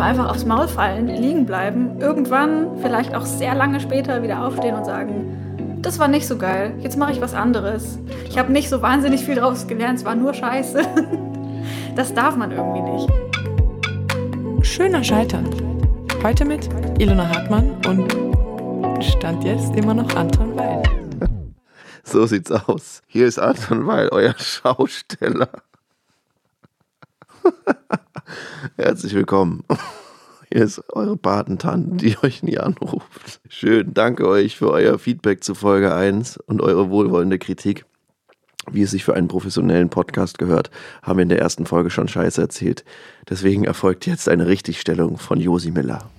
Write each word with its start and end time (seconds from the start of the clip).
aber 0.00 0.08
einfach 0.08 0.30
aufs 0.30 0.46
Maul 0.46 0.66
fallen, 0.66 1.08
liegen 1.08 1.44
bleiben, 1.44 2.00
irgendwann, 2.00 2.78
vielleicht 2.80 3.14
auch 3.14 3.26
sehr 3.26 3.54
lange 3.54 3.80
später 3.80 4.22
wieder 4.22 4.46
aufstehen 4.46 4.74
und 4.74 4.86
sagen, 4.86 5.76
das 5.82 5.98
war 5.98 6.08
nicht 6.08 6.26
so 6.26 6.38
geil, 6.38 6.72
jetzt 6.78 6.96
mache 6.96 7.12
ich 7.12 7.20
was 7.20 7.34
anderes. 7.34 7.98
Ich 8.26 8.38
habe 8.38 8.50
nicht 8.50 8.70
so 8.70 8.80
wahnsinnig 8.80 9.26
viel 9.26 9.34
draus 9.34 9.66
gelernt, 9.66 9.98
es 9.98 10.06
war 10.06 10.14
nur 10.14 10.32
Scheiße. 10.32 10.80
Das 11.96 12.14
darf 12.14 12.36
man 12.36 12.52
irgendwie 12.52 12.82
nicht. 12.82 13.08
Schöner 14.64 15.02
Scheitern. 15.02 15.44
Heute 16.22 16.44
mit 16.44 16.68
Ilona 16.98 17.28
Hartmann 17.28 17.72
und 17.86 19.04
Stand 19.04 19.42
jetzt 19.44 19.74
immer 19.74 19.92
noch 19.92 20.14
Anton 20.14 20.56
Weil. 20.56 20.82
So 22.04 22.26
sieht's 22.26 22.52
aus. 22.52 23.02
Hier 23.08 23.26
ist 23.26 23.40
Anton 23.40 23.86
Weil, 23.86 24.08
euer 24.10 24.34
Schausteller. 24.38 25.48
Herzlich 28.76 29.14
willkommen. 29.14 29.64
Hier 30.52 30.62
ist 30.62 30.82
eure 30.92 31.16
Patentante, 31.16 31.96
die 31.96 32.16
euch 32.22 32.42
nie 32.42 32.58
anruft. 32.58 33.40
Schön, 33.48 33.94
danke 33.94 34.26
euch 34.26 34.56
für 34.56 34.70
euer 34.70 34.98
Feedback 34.98 35.44
zu 35.44 35.54
Folge 35.54 35.94
1 35.94 36.38
und 36.38 36.60
eure 36.60 36.90
wohlwollende 36.90 37.38
Kritik. 37.38 37.84
Wie 38.70 38.82
es 38.82 38.90
sich 38.90 39.04
für 39.04 39.14
einen 39.14 39.28
professionellen 39.28 39.90
Podcast 39.90 40.38
gehört, 40.38 40.70
haben 41.02 41.18
wir 41.18 41.22
in 41.22 41.28
der 41.28 41.40
ersten 41.40 41.66
Folge 41.66 41.90
schon 41.90 42.08
Scheiße 42.08 42.40
erzählt. 42.40 42.84
Deswegen 43.28 43.64
erfolgt 43.64 44.06
jetzt 44.06 44.28
eine 44.28 44.48
Richtigstellung 44.48 45.18
von 45.18 45.40
Josi 45.40 45.70
Miller. 45.70 46.10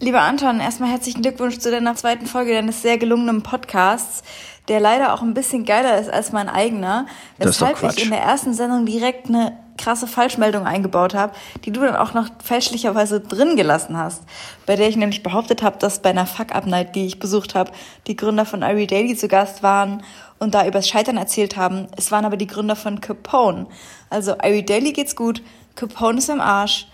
Lieber 0.00 0.22
Anton, 0.22 0.60
erstmal 0.60 0.90
herzlichen 0.90 1.22
Glückwunsch 1.22 1.58
zu 1.58 1.70
deiner 1.70 1.94
zweiten 1.94 2.26
Folge 2.26 2.52
deines 2.52 2.82
sehr 2.82 2.98
gelungenen 2.98 3.42
Podcasts, 3.42 4.22
der 4.68 4.80
leider 4.80 5.14
auch 5.14 5.22
ein 5.22 5.32
bisschen 5.32 5.64
geiler 5.64 5.98
ist 5.98 6.10
als 6.10 6.32
mein 6.32 6.48
eigener, 6.48 7.06
weshalb 7.38 7.82
ich 7.82 8.04
in 8.04 8.10
der 8.10 8.20
ersten 8.20 8.52
Sendung 8.52 8.84
direkt 8.84 9.28
eine 9.28 9.56
krasse 9.76 10.06
Falschmeldung 10.06 10.66
eingebaut 10.66 11.14
habe, 11.14 11.32
die 11.64 11.72
du 11.72 11.80
dann 11.80 11.96
auch 11.96 12.14
noch 12.14 12.28
fälschlicherweise 12.42 13.20
drin 13.20 13.56
gelassen 13.56 13.96
hast, 13.96 14.22
bei 14.66 14.76
der 14.76 14.88
ich 14.88 14.96
nämlich 14.96 15.22
behauptet 15.22 15.62
habe, 15.62 15.78
dass 15.78 16.02
bei 16.02 16.10
einer 16.10 16.26
Fuck-Up-Night, 16.26 16.94
die 16.94 17.06
ich 17.06 17.18
besucht 17.18 17.54
habe, 17.54 17.72
die 18.06 18.16
Gründer 18.16 18.44
von 18.44 18.62
Ari 18.62 18.86
Daily 18.86 19.16
zu 19.16 19.28
Gast 19.28 19.62
waren 19.62 20.02
und 20.38 20.54
da 20.54 20.66
übers 20.66 20.88
Scheitern 20.88 21.16
erzählt 21.16 21.56
haben. 21.56 21.88
Es 21.96 22.10
waren 22.10 22.24
aber 22.24 22.36
die 22.36 22.46
Gründer 22.46 22.76
von 22.76 23.00
Capone. 23.00 23.66
Also 24.10 24.32
Ari 24.38 24.64
Daily 24.64 24.92
geht's 24.92 25.16
gut, 25.16 25.42
Capone 25.74 26.18
ist 26.18 26.28
im 26.28 26.40
Arsch. 26.40 26.86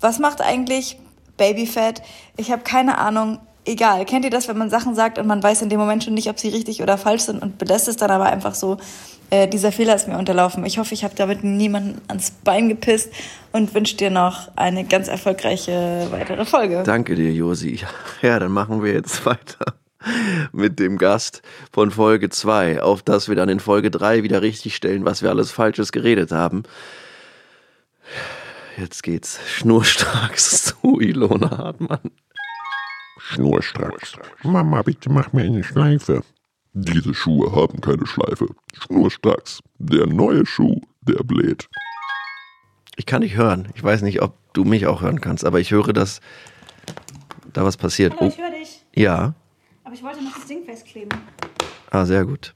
Was 0.00 0.18
macht 0.18 0.40
eigentlich 0.40 0.98
Babyfat? 1.36 2.02
Ich 2.36 2.50
habe 2.50 2.62
keine 2.62 2.98
Ahnung. 2.98 3.38
Egal. 3.66 4.06
Kennt 4.06 4.24
ihr 4.24 4.30
das, 4.30 4.48
wenn 4.48 4.56
man 4.56 4.70
Sachen 4.70 4.94
sagt 4.94 5.18
und 5.18 5.26
man 5.26 5.42
weiß 5.42 5.60
in 5.62 5.68
dem 5.68 5.78
Moment 5.78 6.02
schon 6.02 6.14
nicht, 6.14 6.30
ob 6.30 6.40
sie 6.40 6.48
richtig 6.48 6.82
oder 6.82 6.96
falsch 6.96 7.22
sind 7.22 7.42
und 7.42 7.58
belässt 7.58 7.88
es 7.88 7.96
dann 7.96 8.10
aber 8.10 8.24
einfach 8.26 8.54
so? 8.54 8.78
Äh, 9.30 9.46
dieser 9.46 9.70
Fehler 9.70 9.94
ist 9.94 10.08
mir 10.08 10.18
unterlaufen. 10.18 10.64
Ich 10.66 10.78
hoffe, 10.78 10.92
ich 10.92 11.04
habe 11.04 11.14
damit 11.14 11.44
niemanden 11.44 12.00
ans 12.08 12.32
Bein 12.32 12.68
gepisst 12.68 13.12
und 13.52 13.72
wünsche 13.74 13.96
dir 13.96 14.10
noch 14.10 14.50
eine 14.56 14.84
ganz 14.84 15.06
erfolgreiche 15.08 16.08
weitere 16.10 16.44
Folge. 16.44 16.82
Danke 16.84 17.14
dir, 17.14 17.32
Josi. 17.32 17.80
Ja, 18.22 18.38
dann 18.40 18.50
machen 18.50 18.82
wir 18.82 18.92
jetzt 18.92 19.24
weiter 19.26 19.74
mit 20.52 20.78
dem 20.80 20.98
Gast 20.98 21.42
von 21.72 21.90
Folge 21.90 22.30
2, 22.30 22.82
auf 22.82 23.02
das 23.02 23.28
wir 23.28 23.36
dann 23.36 23.48
in 23.48 23.60
Folge 23.60 23.90
3 23.90 24.22
wieder 24.22 24.42
richtigstellen, 24.42 25.04
was 25.04 25.22
wir 25.22 25.30
alles 25.30 25.52
Falsches 25.52 25.92
geredet 25.92 26.32
haben. 26.32 26.64
Jetzt 28.76 29.02
geht's 29.02 29.38
schnurstracks 29.46 30.74
zu 30.82 31.00
Ilona 31.00 31.56
Hartmann. 31.56 32.10
Schnurstracks. 33.18 34.14
Mama, 34.42 34.82
bitte 34.82 35.10
mach 35.10 35.32
mir 35.32 35.42
eine 35.42 35.62
Schleife. 35.62 36.22
Diese 36.72 37.14
Schuhe 37.14 37.54
haben 37.54 37.80
keine 37.80 38.06
Schleife. 38.06 38.46
Schnurstracks. 38.74 39.60
Der 39.78 40.06
neue 40.06 40.46
Schuh, 40.46 40.80
der 41.02 41.24
bläht. 41.24 41.68
Ich 42.96 43.06
kann 43.06 43.22
dich 43.22 43.36
hören. 43.36 43.68
Ich 43.74 43.82
weiß 43.82 44.02
nicht, 44.02 44.22
ob 44.22 44.34
du 44.52 44.64
mich 44.64 44.86
auch 44.86 45.02
hören 45.02 45.20
kannst, 45.20 45.44
aber 45.44 45.58
ich 45.58 45.72
höre, 45.72 45.92
dass 45.92 46.20
da 47.52 47.64
was 47.64 47.76
passiert. 47.76 48.14
Hallo, 48.20 48.30
ich 48.30 48.38
höre 48.38 48.50
dich. 48.50 48.82
Ja. 48.94 49.34
Aber 49.82 49.94
ich 49.94 50.02
wollte 50.02 50.22
noch 50.22 50.34
das 50.34 50.46
Ding 50.46 50.64
festkleben. 50.64 51.18
Ah, 51.90 52.04
sehr 52.04 52.24
gut. 52.24 52.54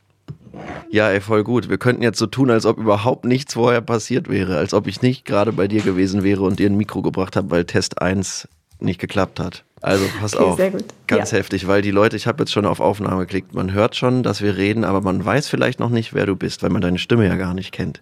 Ja, 0.91 1.11
ey, 1.11 1.21
voll 1.21 1.43
gut. 1.43 1.69
Wir 1.69 1.79
könnten 1.79 2.03
jetzt 2.03 2.19
so 2.19 2.27
tun, 2.27 2.51
als 2.51 2.67
ob 2.67 2.79
überhaupt 2.79 3.25
nichts 3.25 3.55
vorher 3.55 3.81
passiert 3.81 4.29
wäre, 4.29 4.57
als 4.57 4.75
ob 4.75 4.87
ich 4.87 5.03
nicht 5.03 5.25
gerade 5.25 5.53
bei 5.53 5.67
dir 5.67 5.83
gewesen 5.83 6.23
wäre 6.23 6.43
und 6.43 6.61
dir 6.61 6.71
ein 6.71 6.77
Mikro 6.77 7.03
gebracht 7.03 7.35
habe, 7.35 7.51
weil 7.51 7.65
Test 7.65 8.01
1 8.01 8.49
nicht 8.79 9.01
geklappt 9.01 9.41
hat. 9.41 9.65
Also 9.85 10.07
pass 10.19 10.35
Okay, 10.35 10.45
auf. 10.45 10.57
sehr 10.57 10.71
gut. 10.71 10.85
Ganz 11.07 11.31
Ja. 11.33 11.39
heftig, 11.39 11.67
weil 11.67 11.83
die 11.83 11.91
Leute, 11.91 12.17
ich 12.17 12.27
habe 12.27 12.43
jetzt 12.43 12.53
schon 12.53 12.65
auf 12.65 12.81
Aufnahme 12.81 13.21
geklickt, 13.21 13.55
man 13.55 13.73
hört 13.73 13.97
schon, 13.97 14.23
dass 14.23 14.41
wir 14.41 14.57
reden, 14.57 14.83
aber 14.85 15.03
man 15.03 15.23
weiß 15.23 15.49
vielleicht 15.49 15.79
noch 15.79 15.91
nicht, 15.91 16.15
wer 16.15 16.25
du 16.25 16.37
bist, 16.37 16.63
weil 16.63 16.71
man 16.71 16.81
deine 16.81 16.99
Stimme 16.99 17.27
ja 17.27 17.37
gar 17.37 17.53
nicht 17.53 17.71
kennt. 17.73 18.01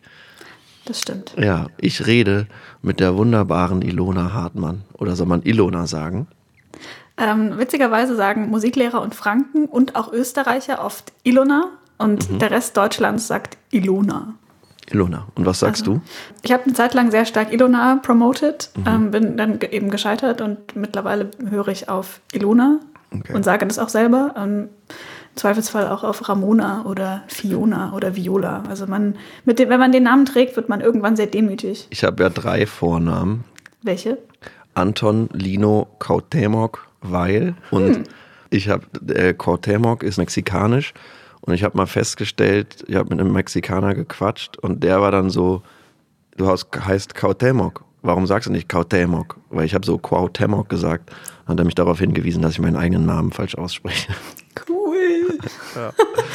Das 0.85 1.01
stimmt. 1.01 1.35
Ja, 1.39 1.67
ich 1.79 2.07
rede 2.07 2.47
mit 2.83 3.01
der 3.01 3.17
wunderbaren 3.17 3.83
Ilona 3.83 4.33
Hartmann. 4.33 4.83
Oder 4.95 5.17
soll 5.17 5.27
man 5.27 5.43
Ilona 5.43 5.87
sagen? 5.87 6.27
Ähm, 7.19 7.59
witzigerweise 7.59 8.17
sagen 8.17 8.49
Musiklehrer 8.49 9.03
und 9.03 9.15
Franken 9.15 9.67
und 9.67 9.97
auch 9.97 10.13
Österreicher 10.13 10.85
oft 10.85 11.13
Ilona 11.25 11.71
und 11.99 12.41
der 12.41 12.51
Rest 12.51 12.77
Deutschlands 12.77 13.27
sagt 13.29 13.57
Ilona. 13.71 14.35
Ilona. 14.93 15.27
Und 15.35 15.47
was 15.47 15.61
sagst 15.61 15.83
Also, 15.83 16.01
Ich 16.43 16.53
habe 16.53 16.65
eine 16.65 16.75
Zeit 16.75 16.95
lang 16.95 17.11
sehr 17.11 17.25
stark 17.25 17.53
Ilona 17.53 17.97
promoted, 18.03 18.71
ähm, 18.87 19.11
bin 19.11 19.37
dann 19.37 19.59
eben 19.71 19.91
gescheitert 19.91 20.41
und 20.41 20.77
mittlerweile 20.77 21.31
höre 21.49 21.69
ich 21.69 21.89
auf 21.89 22.21
Ilona 22.33 22.81
Okay. 23.15 23.35
und 23.35 23.45
sage 23.45 23.67
das 23.67 23.79
auch 23.79 23.89
selber. 23.91 24.35
Ähm, 24.39 24.69
Im 24.89 25.37
Zweifelsfall 25.37 25.89
auch 25.89 26.03
auf 26.05 26.29
Ramona 26.29 26.85
oder 26.87 27.23
Fiona 27.27 27.93
oder 27.95 28.17
Viola. 28.17 28.63
Also 28.69 28.87
man, 28.87 29.17
mit 29.45 29.59
dem, 29.59 29.69
wenn 29.71 29.81
man 29.81 29.93
den 29.93 30.03
Namen 30.03 30.25
trägt, 30.27 30.57
wird 30.57 30.69
man 30.69 30.81
irgendwann 30.81 31.17
sehr 31.17 31.27
demütig. 31.27 31.83
du? 31.83 31.87
Ich 31.91 32.05
habe 32.05 32.23
ja 32.23 32.29
drei 32.31 32.67
Vornamen. 32.67 33.45
Welche? 33.83 34.19
Anton 34.75 35.29
Lino 35.33 35.89
Kautemok 35.99 36.87
Weil. 37.03 37.55
Und 37.71 38.05
ich 38.51 38.69
habe, 38.69 38.85
äh, 39.15 39.35
Kautemok 39.35 40.03
ist 40.03 40.19
mexikanisch. 40.19 40.95
Und 41.43 41.55
ich 41.55 41.65
habe 41.65 41.77
mal 41.77 41.87
festgestellt, 41.87 42.85
ich 42.87 42.95
habe 42.95 43.11
mit 43.11 43.21
einem 43.21 43.33
Mexikaner 43.33 43.95
gequatscht 43.95 44.57
und 44.59 44.83
der 44.85 45.01
war 45.01 45.11
dann 45.11 45.29
so, 45.29 45.63
du 46.37 46.47
hast, 46.49 46.69
heißt 46.75 47.15
Kautemok. 47.15 47.85
Warum 48.03 48.27
sagst 48.27 48.49
du 48.49 48.53
nicht 48.53 48.69
Kautemok? 48.69 49.37
Weil 49.51 49.65
ich 49.65 49.75
habe 49.75 49.85
so 49.87 49.97
Cuauhtémoc 49.97 50.69
gesagt. 50.69 51.11
Hat 51.47 51.59
er 51.59 51.65
mich 51.65 51.75
darauf 51.75 51.99
hingewiesen, 51.99 52.43
dass 52.43 52.53
ich 52.53 52.59
meinen 52.61 52.77
eigenen 52.77 53.07
Namen 53.07 53.33
falsch 53.33 53.57
ausspreche. 53.57 54.13
Cool. 54.69 55.39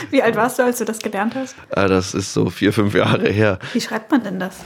Wie 0.09 0.21
alt 0.23 0.35
warst 0.35 0.59
du, 0.59 0.63
als 0.63 0.79
du 0.79 0.85
das 0.85 0.99
gelernt 0.99 1.35
hast? 1.35 1.55
Ah, 1.71 1.87
Das 1.87 2.13
ist 2.13 2.33
so 2.33 2.49
vier, 2.49 2.73
fünf 2.73 2.93
Jahre 2.93 3.29
her. 3.29 3.59
Wie 3.73 3.81
schreibt 3.81 4.11
man 4.11 4.23
denn 4.23 4.39
das? 4.39 4.57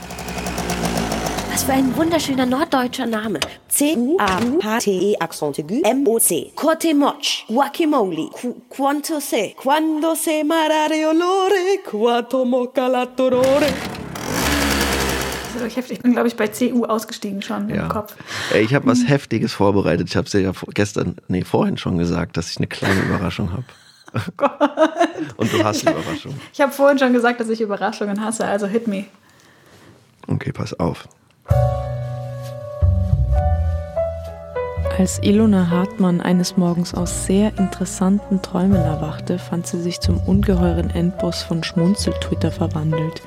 Was 1.52 1.64
für 1.64 1.72
ein 1.72 1.94
wunderschöner 1.96 2.46
norddeutscher 2.46 3.04
Name. 3.06 3.38
C-A-H-T-E 3.68 5.16
Accent 5.18 5.58
aigu 5.58 5.82
M-O-C. 5.84 6.52
Quatemoch. 6.56 7.46
Guacamole. 7.48 8.30
Qu- 8.32 8.54
Quanto 8.70 9.20
se. 9.20 9.54
Quando 9.56 10.14
se 10.14 10.42
marare 10.44 11.06
olore. 11.06 11.78
Quanto 11.84 12.44
mocca 12.46 12.86
la 12.88 13.04
torore. 13.06 13.66
Das 13.66 15.50
ist 15.50 15.54
wirklich 15.60 15.76
heftig. 15.76 15.96
Ich 15.98 16.02
bin, 16.02 16.12
glaube 16.12 16.28
ich, 16.28 16.36
bei 16.36 16.48
CU 16.48 16.84
ausgestiegen 16.84 17.42
schon 17.42 17.68
Ja. 17.68 17.82
im 17.82 17.88
Kopf. 17.90 18.16
Ey, 18.52 18.62
ich 18.64 18.74
habe 18.74 18.86
was 18.86 19.06
Heftiges 19.06 19.52
vorbereitet. 19.52 20.08
Ich 20.08 20.16
habe 20.16 20.24
es 20.26 20.32
dir 20.32 20.40
ja 20.40 20.52
gestern, 20.72 21.16
nee, 21.28 21.42
vorhin 21.44 21.76
schon 21.76 21.98
gesagt, 21.98 22.38
dass 22.38 22.50
ich 22.50 22.56
eine 22.56 22.66
kleine 22.66 23.00
Überraschung 23.02 23.52
habe. 23.52 23.64
Und 25.36 25.52
du 25.52 25.62
hast 25.62 25.86
eine 25.86 25.96
Überraschung. 25.98 26.34
Ich 26.54 26.60
habe 26.62 26.72
vorhin 26.72 26.98
schon 26.98 27.12
gesagt, 27.12 27.40
dass 27.40 27.48
ich 27.50 27.60
Überraschungen 27.60 28.24
hasse, 28.24 28.46
also 28.46 28.66
hit 28.66 28.86
me. 28.88 29.04
Okay, 30.28 30.52
pass 30.52 30.72
auf. 30.78 31.06
Als 34.98 35.18
Ilona 35.22 35.70
Hartmann 35.70 36.20
eines 36.20 36.56
Morgens 36.56 36.94
aus 36.94 37.26
sehr 37.26 37.58
interessanten 37.58 38.42
Träumen 38.42 38.82
erwachte, 38.82 39.38
fand 39.38 39.66
sie 39.66 39.80
sich 39.80 40.00
zum 40.00 40.18
ungeheuren 40.18 40.90
Endboss 40.90 41.42
von 41.42 41.64
Schmunzel-Twitter 41.64 42.52
verwandelt. 42.52 43.22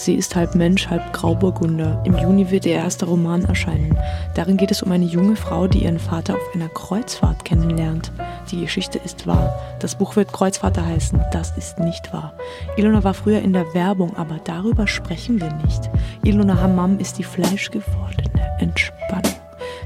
Sie 0.00 0.14
ist 0.14 0.34
halb 0.34 0.54
Mensch, 0.54 0.88
halb 0.88 1.12
Grauburgunder. 1.12 2.02
Im 2.06 2.16
Juni 2.16 2.50
wird 2.50 2.64
ihr 2.64 2.72
erster 2.72 3.06
Roman 3.06 3.44
erscheinen. 3.44 3.98
Darin 4.34 4.56
geht 4.56 4.70
es 4.70 4.82
um 4.82 4.90
eine 4.92 5.04
junge 5.04 5.36
Frau, 5.36 5.66
die 5.66 5.84
ihren 5.84 5.98
Vater 5.98 6.36
auf 6.36 6.54
einer 6.54 6.70
Kreuzfahrt 6.70 7.44
kennenlernt. 7.44 8.10
Die 8.50 8.62
Geschichte 8.62 8.98
ist 9.04 9.26
wahr. 9.26 9.54
Das 9.78 9.96
Buch 9.96 10.16
wird 10.16 10.32
Kreuzvater 10.32 10.86
heißen. 10.86 11.20
Das 11.32 11.54
ist 11.58 11.80
nicht 11.80 12.14
wahr. 12.14 12.32
Ilona 12.78 13.04
war 13.04 13.12
früher 13.12 13.42
in 13.42 13.52
der 13.52 13.74
Werbung, 13.74 14.16
aber 14.16 14.40
darüber 14.42 14.86
sprechen 14.86 15.38
wir 15.38 15.52
nicht. 15.66 15.90
Ilona 16.24 16.58
Hammam 16.58 16.98
ist 16.98 17.18
die 17.18 17.24
fleischgewordene 17.24 18.56
Entspannung. 18.58 19.34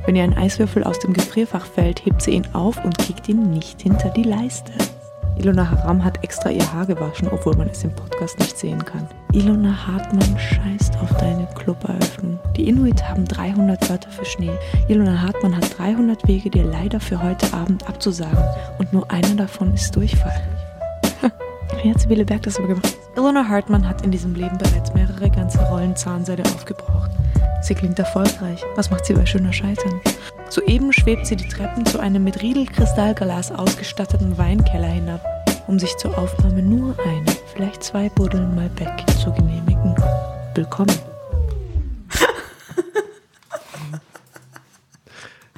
Wenn 0.06 0.14
ihr 0.14 0.22
ein 0.22 0.38
Eiswürfel 0.38 0.84
aus 0.84 1.00
dem 1.00 1.12
Gefrierfach 1.12 1.66
fällt, 1.66 2.06
hebt 2.06 2.22
sie 2.22 2.34
ihn 2.34 2.46
auf 2.52 2.84
und 2.84 2.98
kickt 2.98 3.28
ihn 3.28 3.50
nicht 3.50 3.82
hinter 3.82 4.10
die 4.10 4.22
Leiste. 4.22 4.70
Ilona 5.36 5.68
Haram 5.68 6.04
hat 6.04 6.22
extra 6.22 6.50
ihr 6.50 6.72
Haar 6.72 6.86
gewaschen, 6.86 7.28
obwohl 7.28 7.56
man 7.56 7.68
es 7.68 7.82
im 7.82 7.90
Podcast 7.92 8.38
nicht 8.38 8.56
sehen 8.56 8.84
kann. 8.84 9.06
Ilona 9.32 9.86
Hartmann 9.86 10.38
scheißt 10.38 10.96
auf 10.98 11.12
deine 11.18 11.48
Cluberöffnung. 11.56 12.38
Die 12.56 12.68
Inuit 12.68 13.02
haben 13.08 13.24
300 13.24 13.90
Wörter 13.90 14.10
für 14.10 14.24
Schnee. 14.24 14.52
Ilona 14.88 15.20
Hartmann 15.20 15.56
hat 15.56 15.76
300 15.76 16.26
Wege, 16.28 16.50
dir 16.50 16.64
leider 16.64 17.00
für 17.00 17.20
heute 17.20 17.52
Abend 17.52 17.86
abzusagen. 17.88 18.44
Und 18.78 18.92
nur 18.92 19.10
einer 19.10 19.34
davon 19.34 19.74
ist 19.74 19.94
Durchfall. 19.96 20.40
Wie 21.82 21.90
hat 21.90 22.00
Sibylle 22.00 22.24
Berg 22.24 22.42
das 22.42 22.58
aber 22.58 22.68
gemacht? 22.68 22.96
Ilona 23.16 23.48
Hartmann 23.48 23.88
hat 23.88 24.02
in 24.02 24.12
diesem 24.12 24.34
Leben 24.34 24.56
bereits 24.56 24.94
mehrere 24.94 25.28
ganze 25.30 25.58
Rollen 25.64 25.96
Zahnseide 25.96 26.44
aufgebraucht. 26.44 27.10
Sie 27.64 27.74
klingt 27.74 27.98
erfolgreich. 27.98 28.62
Was 28.74 28.90
macht 28.90 29.06
sie 29.06 29.14
bei 29.14 29.24
schöner 29.24 29.54
Scheitern? 29.54 29.98
Soeben 30.50 30.92
schwebt 30.92 31.26
sie 31.26 31.34
die 31.34 31.48
Treppen 31.48 31.86
zu 31.86 31.98
einem 31.98 32.22
mit 32.22 32.42
Riedelkristallglas 32.42 33.52
ausgestatteten 33.52 34.36
Weinkeller 34.36 34.88
hinab, 34.88 35.24
um 35.66 35.78
sich 35.78 35.96
zur 35.96 36.16
Aufnahme 36.18 36.60
nur 36.60 36.94
eine, 36.98 37.24
vielleicht 37.54 37.82
zwei 37.82 38.10
Buddeln 38.10 38.54
Malbec 38.54 38.92
zu 39.18 39.32
genehmigen. 39.32 39.96
Willkommen. 40.54 40.94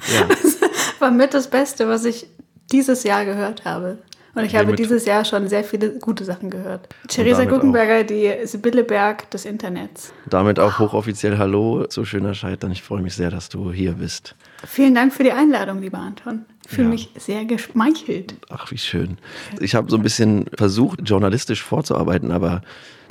ja. 0.07 0.27
Das 0.29 0.61
war 1.01 1.11
mit 1.11 1.33
das 1.33 1.49
Beste, 1.49 1.89
was 1.89 2.05
ich 2.05 2.27
dieses 2.71 3.03
Jahr 3.03 3.25
gehört 3.25 3.65
habe. 3.65 3.97
Und 4.37 4.45
ich 4.45 4.55
habe 4.55 4.75
dieses 4.75 5.05
Jahr 5.05 5.25
schon 5.25 5.47
sehr 5.47 5.63
viele 5.63 5.97
gute 5.97 6.23
Sachen 6.23 6.51
gehört. 6.51 6.87
Theresa 7.07 7.45
Guckenberger, 7.45 8.03
die 8.03 8.31
Sibylle 8.43 8.83
Berg 8.83 9.31
des 9.31 9.45
Internets. 9.45 10.13
Damit 10.29 10.59
auch 10.59 10.77
hochoffiziell 10.77 11.39
Hallo 11.39 11.85
zu 11.87 12.05
Schöner 12.05 12.35
Scheitern. 12.35 12.71
Ich 12.71 12.83
freue 12.83 13.01
mich 13.01 13.15
sehr, 13.15 13.31
dass 13.31 13.49
du 13.49 13.71
hier 13.71 13.93
bist. 13.93 14.35
Vielen 14.63 14.93
Dank 14.93 15.11
für 15.11 15.23
die 15.23 15.31
Einladung, 15.31 15.81
lieber 15.81 15.97
Anton. 15.97 16.45
Ich 16.65 16.75
fühle 16.75 16.83
ja. 16.83 16.91
mich 16.91 17.09
sehr 17.17 17.45
geschmeichelt. 17.45 18.35
Ach, 18.49 18.69
wie 18.69 18.77
schön. 18.77 19.17
Ich 19.59 19.73
habe 19.73 19.89
so 19.89 19.97
ein 19.97 20.03
bisschen 20.03 20.45
versucht, 20.55 20.99
journalistisch 21.03 21.63
vorzuarbeiten, 21.63 22.31
aber 22.31 22.61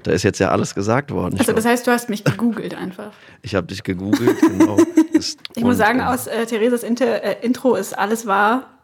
da 0.05 0.13
ist 0.13 0.23
jetzt 0.23 0.39
ja 0.39 0.51
alles 0.51 0.77
gesagt 0.77 1.11
worden. 1.11 1.41
Also 1.41 1.53
das 1.53 1.65
heißt, 1.65 1.89
du 1.89 1.91
hast 1.91 2.09
mich 2.09 2.23
gegoogelt 2.23 2.77
einfach. 2.77 3.11
Ich 3.43 3.57
habe 3.57 3.67
dich 3.67 3.83
gegoogelt, 3.83 4.41
genau. 4.41 4.77
ich 5.57 5.65
muss 5.65 5.79
sagen, 5.79 6.01
aus 6.03 6.29
äh, 6.29 6.47
Theresas 6.47 6.85
Inter, 6.85 7.25
äh, 7.25 7.37
Intro 7.45 7.75
ist 7.75 7.99
alles 7.99 8.27
wahr. 8.27 8.76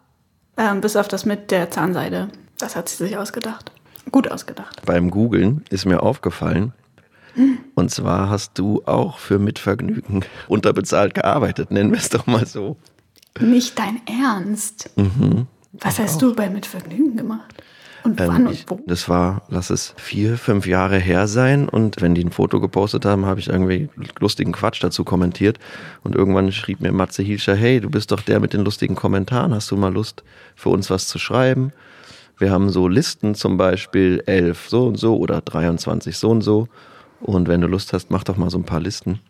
Ähm, 0.57 0.81
bis 0.81 0.97
auf 0.97 1.09
das 1.09 1.25
mit 1.25 1.51
der 1.51 1.71
Zahnseide. 1.71 2.29
Das 2.59 2.77
hat 2.77 2.89
sie 2.89 2.97
sich 2.97 3.17
ausgedacht. 3.17 3.73
Gut 4.11 4.31
ausgedacht. 4.31 4.83
Beim 4.85 5.11
Googlen 5.11 5.65
ist 5.71 5.87
mir 5.87 6.03
aufgefallen, 6.03 6.73
hm. 7.35 7.59
und 7.75 7.91
zwar 7.91 8.29
hast 8.29 8.59
du 8.59 8.83
auch 8.85 9.19
für 9.19 9.39
Mitvergnügen 9.39 10.25
unterbezahlt 10.49 11.15
gearbeitet, 11.15 11.71
nennen 11.71 11.91
wir 11.91 11.99
es 11.99 12.09
doch 12.09 12.27
mal 12.27 12.47
so. 12.47 12.77
Nicht 13.41 13.79
dein 13.79 14.01
Ernst? 14.07 14.91
Mhm. 14.97 15.47
Was 15.73 15.99
hast 15.99 16.17
auch. 16.17 16.29
du 16.29 16.35
bei 16.35 16.51
Mitvergnügen 16.51 17.17
gemacht? 17.17 17.55
Und 18.05 18.21
ähm, 18.21 18.29
wann 18.29 18.47
und 18.49 18.65
wo? 18.69 18.81
das 18.87 19.09
war, 19.09 19.43
lass 19.49 19.71
es 19.71 19.95
vier, 19.97 20.37
fünf 20.37 20.67
Jahre 20.67 20.99
her 20.99 21.27
sein. 21.29 21.69
Und 21.69 22.01
wenn 22.01 22.15
die 22.15 22.25
ein 22.25 22.33
Foto 22.33 22.61
gepostet 22.61 23.05
haben, 23.05 23.27
habe 23.27 23.41
ich 23.41 23.49
irgendwie 23.49 23.89
lustigen 24.19 24.53
Quatsch 24.53 24.83
dazu 24.83 25.05
kommentiert. 25.05 25.59
Und 26.03 26.15
irgendwann 26.15 26.51
schrieb 26.53 26.81
mir 26.81 26.93
Matze 26.93 27.23
Hilscher, 27.23 27.55
hey, 27.55 27.81
du 27.81 27.91
bist 27.91 28.11
doch 28.11 28.21
der 28.21 28.41
mit 28.41 28.53
den 28.53 28.63
lustigen 28.63 28.95
Kommentaren. 28.95 29.55
Hast 29.55 29.71
du 29.71 29.77
mal 29.77 29.93
Lust, 29.93 30.25
für 30.57 30.71
uns 30.71 30.91
was 30.91 31.09
zu 31.09 31.19
schreiben? 31.19 31.73
Wir 32.39 32.51
haben 32.51 32.71
so 32.71 32.89
Listen 32.89 33.35
zum 33.35 33.57
Beispiel 33.57 34.23
elf 34.27 34.69
so 34.69 34.87
und 34.87 34.99
so 34.99 35.17
oder 35.17 35.41
23 35.41 36.17
so 36.17 36.31
und 36.31 36.41
so. 36.41 36.69
Und 37.21 37.47
wenn 37.47 37.61
du 37.61 37.69
Lust 37.69 37.93
hast, 37.93 38.11
mach 38.11 38.25
doch 38.25 38.37
mal 38.37 38.51
so 38.51 38.59
ein 38.59 38.65
paar 38.65 38.81
Listen. 38.81 39.21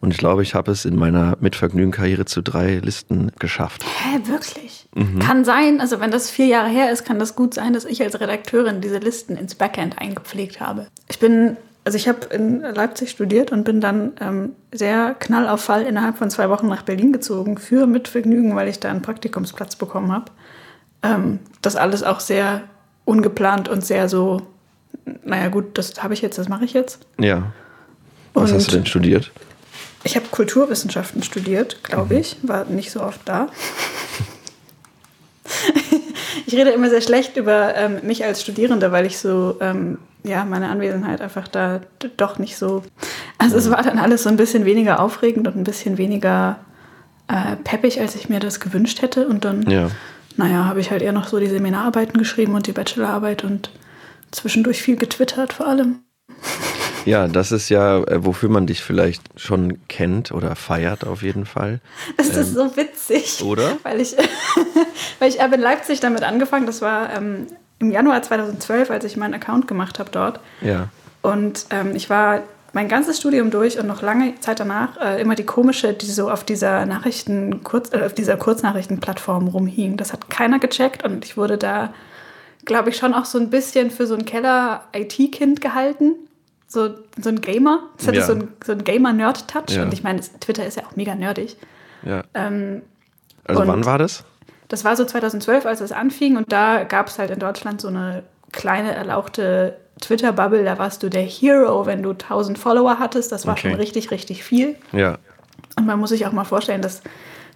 Und 0.00 0.12
ich 0.12 0.18
glaube, 0.18 0.42
ich 0.42 0.54
habe 0.54 0.72
es 0.72 0.84
in 0.84 0.96
meiner 0.96 1.36
Mitvergnügen-Karriere 1.40 2.24
zu 2.24 2.42
drei 2.42 2.76
Listen 2.78 3.30
geschafft. 3.38 3.84
Hä, 3.84 4.18
wirklich? 4.28 4.79
Mhm. 4.94 5.20
Kann 5.20 5.44
sein, 5.44 5.80
also 5.80 6.00
wenn 6.00 6.10
das 6.10 6.30
vier 6.30 6.46
Jahre 6.46 6.68
her 6.68 6.90
ist, 6.90 7.04
kann 7.04 7.18
das 7.18 7.36
gut 7.36 7.54
sein, 7.54 7.72
dass 7.72 7.84
ich 7.84 8.02
als 8.02 8.18
Redakteurin 8.20 8.80
diese 8.80 8.98
Listen 8.98 9.36
ins 9.36 9.54
Backend 9.54 9.98
eingepflegt 9.98 10.60
habe. 10.60 10.88
Ich 11.08 11.20
bin, 11.20 11.56
also 11.84 11.96
ich 11.96 12.08
habe 12.08 12.26
in 12.34 12.60
Leipzig 12.60 13.10
studiert 13.10 13.52
und 13.52 13.64
bin 13.64 13.80
dann 13.80 14.12
ähm, 14.20 14.52
sehr 14.72 15.14
knallauffall 15.18 15.82
innerhalb 15.82 16.18
von 16.18 16.28
zwei 16.30 16.48
Wochen 16.48 16.66
nach 16.66 16.82
Berlin 16.82 17.12
gezogen 17.12 17.56
für 17.56 17.86
Mitvergnügen, 17.86 18.56
weil 18.56 18.68
ich 18.68 18.80
da 18.80 18.90
einen 18.90 19.02
Praktikumsplatz 19.02 19.76
bekommen 19.76 20.10
habe. 20.10 20.32
Ähm, 21.02 21.38
das 21.62 21.76
alles 21.76 22.02
auch 22.02 22.18
sehr 22.18 22.62
ungeplant 23.04 23.68
und 23.68 23.84
sehr 23.84 24.08
so, 24.08 24.42
naja 25.24 25.48
gut, 25.48 25.78
das 25.78 26.02
habe 26.02 26.14
ich 26.14 26.20
jetzt, 26.20 26.36
das 26.36 26.48
mache 26.48 26.64
ich 26.64 26.72
jetzt. 26.72 27.06
Ja. 27.18 27.52
Was 28.34 28.50
und 28.50 28.56
hast 28.56 28.72
du 28.72 28.76
denn 28.76 28.86
studiert? 28.86 29.30
Ich 30.02 30.16
habe 30.16 30.26
Kulturwissenschaften 30.30 31.22
studiert, 31.22 31.84
glaube 31.84 32.14
mhm. 32.14 32.20
ich. 32.20 32.36
War 32.42 32.64
nicht 32.64 32.90
so 32.90 33.02
oft 33.02 33.20
da. 33.24 33.48
ich 36.46 36.54
rede 36.54 36.70
immer 36.70 36.90
sehr 36.90 37.00
schlecht 37.00 37.36
über 37.36 37.74
ähm, 37.76 37.98
mich 38.02 38.24
als 38.24 38.42
Studierende, 38.42 38.92
weil 38.92 39.06
ich 39.06 39.18
so, 39.18 39.56
ähm, 39.60 39.98
ja, 40.24 40.44
meine 40.44 40.68
Anwesenheit 40.68 41.20
einfach 41.20 41.48
da 41.48 41.80
doch 42.16 42.38
nicht 42.38 42.56
so. 42.56 42.82
Also 43.38 43.56
es 43.56 43.70
war 43.70 43.82
dann 43.82 43.98
alles 43.98 44.24
so 44.24 44.28
ein 44.28 44.36
bisschen 44.36 44.64
weniger 44.64 45.00
aufregend 45.00 45.46
und 45.48 45.56
ein 45.56 45.64
bisschen 45.64 45.98
weniger 45.98 46.58
äh, 47.28 47.56
peppig, 47.56 48.00
als 48.00 48.14
ich 48.14 48.28
mir 48.28 48.40
das 48.40 48.60
gewünscht 48.60 49.02
hätte. 49.02 49.26
Und 49.26 49.44
dann, 49.44 49.68
ja. 49.70 49.90
naja, 50.36 50.64
habe 50.64 50.80
ich 50.80 50.90
halt 50.90 51.02
eher 51.02 51.12
noch 51.12 51.28
so 51.28 51.38
die 51.38 51.48
Seminararbeiten 51.48 52.18
geschrieben 52.18 52.54
und 52.54 52.66
die 52.66 52.72
Bachelorarbeit 52.72 53.44
und 53.44 53.70
zwischendurch 54.30 54.82
viel 54.82 54.96
getwittert 54.96 55.52
vor 55.52 55.66
allem. 55.66 56.00
Ja, 57.04 57.28
das 57.28 57.52
ist 57.52 57.68
ja, 57.68 57.98
äh, 57.98 58.24
wofür 58.24 58.48
man 58.48 58.66
dich 58.66 58.82
vielleicht 58.82 59.22
schon 59.36 59.78
kennt 59.88 60.32
oder 60.32 60.56
feiert 60.56 61.06
auf 61.06 61.22
jeden 61.22 61.46
Fall. 61.46 61.80
Das 62.16 62.34
ähm, 62.34 62.42
ist 62.42 62.54
so 62.54 62.76
witzig. 62.76 63.42
Oder? 63.42 63.76
Weil 63.82 64.00
ich, 64.00 64.16
weil 65.18 65.28
ich 65.28 65.40
habe 65.40 65.54
in 65.54 65.60
Leipzig 65.60 66.00
damit 66.00 66.22
angefangen, 66.22 66.66
das 66.66 66.82
war 66.82 67.14
ähm, 67.14 67.46
im 67.78 67.90
Januar 67.90 68.22
2012, 68.22 68.90
als 68.90 69.04
ich 69.04 69.16
meinen 69.16 69.34
Account 69.34 69.66
gemacht 69.66 69.98
habe 69.98 70.10
dort. 70.10 70.40
Ja. 70.60 70.88
Und 71.22 71.66
ähm, 71.70 71.94
ich 71.94 72.10
war 72.10 72.42
mein 72.72 72.88
ganzes 72.88 73.18
Studium 73.18 73.50
durch 73.50 73.78
und 73.78 73.86
noch 73.86 74.00
lange 74.00 74.38
Zeit 74.40 74.60
danach 74.60 74.96
äh, 74.98 75.20
immer 75.20 75.34
die 75.34 75.44
komische, 75.44 75.92
die 75.92 76.06
so 76.06 76.30
auf 76.30 76.44
dieser 76.44 76.86
Nachrichten, 76.86 77.64
kurz, 77.64 77.92
äh, 77.92 78.04
auf 78.04 78.14
dieser 78.14 78.36
Kurznachrichtenplattform 78.36 79.48
rumhing. 79.48 79.96
Das 79.96 80.12
hat 80.12 80.30
keiner 80.30 80.58
gecheckt 80.58 81.04
und 81.04 81.24
ich 81.24 81.36
wurde 81.36 81.58
da, 81.58 81.92
glaube 82.64 82.90
ich, 82.90 82.96
schon 82.96 83.12
auch 83.14 83.24
so 83.24 83.38
ein 83.38 83.50
bisschen 83.50 83.90
für 83.90 84.06
so 84.06 84.14
ein 84.14 84.24
Keller-IT-Kind 84.24 85.60
gehalten 85.60 86.12
so, 86.70 86.90
so 87.20 87.28
ein 87.30 87.40
Gamer. 87.40 87.80
Das 87.96 88.06
hatte 88.06 88.18
ja. 88.18 88.24
so 88.24 88.32
ein, 88.34 88.48
so 88.64 88.72
ein 88.72 88.84
Gamer-Nerd-Touch. 88.84 89.74
Ja. 89.74 89.82
Und 89.82 89.92
ich 89.92 90.04
meine, 90.04 90.20
Twitter 90.20 90.64
ist 90.64 90.76
ja 90.76 90.84
auch 90.86 90.94
mega 90.94 91.16
nerdig. 91.16 91.56
Ja. 92.04 92.22
Ähm, 92.32 92.82
also 93.44 93.66
wann 93.66 93.84
war 93.84 93.98
das? 93.98 94.24
Das 94.68 94.84
war 94.84 94.94
so 94.94 95.04
2012, 95.04 95.66
als 95.66 95.80
es 95.80 95.90
anfing. 95.90 96.36
Und 96.36 96.52
da 96.52 96.84
gab 96.84 97.08
es 97.08 97.18
halt 97.18 97.32
in 97.32 97.40
Deutschland 97.40 97.80
so 97.80 97.88
eine 97.88 98.22
kleine, 98.52 98.94
erlauchte 98.94 99.78
Twitter-Bubble. 100.00 100.62
Da 100.62 100.78
warst 100.78 101.02
du 101.02 101.08
der 101.08 101.22
Hero, 101.22 101.86
wenn 101.86 102.04
du 102.04 102.10
1000 102.10 102.56
Follower 102.56 103.00
hattest. 103.00 103.32
Das 103.32 103.48
war 103.48 103.54
okay. 103.54 103.70
schon 103.70 103.74
richtig, 103.74 104.12
richtig 104.12 104.44
viel. 104.44 104.76
Ja. 104.92 105.18
Und 105.76 105.86
man 105.86 105.98
muss 105.98 106.10
sich 106.10 106.24
auch 106.24 106.32
mal 106.32 106.44
vorstellen, 106.44 106.82
dass 106.82 107.02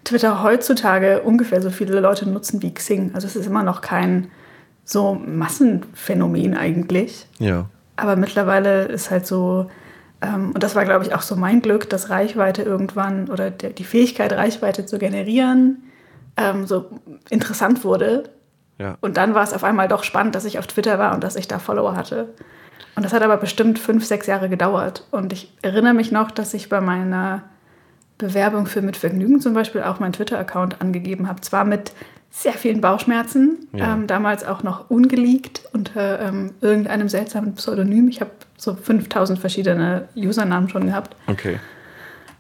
Twitter 0.03 0.43
heutzutage 0.43 1.23
ungefähr 1.23 1.63
so 1.63 1.71
viele 1.71 2.01
Leute 2.01 2.29
nutzen 2.29 2.63
wie 2.63 2.75
Xing. 2.75 3.13
Also 3.15 3.29
es 3.29 3.37
ist 3.37 3.47
immer 3.47 3.63
noch 3.63 3.81
kein 3.81 4.33
so 4.85 5.15
Massenphänomen 5.15 6.57
eigentlich. 6.57 7.29
Ja. 7.39 7.67
Aber 7.97 8.17
mittlerweile 8.17 8.85
ist 8.85 9.11
halt 9.11 9.27
so, 9.27 9.71
ähm, 10.21 10.53
und 10.53 10.63
das 10.63 10.75
war, 10.75 10.85
glaube 10.85 11.05
ich, 11.05 11.15
auch 11.15 11.23
so 11.23 11.37
mein 11.37 11.63
Glück, 11.63 11.89
dass 11.91 12.11
Reichweite 12.11 12.63
irgendwann 12.63 13.29
oder 13.29 13.51
der, 13.51 13.71
die 13.71 13.85
Fähigkeit, 13.85 14.33
Reichweite 14.33 14.87
zu 14.87 14.99
generieren, 14.99 15.83
ähm, 16.37 16.67
so 16.67 16.87
interessant 17.31 17.85
wurde. 17.85 18.25
Ja. 18.79 18.97
Und 19.01 19.17
dann 19.17 19.35
war 19.35 19.45
es 19.45 19.53
auf 19.53 19.65
einmal 19.65 19.89
doch 19.89 20.03
spannend, 20.03 20.35
dass 20.35 20.45
ich 20.45 20.59
auf 20.59 20.67
Twitter 20.67 20.99
war 20.99 21.15
und 21.15 21.23
dass 21.23 21.37
ich 21.37 21.47
da 21.47 21.59
Follower 21.59 21.97
hatte. 21.97 22.35
Und 22.97 23.05
das 23.05 23.13
hat 23.13 23.23
aber 23.23 23.37
bestimmt 23.37 23.79
fünf, 23.79 24.05
sechs 24.05 24.27
Jahre 24.27 24.49
gedauert. 24.49 25.07
Und 25.11 25.33
ich 25.33 25.53
erinnere 25.63 25.95
mich 25.95 26.13
noch, 26.13 26.31
dass 26.31 26.55
ich 26.55 26.69
bei 26.69 26.81
meiner 26.81 27.43
Bewerbung 28.19 28.67
für 28.67 28.83
Mit 28.83 28.97
Vergnügen 28.97 29.41
zum 29.41 29.55
Beispiel 29.55 29.83
auch 29.83 29.99
meinen 29.99 30.13
Twitter-Account 30.13 30.81
angegeben 30.81 31.29
habe. 31.29 31.41
Zwar 31.41 31.65
mit 31.65 31.93
sehr 32.37 32.55
vielen 32.55 32.81
Bauchschmerzen, 32.81 33.69
ja. 33.73 33.95
ähm, 33.95 34.09
damals 34.09 34.45
auch 34.45 34.65
noch 34.65 34.91
ungeleakt 34.91 35.63
unter 35.73 36.21
ähm, 36.21 36.51
irgendeinem 36.61 37.09
seltsamen 37.09 37.55
Pseudonym. 37.55 38.09
Ich 38.09 38.21
habe 38.21 38.33
so 38.57 38.75
5000 38.75 39.39
verschiedene 39.39 40.09
Usernamen 40.17 40.69
schon 40.69 40.87
gehabt. 40.87 41.15
Okay. 41.29 41.61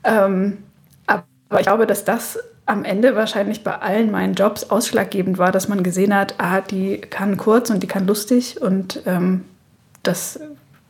Ähm, 0.02 0.58
aber 1.06 1.24
ich 1.60 1.62
glaube, 1.62 1.86
dass 1.86 2.04
das 2.04 2.40
am 2.66 2.84
Ende 2.84 3.14
wahrscheinlich 3.14 3.62
bei 3.62 3.78
allen 3.78 4.10
meinen 4.10 4.34
Jobs 4.34 4.68
ausschlaggebend 4.68 5.38
war, 5.38 5.52
dass 5.52 5.68
man 5.68 5.84
gesehen 5.84 6.12
hat, 6.12 6.34
ah, 6.38 6.60
die 6.60 6.98
kann 6.98 7.36
kurz 7.36 7.70
und 7.70 7.80
die 7.80 7.86
kann 7.86 8.04
lustig 8.04 8.60
und 8.60 9.00
ähm, 9.06 9.44
das 10.02 10.40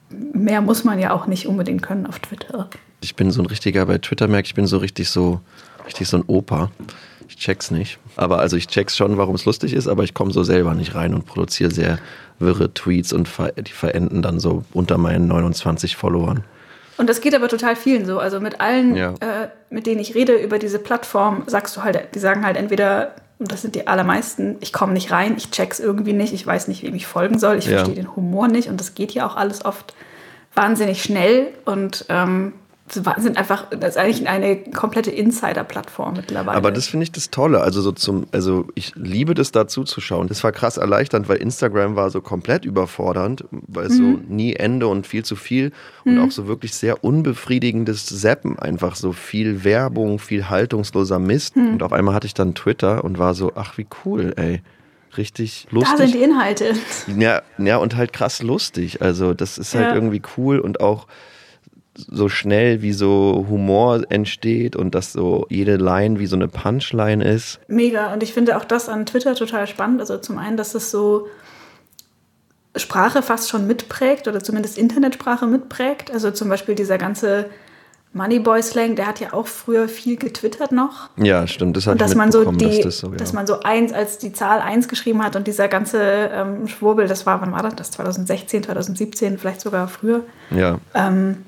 mehr 0.09 0.63
muss 0.63 0.83
man 0.83 0.99
ja 0.99 1.13
auch 1.13 1.27
nicht 1.27 1.47
unbedingt 1.47 1.83
können 1.83 2.07
auf 2.07 2.21
Twitter. 2.21 2.71
Ich 3.03 3.17
bin 3.17 3.31
so 3.31 3.43
ein 3.43 3.47
richtiger, 3.47 3.85
bei 3.85 3.99
Twitter 3.99 4.29
merke 4.29 4.47
ich, 4.47 4.55
bin 4.55 4.67
so 4.67 4.79
richtig 4.79 5.11
so, 5.11 5.41
richtig 5.85 6.09
so 6.09 6.17
ein 6.17 6.25
Opa. 6.27 6.71
Ich 7.29 7.37
check's 7.37 7.71
nicht. 7.71 7.99
Aber 8.17 8.39
also 8.39 8.57
ich 8.57 8.69
check's 8.69 8.97
schon, 8.97 9.17
warum 9.17 9.35
es 9.35 9.45
lustig 9.45 9.73
ist, 9.73 9.89
aber 9.89 10.05
ich 10.05 10.15
komme 10.15 10.33
so 10.33 10.45
selber 10.45 10.75
nicht 10.75 10.95
rein 10.95 11.15
und 11.15 11.27
produziere 11.27 11.71
sehr 11.71 11.99
wirre 12.39 12.73
Tweets 12.75 13.13
und 13.13 13.29
die 13.57 13.73
verenden 13.73 14.23
dann 14.23 14.41
so 14.41 14.65
unter 14.73 14.99
meinen 14.99 15.29
29 15.29 15.97
Followern. 15.97 16.45
Und 16.97 17.09
das 17.09 17.21
geht 17.21 17.35
aber 17.35 17.49
total 17.49 17.77
vielen 17.77 18.07
so. 18.07 18.19
Also 18.19 18.41
mit 18.41 18.61
allen, 18.61 18.95
ja. 18.95 19.15
äh, 19.21 19.49
mit 19.71 19.87
denen 19.87 20.01
ich 20.01 20.15
rede 20.15 20.35
über 20.35 20.59
diese 20.59 20.79
Plattform, 20.79 21.45
sagst 21.47 21.77
du 21.77 21.83
halt, 21.83 22.15
die 22.15 22.19
sagen 22.19 22.45
halt 22.45 22.57
entweder, 22.57 23.15
und 23.39 23.51
das 23.51 23.63
sind 23.63 23.75
die 23.75 23.87
allermeisten, 23.87 24.57
ich 24.61 24.73
komme 24.73 24.93
nicht 24.93 25.11
rein, 25.11 25.35
ich 25.37 25.51
check's 25.51 25.81
irgendwie 25.81 26.13
nicht, 26.13 26.33
ich 26.33 26.47
weiß 26.47 26.69
nicht, 26.69 26.83
wem 26.83 26.95
ich 26.95 27.07
folgen 27.07 27.39
soll, 27.39 27.57
ich 27.57 27.67
ja. 27.67 27.79
verstehe 27.79 27.97
den 27.97 28.15
Humor 28.15 28.49
nicht 28.49 28.69
und 28.69 28.79
das 28.79 28.95
geht 28.95 29.13
ja 29.13 29.27
auch 29.27 29.37
alles 29.37 29.65
oft 29.65 29.95
wahnsinnig 30.55 31.03
schnell 31.03 31.49
und 31.65 32.07
ähm, 32.09 32.53
sind 32.89 33.39
einfach, 33.39 33.71
das 33.71 33.91
ist 33.91 33.97
eigentlich 33.97 34.29
eine 34.29 34.57
komplette 34.57 35.11
Insider-Plattform 35.11 36.15
mittlerweile. 36.17 36.57
Aber 36.57 36.71
das 36.71 36.87
finde 36.87 37.05
ich 37.05 37.13
das 37.13 37.31
Tolle. 37.31 37.63
Also 37.63 37.81
so 37.81 37.93
zum, 37.93 38.27
also 38.31 38.67
ich 38.75 38.95
liebe 38.95 39.35
das 39.35 39.53
dazu 39.53 39.85
zu 39.85 40.03
schauen. 40.03 40.29
Das 40.29 40.45
war 40.45 40.53
krass 40.53 40.77
erleichternd, 40.77 41.29
weil 41.29 41.39
Instagram 41.39 41.97
war 41.97 42.11
so 42.11 42.21
komplett 42.21 42.67
überfordernd, 42.67 43.45
weil 43.51 43.89
mhm. 43.89 43.93
so 43.93 44.03
nie 44.29 44.55
Ende 44.55 44.87
und 44.87 45.07
viel 45.07 45.25
zu 45.25 45.35
viel 45.35 45.73
und 46.05 46.17
mhm. 46.17 46.25
auch 46.25 46.31
so 46.31 46.47
wirklich 46.47 46.75
sehr 46.75 47.03
unbefriedigendes 47.03 48.07
Zappen. 48.21 48.59
Einfach 48.59 48.97
so 48.97 49.13
viel 49.13 49.65
Werbung, 49.65 50.19
viel 50.19 50.51
haltungsloser 50.51 51.19
Mist. 51.19 51.57
Mhm. 51.57 51.75
Und 51.75 51.83
auf 51.83 51.93
einmal 51.95 52.15
hatte 52.15 52.27
ich 52.27 52.35
dann 52.35 52.55
Twitter 52.55 53.03
und 53.03 53.19
war 53.19 53.35
so, 53.35 53.53
ach 53.55 53.79
wie 53.79 53.87
cool, 54.05 54.35
ey 54.37 54.61
richtig 55.17 55.69
lustig. 55.71 55.95
Da 55.97 56.03
sind 56.05 56.15
die 56.15 56.23
Inhalte. 56.25 56.75
Ja, 57.17 57.43
ja 57.57 57.77
und 57.77 57.95
halt 57.95 58.13
krass 58.13 58.43
lustig. 58.43 59.01
Also 59.01 59.33
das 59.33 59.59
ist 59.59 59.73
halt 59.75 59.87
ja. 59.87 59.95
irgendwie 59.95 60.21
cool 60.37 60.59
und 60.59 60.81
auch 60.81 61.07
so 61.97 62.29
schnell 62.29 62.83
wie 62.83 62.93
so 62.93 63.47
Humor 63.49 64.03
entsteht 64.09 64.77
und 64.77 64.95
dass 64.95 65.13
so 65.13 65.47
jede 65.49 65.77
Line 65.77 66.19
wie 66.19 66.27
so 66.27 66.37
eine 66.37 66.49
Punchline 66.49 67.25
ist. 67.25 67.61
Mega. 67.69 68.13
Und 68.13 68.23
ich 68.23 68.33
finde 68.33 68.57
auch 68.57 68.65
das 68.65 68.89
an 68.89 69.07
Twitter 69.07 69.35
total 69.35 69.67
spannend. 69.67 70.01
Also 70.01 70.19
zum 70.19 70.39
einen, 70.39 70.57
dass 70.57 70.75
es 70.75 70.91
so 70.91 71.29
Sprache 72.77 73.23
fast 73.23 73.49
schon 73.49 73.67
mitprägt 73.67 74.27
oder 74.27 74.43
zumindest 74.43 74.77
Internetsprache 74.79 75.47
mitprägt. 75.47 76.11
Also 76.11 76.33
zum 76.33 76.49
Beispiel 76.49 76.75
dieser 76.75 76.99
ganze 76.99 77.47
Moneyboy-Slang, 78.13 78.97
der 78.97 79.07
hat 79.07 79.21
ja 79.21 79.33
auch 79.33 79.47
früher 79.47 79.89
viel 79.89 80.17
getwittert 80.17 80.73
noch. 80.73 81.11
Ja, 81.17 81.47
stimmt. 81.47 81.77
Das 81.77 81.87
hat 81.87 81.93
und 81.93 82.01
dass 82.01 82.15
man 82.15 82.33
so 82.33 82.51
die, 82.51 82.65
dass, 82.65 82.81
das 82.81 82.99
so, 82.99 83.11
ja. 83.11 83.17
dass 83.17 83.33
man 83.33 83.47
so 83.47 83.61
eins 83.61 83.93
als 83.93 84.19
die 84.19 84.33
Zahl 84.33 84.61
eins 84.61 84.89
geschrieben 84.89 85.23
hat 85.23 85.37
und 85.37 85.47
dieser 85.47 85.69
ganze 85.69 86.01
ähm, 86.33 86.67
Schwurbel, 86.67 87.07
das 87.07 87.27
war, 87.27 87.41
wann 87.41 87.53
war 87.53 87.63
das? 87.63 87.75
Das 87.75 87.91
2016, 87.93 88.65
2017, 88.65 89.39
vielleicht 89.39 89.61
sogar 89.61 89.87
früher. 89.89 90.23
Ja. 90.51 90.79
Ähm, 90.95 91.39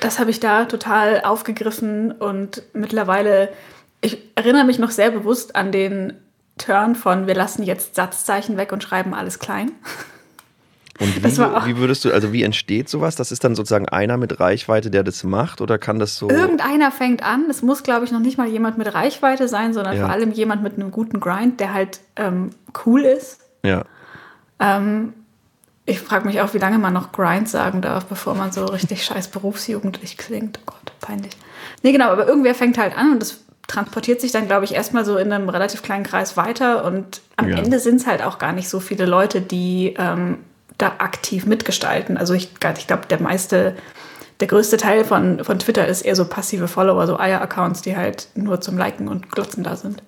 das 0.00 0.18
habe 0.18 0.30
ich 0.30 0.40
da 0.40 0.64
total 0.64 1.22
aufgegriffen 1.22 2.12
und 2.12 2.62
mittlerweile, 2.72 3.50
ich 4.00 4.18
erinnere 4.34 4.64
mich 4.64 4.78
noch 4.78 4.90
sehr 4.90 5.10
bewusst 5.10 5.56
an 5.56 5.72
den 5.72 6.14
Turn 6.58 6.94
von 6.94 7.26
wir 7.26 7.34
lassen 7.34 7.62
jetzt 7.62 7.94
Satzzeichen 7.94 8.56
weg 8.56 8.72
und 8.72 8.82
schreiben 8.82 9.14
alles 9.14 9.38
klein. 9.38 9.72
Und 10.98 11.14
wie, 11.16 11.24
wie, 11.24 11.76
würdest 11.76 12.06
du, 12.06 12.10
also 12.10 12.32
wie 12.32 12.42
entsteht 12.42 12.88
sowas? 12.88 13.16
Das 13.16 13.30
ist 13.30 13.44
dann 13.44 13.54
sozusagen 13.54 13.86
einer 13.86 14.16
mit 14.16 14.40
Reichweite, 14.40 14.90
der 14.90 15.02
das 15.02 15.24
macht 15.24 15.60
oder 15.60 15.76
kann 15.76 15.98
das 15.98 16.16
so? 16.16 16.30
Irgendeiner 16.30 16.90
fängt 16.90 17.22
an. 17.22 17.50
Es 17.50 17.60
muss, 17.60 17.82
glaube 17.82 18.06
ich, 18.06 18.12
noch 18.12 18.20
nicht 18.20 18.38
mal 18.38 18.48
jemand 18.48 18.78
mit 18.78 18.94
Reichweite 18.94 19.46
sein, 19.46 19.74
sondern 19.74 19.96
ja. 19.96 20.04
vor 20.04 20.10
allem 20.10 20.32
jemand 20.32 20.62
mit 20.62 20.74
einem 20.74 20.90
guten 20.90 21.20
Grind, 21.20 21.60
der 21.60 21.74
halt 21.74 22.00
ähm, 22.16 22.48
cool 22.86 23.02
ist. 23.02 23.40
Ja. 23.62 23.84
Ähm, 24.58 25.12
ich 25.86 26.00
frage 26.00 26.26
mich 26.26 26.40
auch, 26.40 26.52
wie 26.52 26.58
lange 26.58 26.78
man 26.78 26.92
noch 26.92 27.12
Grind 27.12 27.48
sagen 27.48 27.80
darf, 27.80 28.06
bevor 28.06 28.34
man 28.34 28.50
so 28.50 28.64
richtig 28.66 29.04
scheiß 29.04 29.28
berufsjugendlich 29.28 30.18
klingt. 30.18 30.58
Oh 30.62 30.72
Gott, 30.72 30.92
peinlich. 31.00 31.32
Nee, 31.82 31.92
genau, 31.92 32.08
aber 32.08 32.26
irgendwer 32.26 32.56
fängt 32.56 32.76
halt 32.76 32.96
an 32.96 33.12
und 33.12 33.22
das 33.22 33.38
transportiert 33.68 34.20
sich 34.20 34.32
dann, 34.32 34.46
glaube 34.46 34.64
ich, 34.64 34.74
erstmal 34.74 35.04
so 35.04 35.16
in 35.16 35.32
einem 35.32 35.48
relativ 35.48 35.82
kleinen 35.82 36.04
Kreis 36.04 36.36
weiter. 36.36 36.84
Und 36.84 37.22
am 37.36 37.48
ja. 37.48 37.58
Ende 37.58 37.78
sind 37.78 37.96
es 37.96 38.06
halt 38.06 38.22
auch 38.22 38.38
gar 38.38 38.52
nicht 38.52 38.68
so 38.68 38.80
viele 38.80 39.06
Leute, 39.06 39.40
die 39.40 39.94
ähm, 39.96 40.38
da 40.76 40.94
aktiv 40.98 41.46
mitgestalten. 41.46 42.16
Also 42.16 42.34
ich, 42.34 42.50
ich 42.78 42.86
glaube, 42.86 43.06
der 43.08 43.20
meiste, 43.20 43.76
der 44.40 44.48
größte 44.48 44.76
Teil 44.76 45.04
von, 45.04 45.42
von 45.44 45.58
Twitter 45.58 45.86
ist 45.86 46.02
eher 46.02 46.16
so 46.16 46.26
passive 46.26 46.68
Follower, 46.68 47.06
so 47.06 47.18
Eier-Accounts, 47.18 47.82
die 47.82 47.96
halt 47.96 48.28
nur 48.34 48.60
zum 48.60 48.76
Liken 48.76 49.08
und 49.08 49.30
Glotzen 49.30 49.62
da 49.62 49.76
sind. 49.76 50.02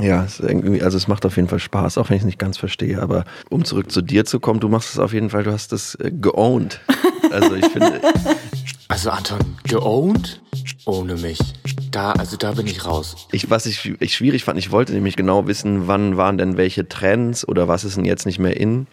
Ja, 0.00 0.24
es 0.24 0.40
irgendwie, 0.40 0.82
also 0.82 0.96
es 0.96 1.08
macht 1.08 1.26
auf 1.26 1.36
jeden 1.36 1.48
Fall 1.48 1.58
Spaß, 1.58 1.98
auch 1.98 2.08
wenn 2.08 2.16
ich 2.16 2.22
es 2.22 2.26
nicht 2.26 2.38
ganz 2.38 2.56
verstehe. 2.56 3.00
Aber 3.02 3.24
um 3.50 3.64
zurück 3.64 3.90
zu 3.90 4.00
dir 4.00 4.24
zu 4.24 4.40
kommen, 4.40 4.60
du 4.60 4.68
machst 4.68 4.90
es 4.90 4.98
auf 4.98 5.12
jeden 5.12 5.30
Fall, 5.30 5.42
du 5.42 5.52
hast 5.52 5.72
es 5.72 5.94
äh, 5.96 6.10
geowned. 6.12 6.80
Also 7.30 7.56
ich 7.56 7.66
finde. 7.66 8.00
Also 8.88 9.10
Anton, 9.10 9.38
geowned? 9.64 10.40
Ohne 10.86 11.14
mich. 11.16 11.38
Da, 11.90 12.12
also 12.12 12.38
da 12.38 12.52
bin 12.52 12.66
ich 12.66 12.86
raus. 12.86 13.28
Ich, 13.32 13.50
was 13.50 13.66
ich, 13.66 14.00
ich 14.00 14.14
schwierig 14.16 14.44
fand, 14.44 14.58
ich 14.58 14.70
wollte 14.70 14.94
nämlich 14.94 15.14
genau 15.14 15.46
wissen, 15.46 15.88
wann 15.88 16.16
waren 16.16 16.38
denn 16.38 16.56
welche 16.56 16.88
Trends 16.88 17.46
oder 17.46 17.68
was 17.68 17.84
ist 17.84 17.98
denn 17.98 18.06
jetzt 18.06 18.24
nicht 18.24 18.38
mehr 18.38 18.56
in. 18.56 18.86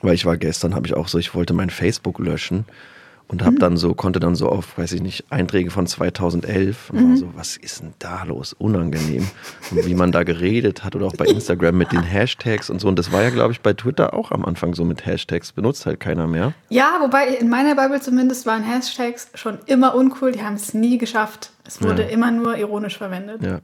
Weil 0.00 0.14
ich 0.14 0.26
war 0.26 0.36
gestern, 0.38 0.74
habe 0.74 0.88
ich 0.88 0.94
auch 0.94 1.06
so, 1.06 1.18
ich 1.18 1.36
wollte 1.36 1.54
mein 1.54 1.70
Facebook 1.70 2.18
löschen 2.18 2.64
und 3.32 3.42
habe 3.42 3.52
mhm. 3.52 3.58
dann 3.58 3.76
so 3.78 3.94
konnte 3.94 4.20
dann 4.20 4.36
so 4.36 4.48
auf 4.48 4.76
weiß 4.78 4.92
ich 4.92 5.02
nicht 5.02 5.24
Einträge 5.30 5.70
von 5.70 5.86
2011 5.86 6.90
und 6.90 7.08
mhm. 7.08 7.16
so 7.16 7.30
was 7.34 7.56
ist 7.56 7.80
denn 7.80 7.94
da 7.98 8.22
los? 8.24 8.52
Unangenehm. 8.52 9.26
Und 9.70 9.86
wie 9.86 9.94
man 9.94 10.12
da 10.12 10.22
geredet 10.22 10.84
hat 10.84 10.94
oder 10.94 11.06
auch 11.06 11.16
bei 11.16 11.24
Instagram 11.24 11.76
mit 11.76 11.92
den 11.92 12.02
Hashtags 12.02 12.68
und 12.68 12.80
so. 12.80 12.88
Und 12.88 12.98
das 12.98 13.10
war 13.10 13.22
ja 13.22 13.30
glaube 13.30 13.52
ich 13.52 13.62
bei 13.62 13.72
Twitter 13.72 14.12
auch 14.12 14.30
am 14.30 14.44
Anfang 14.44 14.74
so 14.74 14.84
mit 14.84 15.06
Hashtags. 15.06 15.52
Benutzt 15.52 15.86
halt 15.86 15.98
keiner 15.98 16.26
mehr. 16.26 16.52
Ja 16.68 16.98
wobei 17.00 17.28
in 17.28 17.48
meiner 17.48 17.74
Bibel 17.74 18.00
zumindest 18.02 18.44
waren 18.44 18.62
Hashtags 18.62 19.30
schon 19.34 19.58
immer 19.64 19.94
uncool. 19.94 20.32
Die 20.32 20.42
haben 20.42 20.54
es 20.54 20.74
nie 20.74 20.98
geschafft. 20.98 21.52
Es 21.66 21.82
wurde 21.82 22.02
ja. 22.02 22.08
immer 22.08 22.30
nur 22.30 22.58
ironisch 22.58 22.98
verwendet. 22.98 23.42
Ja. 23.42 23.60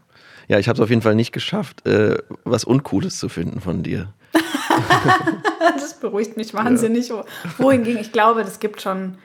Ja 0.48 0.58
ich 0.58 0.68
habe 0.68 0.78
es 0.78 0.82
auf 0.82 0.88
jeden 0.88 1.02
Fall 1.02 1.14
nicht 1.14 1.32
geschafft 1.32 1.87
äh, 1.87 2.16
was 2.44 2.64
uncooles 2.64 3.18
zu 3.18 3.28
finden 3.28 3.60
von 3.60 3.82
dir 3.82 4.08
das 5.76 5.94
beruhigt 5.94 6.37
mich 6.37 6.54
wahnsinnig. 6.54 7.08
Ja. 7.08 7.25
Wohingegen 7.58 8.00
ich 8.00 8.12
glaube, 8.12 8.44
das 8.44 8.61
gibt 8.61 8.80
schon. 8.80 9.18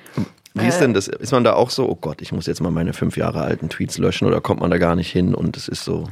Wie 0.53 0.67
ist 0.67 0.79
denn 0.79 0.91
äh, 0.91 0.93
das? 0.93 1.07
Ist 1.07 1.31
man 1.31 1.43
da 1.43 1.53
auch 1.53 1.69
so, 1.69 1.89
oh 1.89 1.95
Gott, 1.95 2.21
ich 2.21 2.31
muss 2.31 2.45
jetzt 2.45 2.61
mal 2.61 2.71
meine 2.71 2.93
fünf 2.93 3.17
Jahre 3.17 3.41
alten 3.41 3.69
Tweets 3.69 3.97
löschen 3.97 4.27
oder 4.27 4.41
kommt 4.41 4.61
man 4.61 4.71
da 4.71 4.77
gar 4.77 4.95
nicht 4.95 5.11
hin 5.11 5.33
und 5.35 5.57
es 5.57 5.67
ist 5.67 5.83
so. 5.83 6.09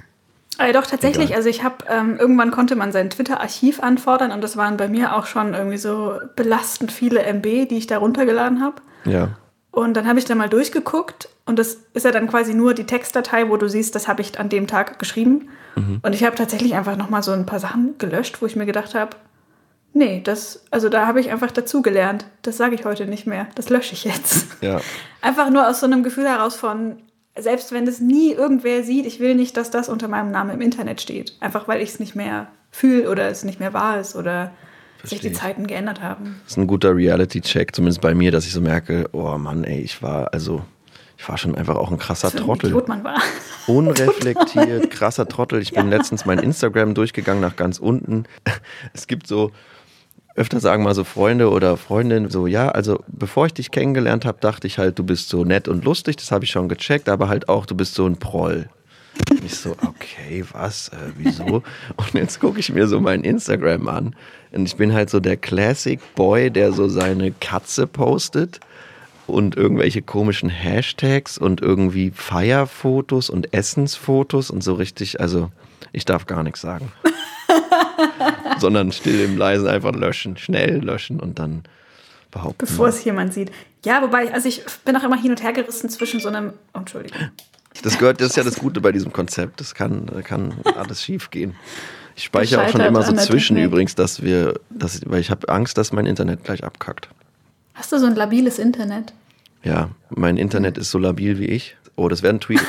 Äh, 0.57 0.74
doch, 0.74 0.86
tatsächlich. 0.86 1.27
Egal. 1.27 1.38
Also 1.38 1.50
ich 1.50 1.63
habe, 1.63 1.86
ähm, 1.89 2.17
irgendwann 2.19 2.51
konnte 2.51 2.75
man 2.75 2.91
sein 2.91 3.10
Twitter-Archiv 3.10 3.81
anfordern 3.81 4.31
und 4.31 4.41
das 4.43 4.57
waren 4.57 4.77
bei 4.77 4.88
mir 4.88 5.15
auch 5.15 5.25
schon 5.25 5.53
irgendwie 5.53 5.77
so 5.77 6.19
belastend 6.36 6.91
viele 6.91 7.24
MB, 7.24 7.69
die 7.69 7.77
ich 7.77 7.88
da 7.88 7.98
runtergeladen 7.98 8.62
habe. 8.62 8.75
Ja. 9.05 9.29
Und 9.71 9.95
dann 9.95 10.07
habe 10.07 10.19
ich 10.19 10.25
da 10.25 10.35
mal 10.35 10.49
durchgeguckt 10.49 11.29
und 11.45 11.57
das 11.57 11.77
ist 11.93 12.03
ja 12.03 12.11
dann 12.11 12.27
quasi 12.27 12.53
nur 12.53 12.73
die 12.73 12.85
Textdatei, 12.85 13.49
wo 13.49 13.55
du 13.55 13.69
siehst, 13.69 13.95
das 13.95 14.07
habe 14.07 14.21
ich 14.21 14.37
an 14.39 14.49
dem 14.49 14.67
Tag 14.67 14.99
geschrieben. 14.99 15.49
Mhm. 15.75 15.99
Und 16.01 16.13
ich 16.13 16.25
habe 16.25 16.35
tatsächlich 16.35 16.75
einfach 16.75 16.97
nochmal 16.97 17.23
so 17.23 17.31
ein 17.31 17.45
paar 17.45 17.59
Sachen 17.59 17.97
gelöscht, 17.97 18.41
wo 18.41 18.45
ich 18.45 18.57
mir 18.57 18.65
gedacht 18.65 18.95
habe, 18.95 19.15
Nee, 19.93 20.21
das, 20.23 20.63
also 20.71 20.87
da 20.87 21.05
habe 21.05 21.19
ich 21.19 21.31
einfach 21.31 21.51
dazugelernt. 21.51 22.25
Das 22.43 22.57
sage 22.57 22.75
ich 22.75 22.85
heute 22.85 23.05
nicht 23.07 23.27
mehr. 23.27 23.47
Das 23.55 23.69
lösche 23.69 23.93
ich 23.93 24.05
jetzt. 24.05 24.47
Ja. 24.61 24.79
Einfach 25.21 25.49
nur 25.49 25.67
aus 25.67 25.81
so 25.81 25.85
einem 25.85 26.01
Gefühl 26.01 26.27
heraus 26.29 26.55
von, 26.55 26.97
selbst 27.37 27.73
wenn 27.73 27.85
es 27.85 27.99
nie 27.99 28.31
irgendwer 28.31 28.83
sieht, 28.83 29.05
ich 29.05 29.19
will 29.19 29.35
nicht, 29.35 29.57
dass 29.57 29.69
das 29.69 29.89
unter 29.89 30.07
meinem 30.07 30.31
Namen 30.31 30.51
im 30.51 30.61
Internet 30.61 31.01
steht. 31.01 31.35
Einfach 31.41 31.67
weil 31.67 31.81
ich 31.81 31.89
es 31.89 31.99
nicht 31.99 32.15
mehr 32.15 32.47
fühle 32.71 33.09
oder 33.09 33.27
es 33.27 33.43
nicht 33.43 33.59
mehr 33.59 33.73
wahr 33.73 33.99
ist 33.99 34.15
oder 34.15 34.51
Verstehe 35.01 35.20
sich 35.20 35.31
die 35.31 35.34
Zeiten 35.34 35.67
geändert 35.67 36.01
haben. 36.01 36.41
Das 36.43 36.53
ist 36.53 36.58
ein 36.58 36.67
guter 36.67 36.96
Reality-Check, 36.96 37.75
zumindest 37.75 38.01
bei 38.01 38.13
mir, 38.13 38.31
dass 38.31 38.46
ich 38.46 38.53
so 38.53 38.62
merke, 38.62 39.10
oh 39.12 39.38
Mann, 39.38 39.63
ey, 39.63 39.81
ich 39.81 40.01
war, 40.01 40.34
also 40.34 40.62
ich 41.17 41.27
war 41.27 41.38
schon 41.38 41.55
einfach 41.55 41.75
auch 41.75 41.91
ein 41.91 41.98
krasser 41.98 42.31
Trottel. 42.31 42.70
Idiot 42.70 42.88
man 42.88 43.03
war. 43.03 43.22
Unreflektiert, 43.67 44.89
krasser 44.91 45.27
Trottel. 45.27 45.62
Ich 45.62 45.72
bin 45.72 45.91
ja. 45.91 45.98
letztens 45.98 46.25
mein 46.25 46.39
Instagram 46.39 46.93
durchgegangen 46.93 47.41
nach 47.41 47.55
ganz 47.55 47.77
unten. 47.77 48.25
Es 48.93 49.08
gibt 49.08 49.27
so, 49.27 49.51
öfter 50.36 50.60
sagen 50.60 50.84
mal 50.84 50.96
so 50.96 51.03
Freunde 51.03 51.50
oder 51.50 51.77
Freundinnen 51.77 52.29
so, 52.29 52.48
ja, 52.48 52.70
also 52.70 53.03
bevor 53.08 53.46
ich 53.48 53.53
dich 53.53 53.72
kennengelernt 53.72 54.25
habe, 54.25 54.39
dachte 54.39 54.65
ich 54.67 54.77
halt, 54.77 54.98
du 54.98 55.03
bist 55.03 55.29
so 55.29 55.43
nett 55.43 55.67
und 55.67 55.86
lustig, 55.86 56.15
das 56.17 56.31
habe 56.31 56.46
ich 56.46 56.51
schon 56.51 56.70
gecheckt, 56.70 57.10
aber 57.10 57.27
halt 57.29 57.50
auch, 57.50 57.65
du 57.65 57.75
bist 57.75 57.93
so 57.93 58.05
ein 58.05 58.17
Proll. 58.17 58.70
Und 59.29 59.43
ich 59.43 59.55
so, 59.55 59.75
okay, 59.86 60.43
was, 60.53 60.89
äh, 60.89 60.96
wieso? 61.17 61.46
Und 61.98 62.13
jetzt 62.13 62.39
gucke 62.39 62.60
ich 62.60 62.72
mir 62.72 62.88
so 62.88 63.00
mein 63.01 63.24
Instagram 63.24 63.88
an 63.88 64.15
und 64.51 64.65
ich 64.65 64.75
bin 64.75 64.93
halt 64.93 65.10
so 65.10 65.20
der 65.20 65.38
Classic 65.38 66.00
Boy, 66.15 66.51
der 66.51 66.74
so 66.74 66.88
seine 66.88 67.31
Katze 67.31 67.88
postet 67.88 68.60
und 69.27 69.55
irgendwelche 69.55 70.01
komischen 70.01 70.50
Hashtags 70.50 71.38
und 71.38 71.62
irgendwie 71.62 72.12
Feierfotos 72.13 73.29
und 73.29 73.53
Essensfotos 73.53 74.50
und 74.50 74.63
so 74.63 74.74
richtig, 74.74 75.22
also 75.22 75.51
ich 75.93 76.05
darf 76.05 76.25
gar 76.25 76.43
nichts 76.43 76.62
sagen. 76.62 76.91
sondern 78.60 78.91
still 78.91 79.20
im 79.22 79.38
Leisen 79.38 79.67
einfach 79.67 79.93
löschen, 79.93 80.38
schnell 80.38 80.84
löschen 80.84 81.20
und 81.20 81.39
dann 81.39 81.63
behaupten. 82.29 82.58
Bevor 82.60 82.88
es 82.88 83.03
jemand 83.03 83.34
sieht. 83.34 83.51
Ja, 83.86 84.01
wobei, 84.01 84.34
also 84.34 84.48
ich 84.48 84.63
bin 84.86 84.96
auch 84.96 85.03
immer 85.03 85.20
hin 85.20 85.31
und 85.31 85.43
her 85.43 85.53
gerissen 85.53 85.89
zwischen 85.89 86.20
so 86.20 86.29
einem. 86.29 86.53
Oh, 86.74 86.79
Entschuldigung. 86.79 87.20
Das 87.84 87.98
gehört, 87.98 88.20
das 88.20 88.31
ist 88.31 88.36
ja 88.36 88.43
das 88.43 88.55
Gute 88.55 88.81
bei 88.81 88.91
diesem 88.91 89.13
Konzept. 89.13 89.60
Das 89.60 89.74
kann, 89.74 90.05
kann 90.24 90.53
alles 90.75 91.03
schief 91.03 91.29
gehen. 91.31 91.55
Ich 92.21 92.25
speichere 92.25 92.63
auch 92.63 92.69
schon 92.69 92.81
immer 92.81 93.01
so 93.01 93.13
zwischen 93.13 93.55
Technik. 93.55 93.71
übrigens, 93.71 93.95
dass 93.95 94.21
wir, 94.21 94.59
dass, 94.69 95.01
weil 95.09 95.19
ich 95.21 95.31
habe 95.31 95.49
Angst, 95.49 95.75
dass 95.79 95.91
mein 95.91 96.05
Internet 96.05 96.43
gleich 96.43 96.63
abkackt. 96.63 97.09
Hast 97.73 97.91
du 97.91 97.97
so 97.97 98.05
ein 98.05 98.15
labiles 98.15 98.59
Internet? 98.59 99.11
Ja, 99.63 99.89
mein 100.11 100.37
Internet 100.37 100.77
ist 100.77 100.91
so 100.91 100.99
labil 100.99 101.39
wie 101.39 101.45
ich. 101.45 101.77
Oh, 101.95 102.09
das 102.09 102.21
wäre 102.21 102.31
ein 102.31 102.39
Tweet. 102.39 102.61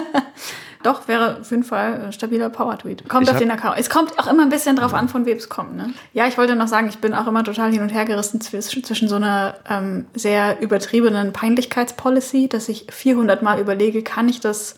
Doch, 0.82 1.08
wäre 1.08 1.40
auf 1.42 1.50
jeden 1.50 1.62
Fall 1.62 2.04
ein 2.06 2.12
stabiler 2.14 2.48
Power-Tweet. 2.48 3.06
Kommt 3.06 3.24
ich 3.24 3.30
auf 3.30 3.38
den 3.38 3.50
Account. 3.50 3.76
Es 3.78 3.90
kommt 3.90 4.18
auch 4.18 4.26
immer 4.26 4.44
ein 4.44 4.48
bisschen 4.48 4.76
drauf 4.76 4.94
an, 4.94 5.10
von 5.10 5.26
wem 5.26 5.36
es 5.36 5.50
kommt. 5.50 5.76
Ne? 5.76 5.92
Ja, 6.14 6.26
ich 6.26 6.38
wollte 6.38 6.56
noch 6.56 6.68
sagen, 6.68 6.88
ich 6.88 7.00
bin 7.00 7.12
auch 7.12 7.26
immer 7.26 7.44
total 7.44 7.70
hin 7.70 7.82
und 7.82 7.90
her 7.90 8.06
gerissen 8.06 8.40
zwischen, 8.40 8.82
zwischen 8.82 9.08
so 9.08 9.16
einer 9.16 9.56
ähm, 9.68 10.06
sehr 10.14 10.58
übertriebenen 10.62 11.34
Peinlichkeitspolicy, 11.34 12.48
dass 12.48 12.70
ich 12.70 12.86
400 12.90 13.42
Mal 13.42 13.60
überlege, 13.60 14.02
kann 14.02 14.30
ich 14.30 14.40
das, 14.40 14.76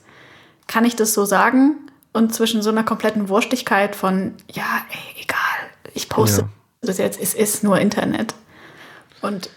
kann 0.66 0.84
ich 0.84 0.96
das 0.96 1.14
so 1.14 1.24
sagen? 1.24 1.76
Und 2.12 2.34
zwischen 2.34 2.62
so 2.62 2.70
einer 2.70 2.84
kompletten 2.84 3.28
Wurstigkeit 3.28 3.96
von, 3.96 4.34
ja, 4.52 4.84
ey, 4.90 5.22
egal, 5.22 5.38
ich 5.94 6.08
poste 6.08 6.42
ja. 6.42 6.48
das 6.82 6.98
jetzt, 6.98 7.20
es 7.20 7.34
ist 7.34 7.64
nur 7.64 7.78
Internet. 7.78 8.34
Und 9.22 9.48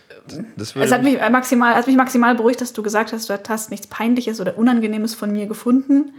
das 0.55 0.75
es 0.75 0.91
hat 0.91 1.03
mich 1.03 1.19
maximal, 1.29 1.75
hat 1.75 1.88
mich 1.88 1.95
maximal 1.95 2.35
beruhigt, 2.35 2.62
dass 2.62 2.74
du 2.74 2.81
gesagt 2.81 3.13
hast, 3.13 3.29
du 3.29 3.39
hast 3.50 3.71
nichts 3.71 3.88
Peinliches 3.88 4.39
oder 4.39 4.57
Unangenehmes 4.57 5.13
von 5.13 5.31
mir 5.31 5.47
gefunden, 5.47 6.13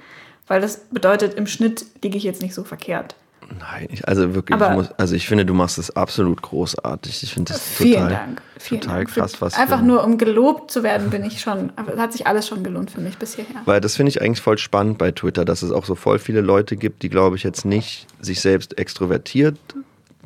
weil 0.47 0.61
das 0.61 0.79
bedeutet, 0.91 1.35
im 1.35 1.47
Schnitt 1.47 1.87
liege 2.03 2.17
ich 2.17 2.25
jetzt 2.25 2.43
nicht 2.43 2.55
so 2.55 2.65
verkehrt. 2.65 3.17
Nein, 3.59 3.89
ich, 3.91 4.07
also 4.07 4.35
wirklich, 4.35 4.61
ich 4.61 4.69
muss, 4.71 4.91
also 4.97 5.15
ich 5.15 5.29
finde, 5.29 5.47
du 5.47 5.55
machst 5.55 5.79
es 5.79 5.95
absolut 5.95 6.43
großartig. 6.43 7.23
Ich 7.23 7.33
finde 7.35 7.53
das 7.53 7.63
vielen 7.63 7.95
total, 7.95 8.11
Dank. 8.11 8.43
Vielen 8.59 8.81
total 8.81 8.97
Dank. 9.05 9.15
krass, 9.15 9.41
was 9.41 9.55
Einfach 9.55 9.83
nur 9.83 10.05
um 10.05 10.19
gelobt 10.19 10.71
zu 10.71 10.83
werden, 10.83 11.11
bin 11.11 11.25
ich 11.25 11.41
schon, 11.41 11.73
hat 11.97 12.13
sich 12.13 12.27
alles 12.27 12.49
schon 12.49 12.65
gelohnt 12.65 12.91
für 12.91 13.01
mich 13.01 13.19
bis 13.19 13.35
hierher. 13.37 13.63
Weil 13.65 13.81
das 13.81 13.97
finde 13.97 14.11
ich 14.11 14.21
eigentlich 14.21 14.41
voll 14.41 14.59
spannend 14.59 14.99
bei 14.99 15.13
Twitter, 15.13 15.45
dass 15.45 15.63
es 15.63 15.71
auch 15.71 15.85
so 15.85 15.95
voll 15.95 16.19
viele 16.19 16.41
Leute 16.41 16.77
gibt, 16.77 17.03
die, 17.03 17.09
glaube 17.09 17.37
ich, 17.37 17.45
jetzt 17.45 17.65
nicht 17.65 18.07
sich 18.21 18.41
selbst 18.41 18.79
extrovertiert 18.79 19.57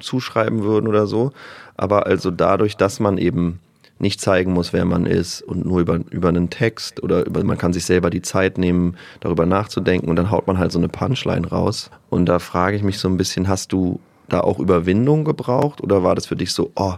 zuschreiben 0.00 0.62
würden 0.62 0.88
oder 0.88 1.06
so. 1.06 1.32
Aber 1.76 2.06
also 2.06 2.30
dadurch, 2.30 2.76
dass 2.76 3.00
man 3.00 3.18
eben 3.18 3.60
nicht 4.00 4.20
zeigen 4.20 4.52
muss, 4.52 4.72
wer 4.72 4.84
man 4.84 5.06
ist 5.06 5.42
und 5.42 5.64
nur 5.66 5.80
über, 5.80 6.00
über 6.10 6.28
einen 6.28 6.50
Text 6.50 7.02
oder 7.02 7.26
über, 7.26 7.44
man 7.44 7.58
kann 7.58 7.72
sich 7.72 7.84
selber 7.84 8.10
die 8.10 8.22
Zeit 8.22 8.58
nehmen, 8.58 8.96
darüber 9.20 9.46
nachzudenken 9.46 10.08
und 10.08 10.16
dann 10.16 10.30
haut 10.30 10.46
man 10.46 10.58
halt 10.58 10.72
so 10.72 10.78
eine 10.78 10.88
Punchline 10.88 11.46
raus. 11.46 11.90
Und 12.08 12.26
da 12.26 12.38
frage 12.38 12.76
ich 12.76 12.82
mich 12.82 12.98
so 12.98 13.08
ein 13.08 13.16
bisschen, 13.16 13.48
hast 13.48 13.72
du 13.72 14.00
da 14.28 14.40
auch 14.40 14.58
Überwindung 14.58 15.24
gebraucht 15.24 15.82
oder 15.82 16.02
war 16.02 16.14
das 16.14 16.26
für 16.26 16.36
dich 16.36 16.52
so, 16.52 16.72
oh, 16.76 16.94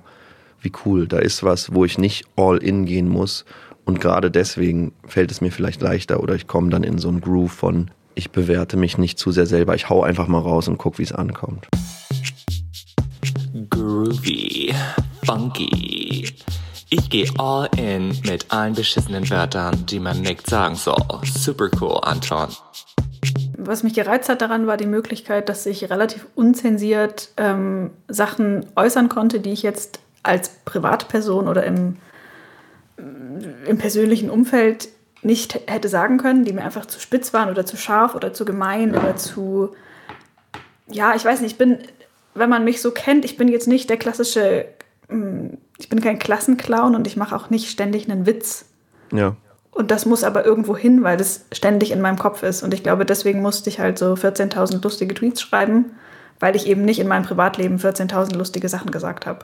wie 0.60 0.72
cool, 0.84 1.08
da 1.08 1.18
ist 1.18 1.42
was, 1.42 1.74
wo 1.74 1.84
ich 1.84 1.98
nicht 1.98 2.24
all 2.36 2.58
in 2.58 2.84
gehen 2.84 3.08
muss 3.08 3.44
und 3.84 4.00
gerade 4.00 4.30
deswegen 4.30 4.92
fällt 5.04 5.30
es 5.30 5.40
mir 5.40 5.50
vielleicht 5.50 5.82
leichter 5.82 6.20
oder 6.22 6.34
ich 6.34 6.46
komme 6.46 6.70
dann 6.70 6.84
in 6.84 6.98
so 6.98 7.08
einen 7.08 7.20
Groove 7.20 7.52
von, 7.52 7.90
ich 8.14 8.30
bewerte 8.30 8.76
mich 8.76 8.96
nicht 8.96 9.18
zu 9.18 9.32
sehr 9.32 9.46
selber, 9.46 9.74
ich 9.74 9.88
hau 9.88 10.02
einfach 10.02 10.28
mal 10.28 10.38
raus 10.38 10.68
und 10.68 10.78
guck, 10.78 10.98
wie 10.98 11.02
es 11.02 11.12
ankommt. 11.12 11.66
Groovy, 13.70 14.72
funky. 15.24 16.28
Ich 16.94 17.08
gehe 17.08 17.26
all 17.38 17.70
in 17.78 18.08
mit 18.28 18.52
allen 18.52 18.74
beschissenen 18.74 19.30
Wörtern, 19.30 19.86
die 19.86 19.98
man 19.98 20.20
nicht 20.20 20.46
sagen 20.46 20.74
soll. 20.74 21.02
Super 21.24 21.70
cool, 21.80 21.98
Anton. 22.02 22.48
Was 23.56 23.82
mich 23.82 23.94
gereizt 23.94 24.28
hat 24.28 24.42
daran, 24.42 24.66
war 24.66 24.76
die 24.76 24.84
Möglichkeit, 24.84 25.48
dass 25.48 25.64
ich 25.64 25.88
relativ 25.88 26.26
unzensiert 26.34 27.30
ähm, 27.38 27.92
Sachen 28.08 28.66
äußern 28.76 29.08
konnte, 29.08 29.40
die 29.40 29.52
ich 29.52 29.62
jetzt 29.62 30.00
als 30.22 30.50
Privatperson 30.66 31.48
oder 31.48 31.64
im, 31.64 31.96
im 32.98 33.78
persönlichen 33.78 34.28
Umfeld 34.28 34.90
nicht 35.22 35.60
hätte 35.68 35.88
sagen 35.88 36.18
können, 36.18 36.44
die 36.44 36.52
mir 36.52 36.62
einfach 36.62 36.84
zu 36.84 37.00
spitz 37.00 37.32
waren 37.32 37.48
oder 37.48 37.64
zu 37.64 37.78
scharf 37.78 38.14
oder 38.14 38.34
zu 38.34 38.44
gemein 38.44 38.90
oder 38.94 39.16
zu. 39.16 39.74
Ja, 40.88 41.14
ich 41.14 41.24
weiß 41.24 41.40
nicht, 41.40 41.52
ich 41.52 41.58
bin, 41.58 41.78
wenn 42.34 42.50
man 42.50 42.64
mich 42.64 42.82
so 42.82 42.90
kennt, 42.90 43.24
ich 43.24 43.38
bin 43.38 43.48
jetzt 43.48 43.66
nicht 43.66 43.88
der 43.88 43.96
klassische 43.96 44.66
hm, 45.08 45.56
ich 45.82 45.88
bin 45.88 46.00
kein 46.00 46.20
Klassenclown 46.20 46.94
und 46.94 47.08
ich 47.08 47.16
mache 47.16 47.34
auch 47.34 47.50
nicht 47.50 47.68
ständig 47.68 48.08
einen 48.08 48.24
Witz. 48.24 48.66
Ja. 49.12 49.34
Und 49.72 49.90
das 49.90 50.06
muss 50.06 50.22
aber 50.22 50.44
irgendwo 50.44 50.76
hin, 50.76 51.02
weil 51.02 51.16
das 51.16 51.46
ständig 51.50 51.90
in 51.90 52.00
meinem 52.00 52.18
Kopf 52.18 52.44
ist. 52.44 52.62
Und 52.62 52.72
ich 52.72 52.84
glaube, 52.84 53.04
deswegen 53.04 53.42
musste 53.42 53.68
ich 53.68 53.80
halt 53.80 53.98
so 53.98 54.14
14.000 54.14 54.80
lustige 54.80 55.12
Tweets 55.12 55.42
schreiben, 55.42 55.86
weil 56.38 56.54
ich 56.54 56.68
eben 56.68 56.84
nicht 56.84 57.00
in 57.00 57.08
meinem 57.08 57.24
Privatleben 57.24 57.78
14.000 57.78 58.36
lustige 58.36 58.68
Sachen 58.68 58.92
gesagt 58.92 59.26
habe. 59.26 59.40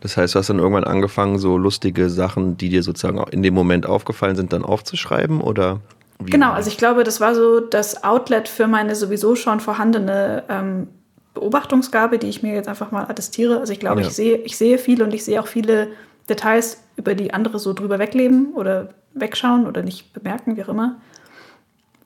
Das 0.00 0.16
heißt, 0.16 0.34
du 0.34 0.40
hast 0.40 0.50
dann 0.50 0.58
irgendwann 0.58 0.84
angefangen, 0.84 1.38
so 1.38 1.56
lustige 1.56 2.10
Sachen, 2.10 2.56
die 2.56 2.68
dir 2.68 2.82
sozusagen 2.82 3.22
in 3.30 3.44
dem 3.44 3.54
Moment 3.54 3.86
aufgefallen 3.86 4.34
sind, 4.34 4.52
dann 4.52 4.64
aufzuschreiben 4.64 5.40
oder? 5.40 5.80
Wie? 6.18 6.30
Genau, 6.30 6.50
also 6.50 6.68
ich 6.68 6.78
glaube, 6.78 7.04
das 7.04 7.20
war 7.20 7.36
so 7.36 7.60
das 7.60 8.02
Outlet 8.02 8.48
für 8.48 8.66
meine 8.66 8.96
sowieso 8.96 9.36
schon 9.36 9.60
vorhandene 9.60 10.42
ähm, 10.48 10.88
Beobachtungsgabe, 11.34 12.18
die 12.18 12.28
ich 12.28 12.42
mir 12.42 12.54
jetzt 12.54 12.68
einfach 12.68 12.90
mal 12.90 13.04
attestiere. 13.04 13.58
Also 13.58 13.72
ich 13.72 13.80
glaube, 13.80 14.00
ja. 14.00 14.06
ich, 14.06 14.14
sehe, 14.14 14.36
ich 14.38 14.56
sehe 14.56 14.78
viel 14.78 15.02
und 15.02 15.12
ich 15.12 15.24
sehe 15.24 15.40
auch 15.40 15.46
viele 15.46 15.88
Details, 16.28 16.78
über 16.96 17.14
die 17.14 17.34
andere 17.34 17.58
so 17.58 17.72
drüber 17.72 17.98
wegleben 17.98 18.52
oder 18.54 18.90
wegschauen 19.14 19.66
oder 19.66 19.82
nicht 19.82 20.12
bemerken, 20.12 20.56
wie 20.56 20.62
auch 20.62 20.68
immer. 20.68 20.96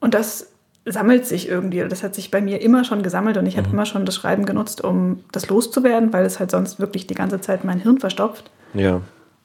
Und 0.01 0.15
das 0.15 0.49
sammelt 0.87 1.27
sich 1.27 1.49
irgendwie. 1.49 1.85
Das 1.87 2.03
hat 2.03 2.15
sich 2.15 2.31
bei 2.31 2.41
mir 2.41 2.63
immer 2.63 2.85
schon 2.85 3.03
gesammelt 3.03 3.37
und 3.37 3.47
ich 3.47 3.57
mhm. 3.57 3.61
habe 3.61 3.71
immer 3.71 3.87
schon 3.87 4.07
das 4.07 4.17
Schreiben 4.17 4.47
genutzt, 4.47 4.83
um 4.83 5.25
das 5.33 5.49
loszuwerden, 5.49 6.13
weil 6.13 6.25
es 6.25 6.39
halt 6.39 6.51
sonst 6.51 6.81
wirklich 6.81 7.07
die 7.07 7.15
ganze 7.15 7.41
Zeit 7.41 7.65
mein 7.65 7.81
Hirn 7.81 7.99
verstopft. 7.99 8.51
Ja. 8.75 9.01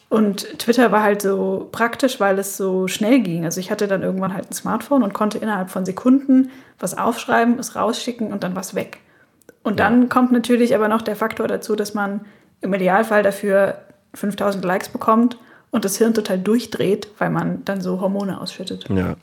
Und 0.10 0.60
Twitter 0.60 0.92
war 0.92 1.02
halt 1.02 1.24
so 1.24 1.68
praktisch, 1.72 2.20
weil 2.20 2.38
es 2.38 2.56
so 2.56 2.88
schnell 2.88 3.22
ging. 3.22 3.46
Also 3.46 3.60
ich 3.60 3.72
hatte 3.72 3.88
dann 3.88 4.04
irgendwann 4.04 4.34
halt 4.34 4.52
ein 4.52 4.54
Smartphone 4.54 5.02
und 5.02 5.14
konnte 5.14 5.40
innerhalb 5.40 5.72
von 5.72 5.86
Sekunden 5.86 6.52
was 6.80 6.96
aufschreiben, 6.98 7.58
es 7.58 7.76
rausschicken 7.76 8.32
und 8.32 8.44
dann 8.44 8.56
was 8.56 8.76
weg. 8.76 9.00
Und 9.64 9.80
dann 9.80 10.10
kommt 10.10 10.32
natürlich 10.32 10.76
aber 10.76 10.88
noch 10.90 11.02
der 11.02 11.16
Faktor 11.16 11.48
dazu, 11.48 11.76
dass 11.76 11.94
man 11.94 12.22
im 12.62 12.74
Idealfall 12.74 13.24
dafür 13.24 13.78
5000 14.14 14.64
Likes 14.64 14.90
bekommt 14.90 15.38
und 15.72 15.86
das 15.86 15.98
Hirn 15.98 16.14
total 16.14 16.38
durchdreht, 16.38 17.08
weil 17.18 17.30
man 17.30 17.66
dann 17.66 17.82
so 17.82 18.00
Hormone 18.00 18.40
ausschüttet. 18.40 18.88
Ja. 18.90 19.16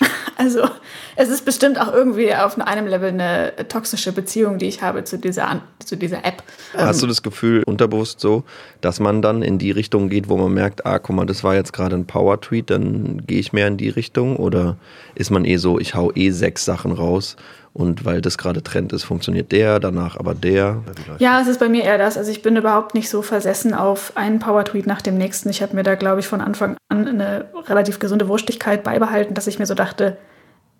Also 0.36 0.68
es 1.14 1.28
ist 1.28 1.44
bestimmt 1.44 1.80
auch 1.80 1.92
irgendwie 1.92 2.34
auf 2.34 2.60
einem 2.60 2.88
Level 2.88 3.10
eine 3.10 3.52
toxische 3.68 4.10
Beziehung, 4.10 4.58
die 4.58 4.66
ich 4.66 4.82
habe 4.82 5.04
zu 5.04 5.16
dieser, 5.16 5.62
zu 5.78 5.96
dieser 5.96 6.24
App. 6.24 6.42
Hast 6.76 7.04
du 7.04 7.06
das 7.06 7.22
Gefühl 7.22 7.62
unterbewusst 7.64 8.18
so, 8.18 8.42
dass 8.80 8.98
man 8.98 9.22
dann 9.22 9.42
in 9.42 9.58
die 9.58 9.70
Richtung 9.70 10.08
geht, 10.08 10.28
wo 10.28 10.36
man 10.36 10.52
merkt, 10.52 10.86
ah, 10.86 10.98
guck 10.98 11.14
mal, 11.14 11.24
das 11.24 11.44
war 11.44 11.54
jetzt 11.54 11.72
gerade 11.72 11.94
ein 11.94 12.06
Power-Tweet, 12.06 12.68
dann 12.68 13.22
gehe 13.24 13.38
ich 13.38 13.52
mehr 13.52 13.68
in 13.68 13.76
die 13.76 13.88
Richtung? 13.88 14.36
Oder 14.36 14.76
ist 15.14 15.30
man 15.30 15.44
eh 15.44 15.56
so, 15.56 15.78
ich 15.78 15.94
hau 15.94 16.10
eh 16.12 16.30
sechs 16.30 16.64
Sachen 16.64 16.90
raus 16.90 17.36
und 17.74 18.04
weil 18.04 18.20
das 18.20 18.38
gerade 18.38 18.62
Trend 18.62 18.92
ist, 18.92 19.02
funktioniert 19.02 19.50
der, 19.50 19.80
danach 19.80 20.16
aber 20.16 20.32
der. 20.32 20.84
Ja, 21.18 21.40
es 21.40 21.48
ist 21.48 21.58
bei 21.58 21.68
mir 21.68 21.82
eher 21.82 21.98
das. 21.98 22.16
Also 22.16 22.30
ich 22.30 22.40
bin 22.40 22.56
überhaupt 22.56 22.94
nicht 22.94 23.10
so 23.10 23.20
versessen 23.20 23.74
auf 23.74 24.12
einen 24.14 24.38
Power-Tweet 24.38 24.86
nach 24.86 25.02
dem 25.02 25.18
nächsten. 25.18 25.50
Ich 25.50 25.60
habe 25.60 25.74
mir 25.74 25.82
da, 25.82 25.96
glaube 25.96 26.20
ich, 26.20 26.28
von 26.28 26.40
Anfang 26.40 26.76
an 26.88 27.08
eine 27.08 27.46
relativ 27.66 27.98
gesunde 27.98 28.28
Wurstigkeit 28.28 28.84
beibehalten, 28.84 29.34
dass 29.34 29.48
ich 29.48 29.58
mir 29.58 29.66
so 29.66 29.74
dachte, 29.74 30.16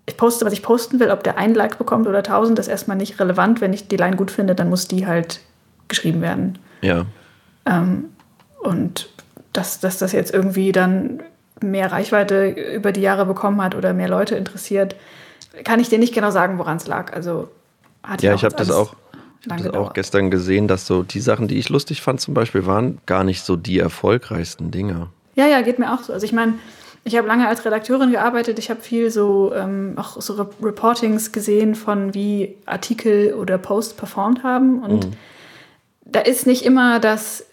ich 0.06 0.16
poste, 0.16 0.46
was 0.46 0.52
ich 0.52 0.62
posten 0.62 1.00
will, 1.00 1.10
ob 1.10 1.24
der 1.24 1.36
ein 1.36 1.54
Like 1.54 1.78
bekommt 1.78 2.06
oder 2.06 2.22
tausend, 2.22 2.60
ist 2.60 2.68
erstmal 2.68 2.96
nicht 2.96 3.18
relevant. 3.18 3.60
Wenn 3.60 3.72
ich 3.72 3.88
die 3.88 3.96
Line 3.96 4.14
gut 4.14 4.30
finde, 4.30 4.54
dann 4.54 4.70
muss 4.70 4.86
die 4.86 5.04
halt 5.04 5.40
geschrieben 5.88 6.20
werden. 6.20 6.58
Ja. 6.80 7.06
Ähm, 7.66 8.04
und 8.62 9.08
dass, 9.52 9.80
dass 9.80 9.98
das 9.98 10.12
jetzt 10.12 10.32
irgendwie 10.32 10.70
dann 10.70 11.24
mehr 11.60 11.90
Reichweite 11.90 12.50
über 12.50 12.92
die 12.92 13.00
Jahre 13.00 13.26
bekommen 13.26 13.60
hat 13.60 13.74
oder 13.74 13.92
mehr 13.94 14.08
Leute 14.08 14.36
interessiert, 14.36 14.94
kann 15.62 15.80
ich 15.80 15.88
dir 15.88 15.98
nicht 15.98 16.14
genau 16.14 16.30
sagen, 16.30 16.58
woran 16.58 16.78
es 16.78 16.86
lag. 16.86 17.12
Also 17.12 17.48
hat 18.02 18.22
ja, 18.22 18.34
ich 18.34 18.44
habe 18.44 18.56
das 18.56 18.70
auch, 18.70 18.94
hab 19.48 19.58
das 19.58 19.74
auch 19.74 19.92
gestern 19.92 20.30
gesehen, 20.30 20.68
dass 20.68 20.86
so 20.86 21.02
die 21.02 21.20
Sachen, 21.20 21.48
die 21.48 21.58
ich 21.58 21.68
lustig 21.68 22.02
fand 22.02 22.20
zum 22.20 22.34
Beispiel, 22.34 22.66
waren 22.66 22.98
gar 23.06 23.24
nicht 23.24 23.42
so 23.44 23.56
die 23.56 23.78
erfolgreichsten 23.78 24.70
Dinge. 24.70 25.08
Ja, 25.34 25.46
ja, 25.46 25.62
geht 25.62 25.78
mir 25.78 25.92
auch 25.92 26.02
so. 26.02 26.12
Also 26.12 26.24
ich 26.24 26.32
meine, 26.32 26.54
ich 27.04 27.16
habe 27.16 27.28
lange 27.28 27.46
als 27.46 27.64
Redakteurin 27.64 28.10
gearbeitet. 28.10 28.58
Ich 28.58 28.70
habe 28.70 28.80
viel 28.80 29.10
so 29.10 29.52
ähm, 29.54 29.94
auch 29.96 30.20
so 30.20 30.34
Re 30.34 30.48
Reportings 30.62 31.32
gesehen 31.32 31.74
von 31.74 32.14
wie 32.14 32.56
Artikel 32.66 33.34
oder 33.34 33.58
Posts 33.58 33.94
performt 33.94 34.42
haben. 34.42 34.82
Und 34.82 35.06
mhm. 35.06 35.12
da 36.04 36.20
ist 36.20 36.46
nicht 36.46 36.64
immer 36.64 37.00
das 37.00 37.44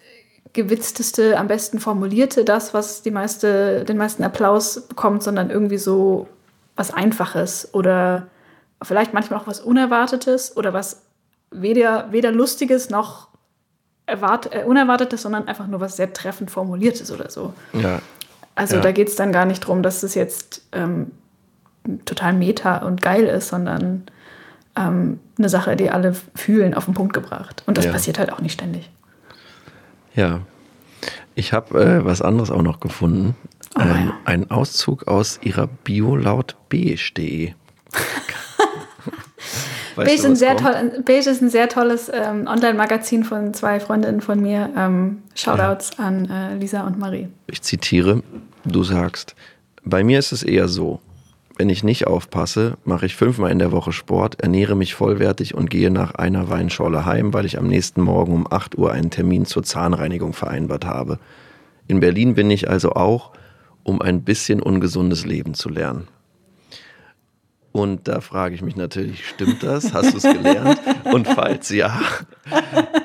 gewitzteste, 0.53 1.37
am 1.37 1.47
besten 1.47 1.79
formulierte 1.79 2.43
das, 2.43 2.73
was 2.73 3.01
die 3.01 3.11
meiste, 3.11 3.85
den 3.85 3.97
meisten 3.97 4.23
Applaus 4.23 4.81
bekommt, 4.87 5.23
sondern 5.23 5.49
irgendwie 5.49 5.77
so 5.77 6.27
was 6.75 6.93
Einfaches 6.93 7.73
oder 7.73 8.27
vielleicht 8.81 9.13
manchmal 9.13 9.39
auch 9.39 9.47
was 9.47 9.59
Unerwartetes 9.59 10.55
oder 10.57 10.73
was 10.73 11.03
weder, 11.51 12.11
weder 12.11 12.31
Lustiges 12.31 12.89
noch 12.89 13.27
erwart 14.05 14.53
äh, 14.53 14.63
Unerwartetes, 14.63 15.21
sondern 15.21 15.47
einfach 15.47 15.67
nur 15.67 15.79
was 15.79 15.95
sehr 15.95 16.11
treffend 16.13 16.51
Formuliertes 16.51 17.11
oder 17.11 17.29
so. 17.29 17.53
Ja. 17.73 18.01
Also 18.55 18.75
ja. 18.75 18.81
da 18.81 18.91
geht 18.91 19.07
es 19.07 19.15
dann 19.15 19.31
gar 19.31 19.45
nicht 19.45 19.63
darum, 19.63 19.83
dass 19.83 20.03
es 20.03 20.15
jetzt 20.15 20.63
ähm, 20.71 21.11
total 22.05 22.33
meta 22.33 22.77
und 22.77 23.01
geil 23.01 23.23
ist, 23.25 23.49
sondern 23.49 24.03
ähm, 24.75 25.19
eine 25.37 25.49
Sache, 25.49 25.75
die 25.75 25.89
alle 25.89 26.15
fühlen, 26.35 26.73
auf 26.73 26.85
den 26.85 26.93
Punkt 26.93 27.13
gebracht. 27.13 27.63
Und 27.65 27.77
das 27.77 27.85
ja. 27.85 27.91
passiert 27.91 28.19
halt 28.19 28.31
auch 28.31 28.39
nicht 28.39 28.53
ständig. 28.53 28.89
Ja. 30.15 30.41
Ich 31.33 31.53
habe 31.53 31.81
äh, 31.81 32.05
was 32.05 32.21
anderes 32.21 32.51
auch 32.51 32.61
noch 32.61 32.79
gefunden. 32.79 33.35
Oh, 33.75 33.81
ähm, 33.81 34.07
ja. 34.07 34.13
Ein 34.25 34.51
Auszug 34.51 35.07
aus 35.07 35.39
ihrer 35.43 35.67
Bio 35.67 36.15
laut 36.15 36.55
beige.de. 36.69 37.53
Beige, 39.95 40.11
ist 40.13 40.25
ein 40.25 40.35
sehr 40.35 40.55
toll, 40.55 41.03
Beige 41.05 41.29
ist 41.29 41.41
ein 41.41 41.49
sehr 41.49 41.67
tolles 41.67 42.09
ähm, 42.13 42.47
Online-Magazin 42.47 43.23
von 43.23 43.53
zwei 43.53 43.79
Freundinnen 43.79 44.21
von 44.21 44.39
mir. 44.39 44.69
Ähm, 44.75 45.23
Shoutouts 45.35 45.91
ja. 45.97 46.05
an 46.05 46.29
äh, 46.29 46.55
Lisa 46.55 46.85
und 46.87 46.97
Marie. 46.97 47.27
Ich 47.47 47.61
zitiere, 47.61 48.23
du 48.63 48.83
sagst, 48.83 49.35
bei 49.83 50.03
mir 50.03 50.19
ist 50.19 50.31
es 50.31 50.43
eher 50.43 50.67
so, 50.67 51.01
wenn 51.57 51.69
ich 51.69 51.83
nicht 51.83 52.07
aufpasse, 52.07 52.77
mache 52.85 53.05
ich 53.05 53.15
fünfmal 53.15 53.51
in 53.51 53.59
der 53.59 53.71
Woche 53.71 53.91
Sport, 53.91 54.41
ernähre 54.41 54.75
mich 54.75 54.95
vollwertig 54.95 55.53
und 55.53 55.69
gehe 55.69 55.91
nach 55.91 56.15
einer 56.15 56.49
Weinschorle 56.49 57.05
heim, 57.05 57.33
weil 57.33 57.45
ich 57.45 57.57
am 57.57 57.67
nächsten 57.67 58.01
Morgen 58.01 58.33
um 58.33 58.47
8 58.51 58.77
Uhr 58.77 58.91
einen 58.91 59.11
Termin 59.11 59.45
zur 59.45 59.63
Zahnreinigung 59.63 60.33
vereinbart 60.33 60.85
habe. 60.85 61.19
In 61.87 61.99
Berlin 61.99 62.35
bin 62.35 62.49
ich 62.49 62.69
also 62.69 62.93
auch 62.93 63.31
um 63.83 64.01
ein 64.01 64.23
bisschen 64.23 64.61
ungesundes 64.61 65.25
Leben 65.25 65.53
zu 65.53 65.69
lernen. 65.69 66.07
Und 67.73 68.09
da 68.09 68.19
frage 68.19 68.53
ich 68.53 68.61
mich 68.61 68.75
natürlich, 68.75 69.25
stimmt 69.25 69.63
das? 69.63 69.93
Hast 69.93 70.13
du 70.13 70.17
es 70.17 70.23
gelernt? 70.23 70.79
Und 71.05 71.25
falls 71.25 71.69
ja, 71.69 72.01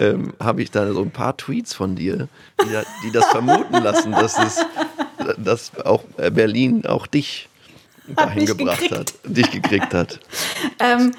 ähm, 0.00 0.32
habe 0.40 0.60
ich 0.60 0.72
da 0.72 0.92
so 0.92 1.02
ein 1.02 1.12
paar 1.12 1.36
Tweets 1.36 1.72
von 1.72 1.94
dir, 1.94 2.28
die, 2.60 2.76
die 3.04 3.12
das 3.12 3.26
vermuten 3.26 3.80
lassen, 3.80 4.10
dass 4.10 4.36
es, 4.38 4.66
dass 5.38 5.72
auch 5.84 6.02
äh, 6.16 6.32
Berlin 6.32 6.84
auch 6.84 7.06
dich 7.06 7.48
dahin 8.08 8.46
gebracht 8.46 8.80
gekriegt. 8.80 8.98
hat, 8.98 9.14
dich 9.24 9.50
gekriegt 9.50 9.94
hat. 9.94 10.20
Ähm, 10.78 11.12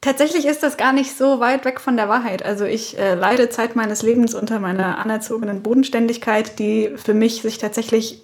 tatsächlich 0.00 0.44
ist 0.44 0.62
das 0.62 0.76
gar 0.76 0.92
nicht 0.92 1.16
so 1.16 1.38
weit 1.38 1.64
weg 1.64 1.80
von 1.80 1.96
der 1.96 2.08
Wahrheit. 2.08 2.44
Also 2.44 2.64
ich 2.64 2.98
äh, 2.98 3.14
leide 3.14 3.48
Zeit 3.48 3.76
meines 3.76 4.02
Lebens 4.02 4.34
unter 4.34 4.58
meiner 4.58 4.98
anerzogenen 4.98 5.62
Bodenständigkeit, 5.62 6.58
die 6.58 6.90
für 6.96 7.14
mich 7.14 7.42
sich 7.42 7.58
tatsächlich 7.58 8.22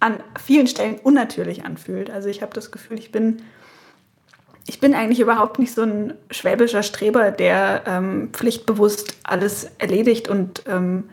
an 0.00 0.14
vielen 0.42 0.66
Stellen 0.66 0.98
unnatürlich 1.02 1.64
anfühlt. 1.64 2.10
Also 2.10 2.28
ich 2.28 2.42
habe 2.42 2.52
das 2.54 2.70
Gefühl, 2.70 2.98
ich 2.98 3.12
bin 3.12 3.42
ich 4.66 4.78
bin 4.78 4.94
eigentlich 4.94 5.18
überhaupt 5.18 5.58
nicht 5.58 5.74
so 5.74 5.82
ein 5.82 6.14
schwäbischer 6.30 6.84
Streber, 6.84 7.32
der 7.32 7.82
ähm, 7.86 8.28
pflichtbewusst 8.32 9.16
alles 9.24 9.68
erledigt 9.78 10.28
und 10.28 10.62
ähm, 10.68 11.10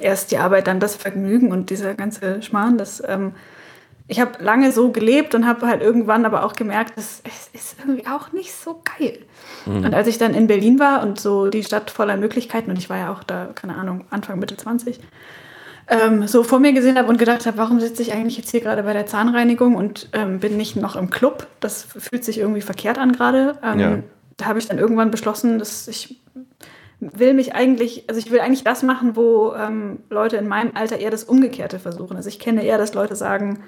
erst 0.00 0.30
die 0.30 0.38
Arbeit, 0.38 0.68
dann 0.68 0.78
das 0.78 0.94
Vergnügen 0.94 1.50
und 1.50 1.70
dieser 1.70 1.94
ganze 1.94 2.42
Schmarrn. 2.42 2.78
Das, 2.78 3.02
ähm, 3.04 3.32
ich 4.06 4.20
habe 4.20 4.42
lange 4.42 4.70
so 4.70 4.92
gelebt 4.92 5.34
und 5.34 5.48
habe 5.48 5.66
halt 5.66 5.82
irgendwann 5.82 6.24
aber 6.24 6.44
auch 6.44 6.52
gemerkt, 6.52 6.92
es 6.96 7.22
ist 7.52 7.76
irgendwie 7.80 8.06
auch 8.06 8.32
nicht 8.32 8.54
so 8.54 8.80
geil. 8.98 9.18
Mhm. 9.64 9.84
Und 9.86 9.94
als 9.94 10.06
ich 10.06 10.18
dann 10.18 10.34
in 10.34 10.46
Berlin 10.46 10.78
war 10.78 11.02
und 11.02 11.18
so 11.18 11.48
die 11.48 11.64
Stadt 11.64 11.90
voller 11.90 12.16
Möglichkeiten, 12.16 12.70
und 12.70 12.78
ich 12.78 12.88
war 12.88 12.98
ja 12.98 13.12
auch 13.12 13.24
da, 13.24 13.48
keine 13.54 13.74
Ahnung, 13.74 14.04
Anfang, 14.10 14.38
Mitte 14.38 14.56
20, 14.56 15.00
ähm, 15.88 16.26
so 16.26 16.42
vor 16.42 16.58
mir 16.58 16.72
gesehen 16.72 16.98
habe 16.98 17.08
und 17.08 17.18
gedacht 17.18 17.46
habe, 17.46 17.58
warum 17.58 17.80
sitze 17.80 18.02
ich 18.02 18.12
eigentlich 18.12 18.36
jetzt 18.36 18.50
hier 18.50 18.60
gerade 18.60 18.82
bei 18.82 18.92
der 18.92 19.06
Zahnreinigung 19.06 19.74
und 19.74 20.08
ähm, 20.12 20.40
bin 20.40 20.56
nicht 20.56 20.76
noch 20.76 20.96
im 20.96 21.10
Club? 21.10 21.46
Das 21.60 21.82
fühlt 21.82 22.24
sich 22.24 22.38
irgendwie 22.38 22.60
verkehrt 22.60 22.98
an 22.98 23.12
gerade. 23.12 23.58
Ähm, 23.62 23.78
ja. 23.78 23.98
Da 24.36 24.46
habe 24.46 24.58
ich 24.58 24.66
dann 24.66 24.78
irgendwann 24.78 25.10
beschlossen, 25.10 25.58
dass 25.58 25.88
ich 25.88 26.20
will 27.00 27.34
mich 27.34 27.54
eigentlich, 27.54 28.04
also 28.08 28.18
ich 28.18 28.30
will 28.30 28.40
eigentlich 28.40 28.64
das 28.64 28.82
machen, 28.82 29.16
wo 29.16 29.54
ähm, 29.54 30.00
Leute 30.10 30.36
in 30.36 30.48
meinem 30.48 30.72
Alter 30.74 30.98
eher 30.98 31.10
das 31.10 31.24
Umgekehrte 31.24 31.78
versuchen. 31.78 32.16
Also 32.16 32.28
ich 32.28 32.38
kenne 32.38 32.64
eher, 32.64 32.78
dass 32.78 32.94
Leute 32.94 33.16
sagen, 33.16 33.60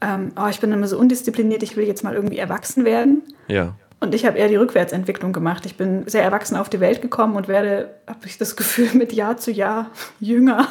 ähm, 0.00 0.32
oh, 0.36 0.48
ich 0.48 0.60
bin 0.60 0.70
immer 0.72 0.86
so 0.86 0.98
undiszipliniert, 0.98 1.62
ich 1.62 1.76
will 1.76 1.86
jetzt 1.86 2.04
mal 2.04 2.14
irgendwie 2.14 2.38
erwachsen 2.38 2.84
werden. 2.84 3.22
Ja. 3.48 3.74
Und 4.00 4.14
ich 4.14 4.26
habe 4.26 4.36
eher 4.36 4.48
die 4.48 4.56
Rückwärtsentwicklung 4.56 5.32
gemacht. 5.32 5.64
Ich 5.64 5.76
bin 5.76 6.06
sehr 6.06 6.22
erwachsen 6.22 6.56
auf 6.56 6.68
die 6.68 6.80
Welt 6.80 7.00
gekommen 7.00 7.36
und 7.36 7.48
werde, 7.48 7.94
habe 8.06 8.26
ich 8.26 8.36
das 8.36 8.54
Gefühl, 8.54 8.90
mit 8.94 9.12
Jahr 9.12 9.38
zu 9.38 9.50
Jahr 9.50 9.90
jünger. 10.20 10.68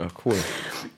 Ach, 0.00 0.10
cool. 0.24 0.34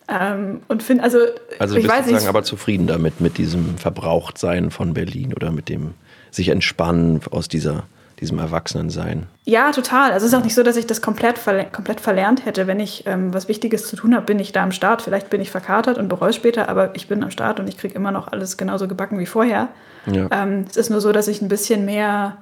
Ähm, 0.09 0.63
und 0.69 0.83
finde, 0.83 1.05
also, 1.05 1.19
also 1.59 1.77
ich 1.77 1.87
weiß 1.87 2.07
nicht. 2.07 2.27
aber 2.27 2.43
zufrieden 2.43 2.87
damit, 2.87 3.21
mit 3.21 3.39
diesem 3.39 3.79
Verbrauchtsein 3.79 4.71
von 4.71 4.95
Berlin 4.95 5.33
oder 5.35 5.53
mit 5.53 5.69
dem 5.69 5.95
sich 6.31 6.49
entspannen 6.49 7.21
aus 7.31 7.49
dieser, 7.49 7.85
diesem 8.21 8.39
Erwachsenensein. 8.39 9.27
Ja, 9.45 9.71
total. 9.73 10.13
Also 10.13 10.27
es 10.27 10.33
ist 10.33 10.39
auch 10.39 10.45
nicht 10.45 10.55
so, 10.55 10.63
dass 10.63 10.77
ich 10.77 10.87
das 10.87 11.01
komplett, 11.01 11.39
verle 11.39 11.67
komplett 11.71 12.01
verlernt 12.01 12.45
hätte. 12.45 12.67
Wenn 12.67 12.81
ich 12.81 13.07
ähm, 13.07 13.33
was 13.33 13.49
Wichtiges 13.49 13.87
zu 13.87 13.97
tun 13.97 14.15
habe, 14.15 14.27
bin 14.27 14.39
ich 14.39 14.53
da 14.53 14.63
am 14.63 14.73
Start. 14.73 15.03
Vielleicht 15.03 15.31
bin 15.31 15.41
ich 15.41 15.51
verkatert 15.51 15.99
und 15.99 16.09
bereue 16.09 16.33
später, 16.33 16.69
aber 16.69 16.95
ich 16.95 17.09
bin 17.09 17.23
am 17.23 17.31
Start 17.31 17.61
und 17.61 17.69
ich 17.69 17.79
kriege 17.79 17.95
immer 17.95 18.11
noch 18.11 18.29
alles 18.29 18.57
genauso 18.57 18.89
gebacken 18.89 19.19
wie 19.19 19.27
vorher. 19.27 19.69
Ja. 20.07 20.29
Ähm, 20.31 20.65
es 20.69 20.77
ist 20.77 20.91
nur 20.91 21.01
so, 21.01 21.13
dass 21.13 21.29
ich 21.29 21.41
ein 21.41 21.49
bisschen 21.49 21.85
mehr 21.85 22.37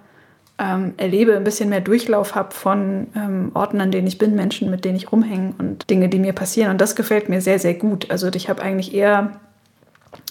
ähm, 0.58 0.94
erlebe, 0.96 1.36
ein 1.36 1.44
bisschen 1.44 1.68
mehr 1.68 1.80
Durchlauf 1.80 2.34
habe 2.34 2.52
von 2.52 3.06
ähm, 3.14 3.52
Orten, 3.54 3.80
an 3.80 3.90
denen 3.90 4.06
ich 4.06 4.18
bin, 4.18 4.34
Menschen, 4.34 4.70
mit 4.70 4.84
denen 4.84 4.96
ich 4.96 5.12
rumhänge 5.12 5.54
und 5.58 5.88
Dinge, 5.88 6.08
die 6.08 6.18
mir 6.18 6.32
passieren. 6.32 6.70
Und 6.70 6.80
das 6.80 6.96
gefällt 6.96 7.28
mir 7.28 7.40
sehr, 7.40 7.58
sehr 7.58 7.74
gut. 7.74 8.10
Also 8.10 8.28
ich 8.28 8.48
habe 8.48 8.62
eigentlich 8.62 8.92
eher, 8.92 9.40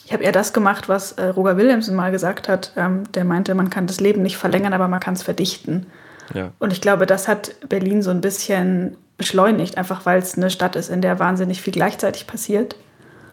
ich 0.06 0.12
habe 0.12 0.24
eher 0.24 0.34
das 0.34 0.52
gemacht, 0.52 0.90
was 0.90 1.14
äh, 1.14 1.28
Roger 1.28 1.56
Williamson 1.56 1.96
mal 1.96 2.12
gesagt 2.12 2.50
hat. 2.50 2.74
Ähm, 2.76 3.04
der 3.14 3.24
meinte, 3.24 3.56
man 3.56 3.70
kann 3.70 3.88
das 3.88 4.02
Leben 4.02 4.22
nicht 4.22 4.38
verlängern, 4.38 4.74
aber 4.74 4.90
man 4.90 5.00
kann 5.00 5.14
es 5.14 5.24
verdichten. 5.24 5.88
Ja. 6.34 6.52
Und 6.60 6.74
ich 6.74 6.82
glaube, 6.82 7.06
das 7.06 7.30
hat 7.30 7.56
Berlin 7.70 8.02
so 8.02 8.12
ein 8.12 8.20
bisschen 8.20 8.98
beschleunigt, 9.18 9.78
einfach 9.78 10.06
weil 10.06 10.20
es 10.20 10.36
eine 10.36 10.50
Stadt 10.50 10.76
ist, 10.76 10.90
in 10.90 11.02
der 11.02 11.20
wahnsinnig 11.20 11.62
viel 11.62 11.74
gleichzeitig 11.74 12.28
passiert. 12.28 12.76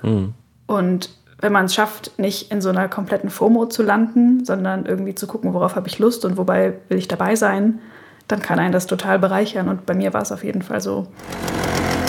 Mhm. 0.03 0.35
Und 0.67 1.11
wenn 1.45 1.53
man 1.53 1.67
es 1.67 1.75
schafft, 1.75 2.19
nicht 2.19 2.51
in 2.51 2.63
so 2.63 2.71
einer 2.71 2.89
kompletten 2.89 3.29
FOMO 3.29 3.67
zu 3.67 3.83
landen, 3.83 4.47
sondern 4.47 4.87
irgendwie 4.87 5.15
zu 5.15 5.27
gucken, 5.27 5.53
worauf 5.53 5.77
habe 5.77 5.89
ich 5.89 5.99
Lust 5.99 6.25
und 6.25 6.39
wobei 6.39 6.79
will 6.89 6.97
ich 6.97 7.07
dabei 7.07 7.37
sein, 7.37 7.81
dann 8.29 8.41
kann 8.41 8.59
einen 8.59 8.73
das 8.73 8.87
total 8.87 9.19
bereichern. 9.19 9.69
Und 9.69 9.85
bei 9.85 9.93
mir 9.93 10.15
war 10.15 10.23
es 10.23 10.33
auf 10.33 10.43
jeden 10.43 10.63
Fall 10.63 10.81
so. 10.81 11.07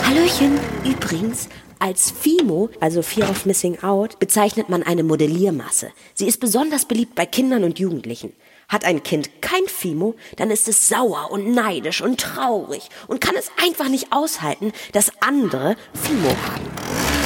Hallöchen, 0.08 0.58
übrigens, 0.86 1.50
als 1.78 2.10
FIMO, 2.12 2.70
also 2.80 3.02
Fear 3.02 3.28
of 3.28 3.44
Missing 3.44 3.82
Out, 3.82 4.18
bezeichnet 4.18 4.70
man 4.70 4.82
eine 4.82 5.02
Modelliermasse. 5.02 5.88
Sie 6.14 6.26
ist 6.26 6.40
besonders 6.40 6.86
beliebt 6.86 7.14
bei 7.14 7.26
Kindern 7.26 7.62
und 7.62 7.78
Jugendlichen. 7.78 8.32
Hat 8.70 8.86
ein 8.86 9.02
Kind 9.02 9.42
kein 9.42 9.66
FIMO, 9.66 10.14
dann 10.38 10.50
ist 10.50 10.66
es 10.66 10.88
sauer 10.88 11.30
und 11.30 11.52
neidisch 11.52 12.00
und 12.00 12.18
traurig 12.18 12.88
und 13.06 13.20
kann 13.20 13.34
es 13.38 13.50
einfach 13.62 13.90
nicht 13.90 14.12
aushalten, 14.12 14.72
dass 14.92 15.12
andere 15.20 15.76
FIMO 15.92 16.30
haben. 16.30 17.25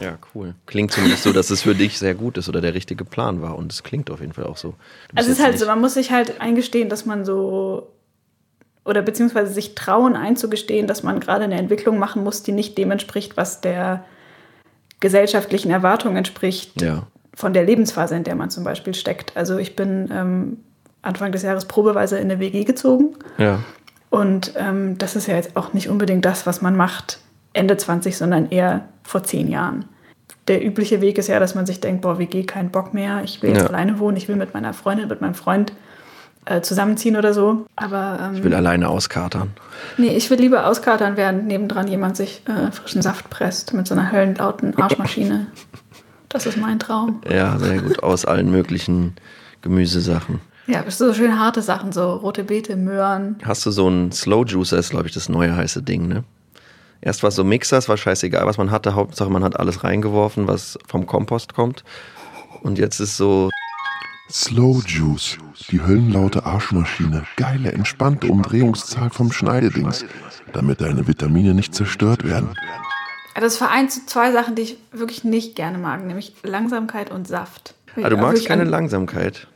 Ja, 0.00 0.18
cool. 0.34 0.54
Klingt 0.66 0.92
zumindest 0.92 1.22
so, 1.22 1.32
dass 1.32 1.50
es 1.50 1.62
für 1.62 1.74
dich 1.74 1.98
sehr 1.98 2.14
gut 2.14 2.38
ist 2.38 2.48
oder 2.48 2.60
der 2.60 2.74
richtige 2.74 3.04
Plan 3.04 3.42
war. 3.42 3.56
Und 3.56 3.72
es 3.72 3.82
klingt 3.82 4.10
auf 4.10 4.20
jeden 4.20 4.32
Fall 4.32 4.44
auch 4.44 4.56
so. 4.56 4.74
Also 5.14 5.30
es 5.30 5.38
ist 5.38 5.44
halt 5.44 5.58
so, 5.58 5.66
man 5.66 5.80
muss 5.80 5.94
sich 5.94 6.10
halt 6.10 6.40
eingestehen, 6.40 6.88
dass 6.88 7.06
man 7.06 7.24
so 7.24 7.92
oder 8.84 9.02
beziehungsweise 9.02 9.52
sich 9.52 9.74
trauen 9.74 10.16
einzugestehen, 10.16 10.86
dass 10.86 11.02
man 11.02 11.20
gerade 11.20 11.44
eine 11.44 11.58
Entwicklung 11.58 11.98
machen 11.98 12.24
muss, 12.24 12.42
die 12.42 12.52
nicht 12.52 12.78
dem 12.78 12.90
entspricht, 12.90 13.36
was 13.36 13.60
der 13.60 14.04
gesellschaftlichen 15.00 15.70
Erwartung 15.70 16.16
entspricht, 16.16 16.80
ja. 16.80 17.06
von 17.34 17.52
der 17.52 17.64
Lebensphase, 17.64 18.16
in 18.16 18.24
der 18.24 18.34
man 18.34 18.50
zum 18.50 18.64
Beispiel 18.64 18.94
steckt. 18.94 19.36
Also 19.36 19.58
ich 19.58 19.76
bin 19.76 20.10
ähm, 20.12 20.56
Anfang 21.02 21.32
des 21.32 21.42
Jahres 21.42 21.66
probeweise 21.66 22.18
in 22.18 22.30
eine 22.30 22.40
WG 22.40 22.64
gezogen. 22.64 23.16
Ja. 23.38 23.60
Und 24.10 24.54
ähm, 24.56 24.98
das 24.98 25.14
ist 25.14 25.26
ja 25.26 25.36
jetzt 25.36 25.56
auch 25.56 25.72
nicht 25.72 25.88
unbedingt 25.88 26.24
das, 26.24 26.46
was 26.46 26.62
man 26.62 26.76
macht 26.76 27.18
Ende 27.52 27.76
20, 27.76 28.16
sondern 28.16 28.50
eher 28.50 28.88
vor 29.10 29.24
zehn 29.24 29.48
Jahren. 29.48 29.84
Der 30.48 30.64
übliche 30.64 31.00
Weg 31.00 31.18
ist 31.18 31.28
ja, 31.28 31.38
dass 31.38 31.54
man 31.54 31.66
sich 31.66 31.80
denkt, 31.80 32.02
boah, 32.02 32.18
WG, 32.18 32.44
keinen 32.44 32.70
Bock 32.70 32.94
mehr, 32.94 33.22
ich 33.24 33.42
will 33.42 33.50
jetzt 33.50 33.62
ja. 33.62 33.66
alleine 33.66 33.98
wohnen, 33.98 34.16
ich 34.16 34.28
will 34.28 34.36
mit 34.36 34.54
meiner 34.54 34.72
Freundin, 34.72 35.08
mit 35.08 35.20
meinem 35.20 35.34
Freund 35.34 35.72
äh, 36.44 36.60
zusammenziehen 36.60 37.16
oder 37.16 37.34
so. 37.34 37.66
Aber 37.76 38.18
ähm, 38.22 38.36
ich 38.36 38.44
will 38.44 38.54
alleine 38.54 38.88
auskatern. 38.88 39.50
Nee, 39.98 40.16
ich 40.16 40.30
will 40.30 40.38
lieber 40.38 40.66
auskatern, 40.66 41.16
während 41.16 41.46
nebendran 41.46 41.88
jemand 41.88 42.16
sich 42.16 42.42
äh, 42.46 42.72
frischen 42.72 43.02
Saft 43.02 43.28
presst 43.30 43.74
mit 43.74 43.86
so 43.86 43.94
einer 43.94 44.10
höllenlauten 44.10 44.76
Arschmaschine. 44.76 45.48
Das 46.28 46.46
ist 46.46 46.56
mein 46.56 46.78
Traum. 46.78 47.20
Ja, 47.28 47.58
sehr 47.58 47.82
gut. 47.82 48.02
Aus 48.02 48.24
allen 48.24 48.50
möglichen 48.50 49.16
Gemüsesachen. 49.62 50.40
Ja, 50.66 50.88
so 50.88 51.12
schön 51.12 51.38
harte 51.38 51.62
Sachen, 51.62 51.90
so 51.90 52.14
rote 52.14 52.44
Beete, 52.44 52.76
Möhren. 52.76 53.36
Hast 53.42 53.66
du 53.66 53.72
so 53.72 53.88
einen 53.88 54.12
Slow 54.12 54.44
Juicer, 54.46 54.78
ist 54.78 54.90
glaube 54.90 55.08
ich 55.08 55.12
das 55.12 55.28
neue 55.28 55.54
heiße 55.54 55.82
Ding, 55.82 56.06
ne? 56.06 56.22
Erst 57.02 57.22
war 57.22 57.30
so 57.30 57.44
Mixers, 57.44 57.88
war 57.88 57.96
scheißegal, 57.96 58.46
was 58.46 58.58
man 58.58 58.70
hatte. 58.70 58.94
Hauptsache, 58.94 59.30
man 59.30 59.42
hat 59.42 59.58
alles 59.58 59.84
reingeworfen, 59.84 60.46
was 60.46 60.78
vom 60.86 61.06
Kompost 61.06 61.54
kommt. 61.54 61.84
Und 62.62 62.78
jetzt 62.78 63.00
ist 63.00 63.16
so. 63.16 63.50
Slow 64.30 64.80
Juice, 64.86 65.38
die 65.70 65.80
höllenlaute 65.80 66.46
Arschmaschine. 66.46 67.24
Geile, 67.36 67.72
entspannte 67.72 68.28
Umdrehungszahl 68.28 69.10
vom 69.10 69.32
Schneidedings, 69.32 70.04
damit 70.52 70.80
deine 70.80 71.08
Vitamine 71.08 71.52
nicht 71.52 71.74
zerstört 71.74 72.24
werden. 72.24 72.54
Das 73.34 73.56
vereint 73.56 73.90
zwei 74.08 74.30
Sachen, 74.30 74.54
die 74.54 74.62
ich 74.62 74.78
wirklich 74.92 75.24
nicht 75.24 75.56
gerne 75.56 75.78
mag, 75.78 76.04
nämlich 76.04 76.34
Langsamkeit 76.44 77.10
und 77.10 77.26
Saft. 77.26 77.74
Ah, 78.00 78.08
du 78.08 78.16
magst 78.18 78.46
keine 78.46 78.64
Langsamkeit? 78.64 79.48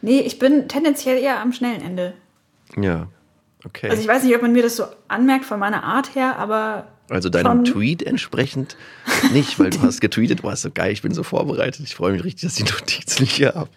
Nee, 0.00 0.20
ich 0.20 0.38
bin 0.38 0.68
tendenziell 0.68 1.18
eher 1.18 1.40
am 1.40 1.52
schnellen 1.52 1.82
Ende. 1.82 2.14
Ja. 2.76 3.08
Okay. 3.64 3.90
Also 3.90 4.02
ich 4.02 4.08
weiß 4.08 4.22
nicht, 4.22 4.34
ob 4.34 4.42
man 4.42 4.52
mir 4.52 4.62
das 4.62 4.76
so 4.76 4.84
anmerkt 5.08 5.44
von 5.44 5.58
meiner 5.58 5.82
Art 5.82 6.14
her, 6.14 6.38
aber. 6.38 6.86
Also 7.10 7.30
deinem 7.30 7.64
Tweet 7.64 8.02
entsprechend 8.02 8.76
nicht, 9.32 9.58
weil 9.58 9.70
du 9.70 9.80
hast 9.80 10.00
getweetet, 10.00 10.40
du 10.40 10.44
warst 10.44 10.62
so 10.62 10.70
geil, 10.70 10.92
ich 10.92 11.00
bin 11.00 11.14
so 11.14 11.22
vorbereitet, 11.22 11.80
ich 11.84 11.94
freue 11.94 12.12
mich 12.12 12.22
richtig, 12.22 12.42
dass 12.42 12.58
ich 12.58 12.64
die 12.64 12.72
Notiz 12.72 13.18
nicht 13.18 13.32
hier 13.32 13.54
habe. 13.54 13.70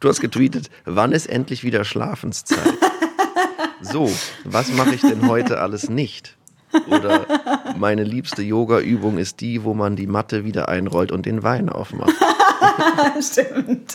Du 0.00 0.08
hast 0.08 0.20
getweetet, 0.20 0.70
wann 0.86 1.12
ist 1.12 1.26
endlich 1.26 1.62
wieder 1.62 1.84
Schlafenszeit? 1.84 2.58
So, 3.82 4.10
was 4.44 4.70
mache 4.72 4.94
ich 4.94 5.00
denn 5.00 5.26
heute 5.26 5.58
alles 5.60 5.88
nicht? 5.88 6.36
Oder 6.88 7.26
meine 7.78 8.04
liebste 8.04 8.42
Yoga-Übung 8.42 9.16
ist 9.16 9.40
die, 9.40 9.64
wo 9.64 9.74
man 9.74 9.96
die 9.96 10.06
Matte 10.06 10.44
wieder 10.44 10.68
einrollt 10.68 11.12
und 11.12 11.26
den 11.26 11.42
Wein 11.42 11.68
aufmacht. 11.70 12.14
Stimmt. 13.20 13.94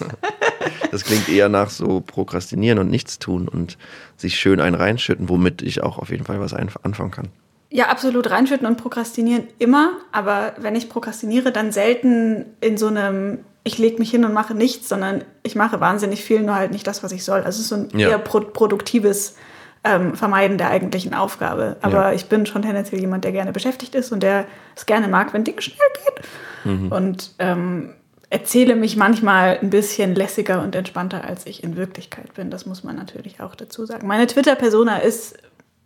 Das 0.91 1.03
klingt 1.03 1.29
eher 1.29 1.49
nach 1.49 1.69
so 1.69 2.01
Prokrastinieren 2.01 2.79
und 2.79 2.89
Nichtstun 2.89 3.47
und 3.47 3.77
sich 4.17 4.39
schön 4.39 4.59
ein 4.59 4.75
reinschütten, 4.75 5.29
womit 5.29 5.61
ich 5.61 5.83
auch 5.83 5.97
auf 5.97 6.09
jeden 6.09 6.25
Fall 6.25 6.39
was 6.39 6.53
anfangen 6.53 7.11
kann. 7.11 7.27
Ja, 7.71 7.87
absolut 7.87 8.29
reinschütten 8.29 8.67
und 8.67 8.77
prokrastinieren 8.77 9.47
immer. 9.59 9.93
Aber 10.11 10.53
wenn 10.57 10.75
ich 10.75 10.89
prokrastiniere, 10.89 11.51
dann 11.51 11.71
selten 11.71 12.45
in 12.61 12.77
so 12.77 12.87
einem, 12.87 13.39
ich 13.63 13.77
lege 13.77 13.99
mich 13.99 14.11
hin 14.11 14.23
und 14.23 14.33
mache 14.33 14.53
nichts, 14.53 14.87
sondern 14.87 15.23
ich 15.43 15.55
mache 15.55 15.81
wahnsinnig 15.81 16.23
viel, 16.23 16.41
nur 16.41 16.55
halt 16.55 16.71
nicht 16.71 16.87
das, 16.87 17.03
was 17.03 17.11
ich 17.11 17.25
soll. 17.25 17.39
Also 17.39 17.49
es 17.49 17.59
ist 17.59 17.67
so 17.69 17.75
ein 17.75 17.89
ja. 17.93 18.09
eher 18.09 18.17
pro 18.19 18.39
produktives 18.39 19.35
ähm, 19.83 20.15
Vermeiden 20.15 20.57
der 20.57 20.69
eigentlichen 20.69 21.13
Aufgabe. 21.13 21.77
Aber 21.81 22.09
ja. 22.09 22.13
ich 22.13 22.27
bin 22.27 22.45
schon 22.45 22.63
tendenziell 22.63 22.99
jemand, 22.99 23.23
der 23.23 23.31
gerne 23.31 23.51
beschäftigt 23.51 23.93
ist 23.95 24.11
und 24.11 24.23
der 24.23 24.45
es 24.75 24.85
gerne 24.85 25.07
mag, 25.07 25.33
wenn 25.33 25.43
Dinge 25.43 25.61
schnell 25.61 25.77
gehen. 25.93 26.81
Mhm. 26.81 26.91
Und 26.91 27.35
ähm, 27.39 27.93
erzähle 28.29 28.75
mich 28.75 28.95
manchmal 28.97 29.59
ein 29.61 29.69
bisschen 29.69 30.15
lässiger 30.15 30.61
und 30.61 30.75
entspannter, 30.75 31.23
als 31.23 31.45
ich 31.45 31.63
in 31.63 31.75
Wirklichkeit 31.75 32.33
bin. 32.33 32.49
Das 32.49 32.65
muss 32.65 32.83
man 32.83 32.95
natürlich 32.95 33.39
auch 33.41 33.55
dazu 33.55 33.85
sagen. 33.85 34.07
Meine 34.07 34.27
Twitter-Persona 34.27 34.97
ist 34.97 35.37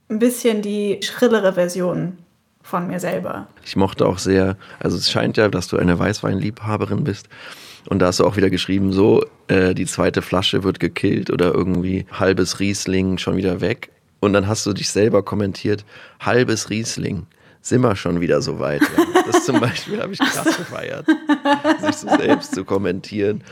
ein 0.09 0.19
bisschen 0.19 0.61
die 0.61 0.99
schrillere 1.03 1.53
Version 1.53 2.17
von 2.61 2.87
mir 2.87 2.99
selber. 2.99 3.47
Ich 3.65 3.75
mochte 3.75 4.05
auch 4.05 4.19
sehr, 4.19 4.57
also 4.79 4.97
es 4.97 5.09
scheint 5.09 5.37
ja, 5.37 5.47
dass 5.47 5.67
du 5.67 5.77
eine 5.77 5.97
Weißweinliebhaberin 5.97 7.03
bist. 7.03 7.29
Und 7.87 7.99
da 7.99 8.07
hast 8.07 8.19
du 8.19 8.25
auch 8.25 8.35
wieder 8.35 8.49
geschrieben, 8.49 8.91
so, 8.91 9.25
äh, 9.47 9.73
die 9.73 9.85
zweite 9.85 10.21
Flasche 10.21 10.63
wird 10.63 10.79
gekillt 10.79 11.31
oder 11.31 11.53
irgendwie 11.53 12.05
halbes 12.11 12.59
Riesling 12.59 13.17
schon 13.17 13.37
wieder 13.37 13.61
weg. 13.61 13.89
Und 14.19 14.33
dann 14.33 14.47
hast 14.47 14.65
du 14.65 14.73
dich 14.73 14.89
selber 14.89 15.23
kommentiert, 15.23 15.85
halbes 16.19 16.69
Riesling 16.69 17.25
sind 17.61 17.81
wir 17.81 17.95
schon 17.95 18.21
wieder 18.21 18.41
so 18.41 18.59
weit. 18.59 18.81
Ja. 18.81 19.21
Das 19.31 19.45
zum 19.45 19.59
Beispiel 19.59 20.01
habe 20.01 20.13
ich 20.13 20.19
krass 20.19 20.57
gefeiert, 20.57 21.05
sich 21.81 21.95
so 21.97 22.07
selbst 22.07 22.55
zu 22.55 22.65
kommentieren. 22.65 23.43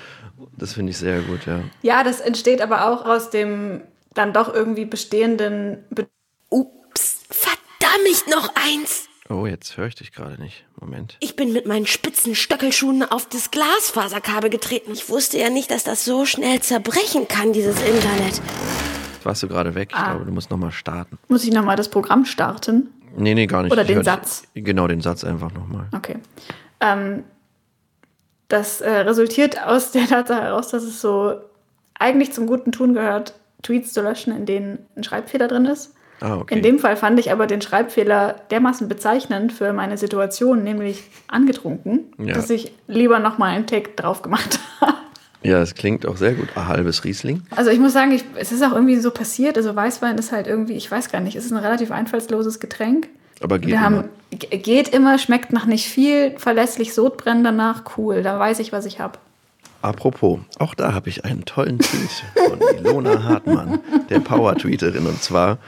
Das 0.58 0.74
finde 0.74 0.91
ich 0.91 0.98
sehr 0.98 1.22
gut, 1.22 1.46
ja. 1.46 1.62
Ja, 1.82 2.04
das 2.04 2.20
entsteht 2.20 2.62
aber 2.62 2.89
auch 2.89 3.06
aus 3.06 3.30
dem 3.30 3.82
dann 4.13 4.34
doch 4.34 4.54
irgendwie 4.54 4.86
bestehenden. 4.86 5.84
Be 5.89 6.08
Ups, 6.50 7.24
verdammt 7.30 8.28
noch 8.30 8.54
eins! 8.56 9.08
Oh, 9.30 9.46
jetzt 9.46 9.76
höre 9.76 9.88
ich 9.88 9.96
dich 9.96 10.13
gerade 10.13 10.41
nicht. 10.41 10.65
Moment. 10.80 11.17
Ich 11.20 11.36
bin 11.36 11.52
mit 11.52 11.65
meinen 11.65 11.86
spitzen 11.86 12.34
Stöckelschuhen 12.34 13.04
auf 13.04 13.28
das 13.28 13.52
Glasfaserkabel 13.52 14.50
getreten. 14.50 14.91
Ich 14.93 15.10
wusste 15.10 15.38
ja 15.38 15.50
nicht, 15.50 15.70
dass 15.70 15.84
das 15.84 16.06
so 16.06 16.26
schnell 16.26 16.62
zerbrechen 16.62 17.28
kann, 17.28 17.52
dieses 17.52 17.76
Internet. 17.82 18.41
Warst 19.24 19.43
du 19.43 19.50
gerade 19.50 19.76
weg? 19.76 19.89
Ich 19.91 19.98
ah. 19.98 20.12
glaube, 20.12 20.26
du 20.26 20.32
musst 20.32 20.50
nochmal 20.50 20.72
starten. 20.72 21.17
Muss 21.28 21.43
ich 21.43 21.52
nochmal 21.52 21.76
das 21.76 21.89
Programm 21.89 22.24
starten? 22.24 22.89
Nee, 23.18 23.34
nee, 23.34 23.48
gar 23.48 23.64
nicht. 23.64 23.72
Oder 23.72 23.82
ich 23.82 23.88
den 23.88 24.04
Satz? 24.04 24.44
Genau, 24.54 24.88
den 24.88 25.02
Satz 25.02 25.24
einfach 25.24 25.52
nochmal. 25.52 25.88
Okay. 25.96 26.18
Ähm, 26.80 27.24
das 28.48 28.82
äh, 28.82 28.90
resultiert 28.90 29.62
aus 29.62 29.92
der 29.92 30.08
Tatsache 30.08 30.42
heraus, 30.42 30.70
dass 30.70 30.84
es 30.84 31.02
so 31.02 31.36
eigentlich 32.00 32.32
zum 32.32 32.48
guten 32.48 32.72
Tun 32.72 32.94
gehört, 32.94 33.34
Tweets 33.64 33.92
zu 33.92 34.02
löschen, 34.02 34.36
in 34.36 34.46
denen 34.46 34.80
ein 34.96 35.04
Schreibfehler 35.04 35.48
drin 35.48 35.66
ist. 35.66 35.94
Ah, 36.20 36.38
okay. 36.38 36.56
In 36.56 36.64
dem 36.64 36.80
Fall 36.80 36.96
fand 36.96 37.20
ich 37.20 37.32
aber 37.32 37.46
den 37.46 37.62
Schreibfehler 37.62 38.36
dermaßen 38.50 38.88
bezeichnend 38.88 39.54
für 39.54 39.74
meine 39.74 39.98
Situation, 39.98 40.64
nämlich 40.64 41.04
angetrunken, 41.28 42.12
ja. 42.18 42.34
dass 42.34 42.50
ich 42.50 42.74
lieber 42.88 43.20
nochmal 43.20 43.56
einen 43.56 43.68
Take 43.68 43.92
drauf 43.96 44.22
gemacht 44.22 44.60
habe. 44.82 44.94
Ja, 45.48 45.62
es 45.62 45.76
klingt 45.76 46.06
auch 46.06 46.18
sehr 46.18 46.34
gut. 46.34 46.50
Ein 46.56 46.68
halbes 46.68 47.06
Riesling. 47.06 47.42
Also 47.56 47.72
ich 47.72 47.80
muss 47.80 47.94
sagen, 47.94 48.12
ich, 48.12 48.26
es 48.36 48.52
ist 48.52 48.62
auch 48.64 48.74
irgendwie 48.74 48.98
so 48.98 49.12
passiert. 49.12 49.56
Also 49.56 49.74
Weißwein 49.74 50.18
ist 50.18 50.34
halt 50.34 50.46
irgendwie, 50.46 50.74
ich 50.74 50.92
weiß 50.92 51.10
gar 51.10 51.22
nicht, 51.22 51.38
es 51.38 51.46
ist 51.46 51.54
ein 51.54 51.58
relativ 51.58 51.90
einfallsloses 51.90 52.60
Getränk. 52.60 53.08
Aber 53.42 53.58
geht 53.58 53.70
Wir 53.70 53.78
immer. 53.78 53.86
Haben, 53.86 54.10
geht 54.30 54.90
immer, 54.90 55.18
schmeckt 55.18 55.54
nach 55.54 55.66
nicht 55.66 55.88
viel, 55.88 56.38
verlässlich 56.38 56.94
Sodbrennen 56.94 57.46
danach, 57.46 57.84
cool. 57.98 58.24
Da 58.24 58.38
weiß 58.38 58.60
ich, 58.60 58.74
was 58.74 58.86
ich 58.86 59.00
habe. 59.00 59.20
Apropos, 59.82 60.40
auch 60.60 60.74
da 60.74 60.94
habe 60.94 61.08
ich 61.08 61.24
einen 61.24 61.46
tollen 61.46 61.80
Tweet 61.80 62.26
von 62.50 62.60
Ilona 62.78 63.24
Hartmann, 63.24 63.80
der 64.10 64.20
Power-Tweeterin. 64.20 65.06
Und 65.06 65.24
zwar, 65.24 65.60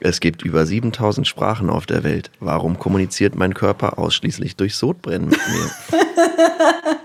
es 0.00 0.18
gibt 0.18 0.42
über 0.42 0.66
7000 0.66 1.28
Sprachen 1.28 1.70
auf 1.70 1.86
der 1.86 2.02
Welt. 2.02 2.32
Warum 2.40 2.80
kommuniziert 2.80 3.36
mein 3.36 3.54
Körper 3.54 3.96
ausschließlich 4.00 4.56
durch 4.56 4.74
Sodbrennen 4.74 5.28
mit 5.28 5.38
mir? 5.38 6.00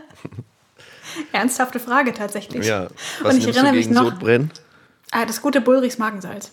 Ernsthafte 1.31 1.79
Frage 1.79 2.13
tatsächlich. 2.13 2.65
Ja, 2.65 2.87
was 3.21 3.33
Und 3.33 3.39
ich 3.39 3.47
erinnere 3.47 3.73
mich 3.73 3.89
noch. 3.89 4.05
Sodbrennen? 4.05 4.51
Ah, 5.11 5.25
das 5.25 5.41
gute 5.41 5.61
Bullrichs 5.61 5.97
Magensalz. 5.97 6.51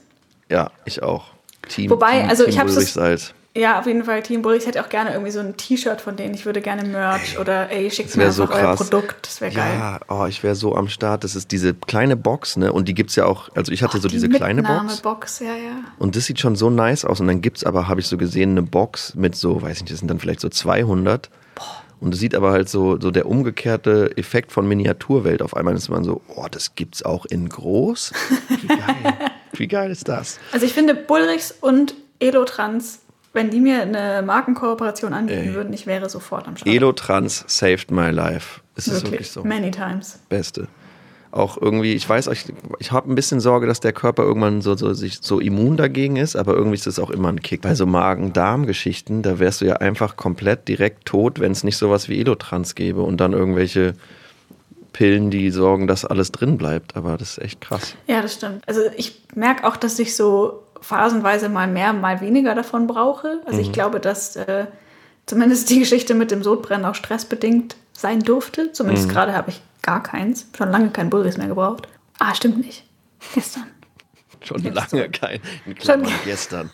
Ja, 0.49 0.71
ich 0.85 1.03
auch. 1.03 1.31
Team, 1.69 1.91
Wobei, 1.91 2.21
Team, 2.21 2.29
also 2.29 2.45
Team 2.45 2.53
ich 2.53 2.59
habe 2.59 2.71
es 2.71 3.33
ja, 3.55 3.79
auf 3.79 3.87
jeden 3.87 4.05
Fall 4.05 4.23
Team 4.23 4.41
Bully. 4.41 4.57
Ich 4.57 4.67
hätte 4.67 4.83
auch 4.83 4.89
gerne 4.89 5.13
irgendwie 5.13 5.31
so 5.31 5.41
ein 5.41 5.57
T-Shirt 5.59 6.01
von 6.01 6.17
denen. 6.17 6.33
Ich 6.33 6.47
würde 6.47 6.63
gerne 6.63 6.85
Merch 6.85 7.39
oder 7.39 7.71
ey, 7.71 7.91
schickt 7.91 8.17
mir 8.17 8.33
so 8.33 8.49
euer 8.49 8.75
Produkt. 8.77 9.27
Das 9.27 9.43
wäre 9.43 9.53
geil. 9.53 9.75
Ja, 9.79 10.01
oh, 10.09 10.25
ich 10.27 10.43
wäre 10.43 10.55
so 10.55 10.75
am 10.75 10.89
Start. 10.89 11.23
Das 11.23 11.37
ist 11.37 11.53
diese 11.53 11.75
kleine 11.75 12.17
Box, 12.17 12.57
ne? 12.57 12.73
Und 12.73 12.89
die 12.89 12.95
gibt 12.95 13.11
es 13.11 13.17
ja 13.17 13.27
auch, 13.27 13.51
also 13.55 13.71
ich 13.71 13.83
hatte 13.83 13.99
oh, 13.99 14.01
so 14.01 14.09
die 14.09 14.15
diese 14.15 14.31
kleine 14.31 14.63
Box. 14.63 15.03
Box, 15.03 15.41
ja, 15.41 15.55
ja. 15.55 15.83
Und 15.99 16.17
das 16.17 16.25
sieht 16.25 16.41
schon 16.41 16.57
so 16.57 16.71
nice 16.71 17.05
aus. 17.05 17.21
Und 17.21 17.27
dann 17.27 17.43
gibt 17.43 17.59
es 17.59 17.65
aber, 17.65 17.89
habe 17.89 18.01
ich 18.01 18.07
so 18.07 18.17
gesehen, 18.17 18.53
eine 18.53 18.63
Box 18.63 19.15
mit 19.15 19.37
so, 19.37 19.61
weiß 19.61 19.81
nicht, 19.81 19.93
das 19.93 19.99
sind 19.99 20.09
dann 20.09 20.19
vielleicht 20.19 20.41
so 20.41 20.49
200. 20.49 21.29
Und 22.03 22.15
es 22.15 22.21
sieht 22.21 22.35
aber 22.35 22.51
halt 22.51 22.69
so, 22.69 22.99
so 23.01 23.11
der 23.11 23.27
umgekehrte 23.27 24.17
Effekt 24.17 24.51
von 24.51 24.67
Miniaturwelt. 24.67 25.41
Auf 25.41 25.57
einmal 25.57 25.75
ist 25.75 25.89
man 25.89 26.03
so, 26.03 26.21
oh, 26.29 26.47
das 26.51 26.75
gibt's 26.75 27.05
auch 27.05 27.27
in 27.27 27.49
groß. 27.49 28.13
Wie 28.61 28.67
geil. 28.67 29.15
Wie 29.53 29.69
geil 29.69 29.91
ist 29.91 30.09
das? 30.09 30.41
Also 30.51 30.67
ich 30.67 30.73
finde 30.73 30.95
Bullrichs 30.95 31.55
und 31.61 31.95
Elotrans 32.19 33.01
wenn 33.35 33.51
die 33.51 33.61
mir 33.61 33.81
eine 33.83 34.23
Markenkooperation 34.23 35.15
anbieten 35.15 35.49
Ey. 35.49 35.55
würden, 35.55 35.73
ich 35.73 35.87
wäre 35.87 36.11
sofort 36.11 36.47
am 36.47 36.57
Start. 36.57 36.75
Elotrans 36.75 37.45
saved 37.47 37.91
my 37.91 38.11
life. 38.11 38.61
Ist 38.77 38.89
wirklich? 38.89 39.05
es 39.05 39.11
wirklich 39.11 39.31
so? 39.31 39.45
Many 39.45 39.71
times. 39.71 40.19
Beste. 40.29 40.69
Auch 41.33 41.57
irgendwie, 41.61 41.95
ich 41.95 42.07
weiß, 42.07 42.27
ich, 42.29 42.45
ich 42.79 42.93
habe 42.93 43.11
ein 43.11 43.15
bisschen 43.15 43.41
Sorge, 43.41 43.67
dass 43.67 43.81
der 43.81 43.95
Körper 43.95 44.23
irgendwann 44.23 44.61
so, 44.61 44.77
so, 44.77 44.93
sich 44.93 45.19
so 45.23 45.41
immun 45.41 45.79
dagegen 45.79 46.17
ist, 46.17 46.37
aber 46.37 46.55
irgendwie 46.55 46.75
ist 46.75 46.87
das 46.87 46.99
auch 46.99 47.11
immer 47.11 47.31
ein 47.31 47.41
Kick. 47.41 47.63
Bei 47.63 47.75
so 47.75 47.87
Magen-Darm-Geschichten, 47.87 49.23
da 49.23 49.39
wärst 49.39 49.63
du 49.63 49.65
ja 49.65 49.77
einfach 49.77 50.17
komplett 50.17 50.69
direkt 50.69 51.07
tot, 51.07 51.41
wenn 51.41 51.53
es 51.53 51.65
nicht 51.65 51.79
sowas 51.79 52.11
wie 52.11 52.21
Elotrans 52.21 52.75
gäbe 52.75 53.01
und 53.01 53.17
dann 53.19 53.33
irgendwelche 53.33 53.95
Pillen, 54.93 55.31
die 55.31 55.51
sorgen, 55.51 55.87
dass 55.87 56.05
alles 56.05 56.33
drin 56.33 56.59
bleibt. 56.59 56.97
Aber 56.97 57.17
das 57.17 57.39
ist 57.39 57.39
echt 57.39 57.61
krass. 57.63 57.95
Ja, 58.07 58.21
das 58.21 58.35
stimmt. 58.35 58.63
Also 58.67 58.83
ich 58.97 59.23
merke 59.35 59.67
auch, 59.67 59.77
dass 59.77 59.99
ich 59.99 60.15
so 60.15 60.63
phasenweise 60.83 61.49
mal 61.49 61.67
mehr, 61.67 61.93
mal 61.93 62.21
weniger 62.21 62.55
davon 62.55 62.87
brauche. 62.87 63.41
Also 63.47 63.59
mhm. 63.59 63.65
ich 63.65 63.73
glaube, 63.73 64.01
dass 64.01 64.37
äh, 64.37 64.67
zumindest 65.27 65.71
die 65.71 65.79
Geschichte 65.79 66.15
mit 66.15 66.31
dem 66.31 66.43
Sodbrennen 66.43 66.85
auch 66.85 66.95
stressbedingt 66.95 67.77
sein 67.93 68.21
durfte. 68.21 68.73
Zumindest 68.73 69.09
mhm. 69.09 69.13
gerade 69.13 69.33
habe 69.35 69.51
ich 69.51 69.63
gar 69.83 70.03
keins. 70.03 70.47
Schon 70.57 70.71
lange 70.71 70.91
kein 70.91 71.11
Bulris 71.11 71.37
mehr 71.37 71.49
gebraucht. 71.49 71.89
Ah, 72.19 72.35
stimmt 72.35 72.59
nicht. 72.59 72.85
Gestern. 73.35 73.67
Schon 74.45 74.61
gestern. 74.61 74.75
lange 74.75 75.11
kein. 75.11 75.41
Schon 75.85 76.03
gestern. 76.25 76.71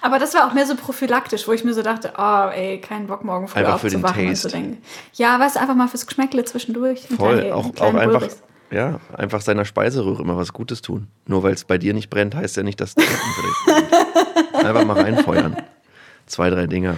Aber 0.00 0.18
das 0.18 0.32
war 0.34 0.48
auch 0.48 0.54
mehr 0.54 0.66
so 0.66 0.74
prophylaktisch, 0.74 1.46
wo 1.46 1.52
ich 1.52 1.64
mir 1.64 1.74
so 1.74 1.82
dachte, 1.82 2.14
oh 2.16 2.48
ey, 2.48 2.80
kein 2.80 3.06
Bock 3.06 3.22
morgen 3.24 3.46
früh 3.48 3.58
einfach 3.58 3.74
aufzuwachen 3.74 4.28
und 4.28 4.36
zu 4.36 4.48
denken. 4.48 4.78
Ja, 5.14 5.38
weißt 5.38 5.56
du, 5.56 5.60
einfach 5.60 5.74
mal 5.74 5.88
fürs 5.88 6.06
Geschmäckle 6.06 6.44
zwischendurch. 6.44 7.08
Voll, 7.14 7.52
auch, 7.52 7.76
auch 7.78 7.94
einfach. 7.94 8.26
Ja, 8.70 9.00
einfach 9.12 9.42
seiner 9.42 9.64
Speiseröhre 9.64 10.22
immer 10.22 10.36
was 10.36 10.52
Gutes 10.52 10.80
tun. 10.82 11.08
Nur 11.26 11.42
weil 11.42 11.52
es 11.52 11.64
bei 11.64 11.76
dir 11.78 11.94
nicht 11.94 12.10
brennt, 12.10 12.34
heißt 12.34 12.56
ja 12.56 12.62
nicht, 12.62 12.80
dass 12.80 12.94
es 12.96 13.04
brennt. 13.66 14.64
Einfach 14.64 14.84
mal 14.84 15.00
reinfeuern. 15.00 15.56
Zwei, 16.26 16.50
drei 16.50 16.66
Dinger. 16.66 16.96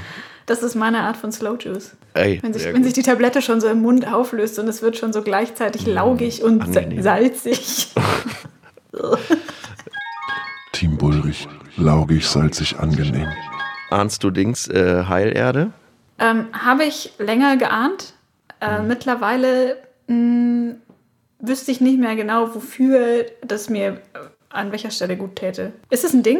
Das 0.48 0.62
ist 0.62 0.74
meine 0.74 1.00
Art 1.00 1.18
von 1.18 1.30
Slow 1.30 1.58
Juice. 1.60 1.94
Ey, 2.14 2.38
wenn, 2.42 2.54
sich, 2.54 2.64
wenn 2.64 2.82
sich 2.82 2.94
die 2.94 3.02
Tablette 3.02 3.42
schon 3.42 3.60
so 3.60 3.68
im 3.68 3.82
Mund 3.82 4.10
auflöst 4.10 4.58
und 4.58 4.66
es 4.66 4.80
wird 4.80 4.96
schon 4.96 5.12
so 5.12 5.20
gleichzeitig 5.20 5.86
mm, 5.86 5.90
laugig 5.90 6.42
und 6.42 6.62
angenehm. 6.62 7.02
salzig. 7.02 7.92
Team 10.72 10.96
Bullrich, 10.96 11.46
laugig, 11.76 12.26
salzig, 12.26 12.78
angenehm. 12.78 13.28
Ahnst 13.90 14.24
du 14.24 14.30
Dings 14.30 14.68
äh, 14.68 15.04
Heilerde? 15.06 15.70
Ähm, 16.18 16.46
Habe 16.54 16.84
ich 16.84 17.12
länger 17.18 17.58
geahnt. 17.58 18.14
Äh, 18.60 18.78
hm. 18.78 18.88
Mittlerweile 18.88 19.76
mh, 20.06 20.14
mm, 20.14 20.76
wüsste 21.40 21.72
ich 21.72 21.82
nicht 21.82 22.00
mehr 22.00 22.16
genau, 22.16 22.54
wofür 22.54 23.26
das 23.46 23.68
mir 23.68 23.88
äh, 23.88 23.98
an 24.48 24.72
welcher 24.72 24.90
Stelle 24.90 25.18
gut 25.18 25.36
täte. 25.36 25.74
Ist 25.90 26.04
es 26.04 26.14
ein 26.14 26.22
Ding? 26.22 26.38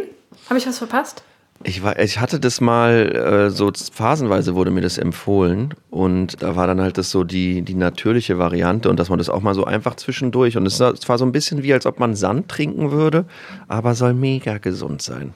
Habe 0.49 0.59
ich 0.59 0.67
was 0.67 0.79
verpasst? 0.79 1.23
Ich, 1.65 1.83
war, 1.83 1.99
ich 1.99 2.21
hatte 2.21 2.39
das 2.39 2.61
mal, 2.61 3.15
äh, 3.17 3.51
so 3.51 3.73
phasenweise 3.93 4.55
wurde 4.55 4.71
mir 4.71 4.81
das 4.81 4.97
empfohlen 4.97 5.75
und 5.91 6.41
da 6.43 6.55
war 6.55 6.67
dann 6.69 6.81
halt 6.81 6.99
das 6.99 7.11
so 7.11 7.25
die, 7.25 7.63
die 7.63 7.75
natürliche 7.75 8.39
Variante 8.39 8.89
und 8.89 8.99
dass 8.99 9.09
man 9.09 9.19
das 9.19 9.29
auch 9.29 9.41
mal 9.41 9.55
so 9.55 9.65
einfach 9.65 9.97
zwischendurch 9.97 10.57
und 10.57 10.67
es 10.67 10.79
war 10.81 11.19
so 11.19 11.25
ein 11.25 11.33
bisschen 11.33 11.65
wie, 11.65 11.73
als 11.73 11.85
ob 11.85 11.99
man 11.99 12.15
Sand 12.15 12.49
trinken 12.49 12.93
würde, 12.93 13.25
aber 13.67 13.95
soll 13.97 14.15
mega 14.15 14.59
gesund 14.59 15.03
sein. 15.03 15.35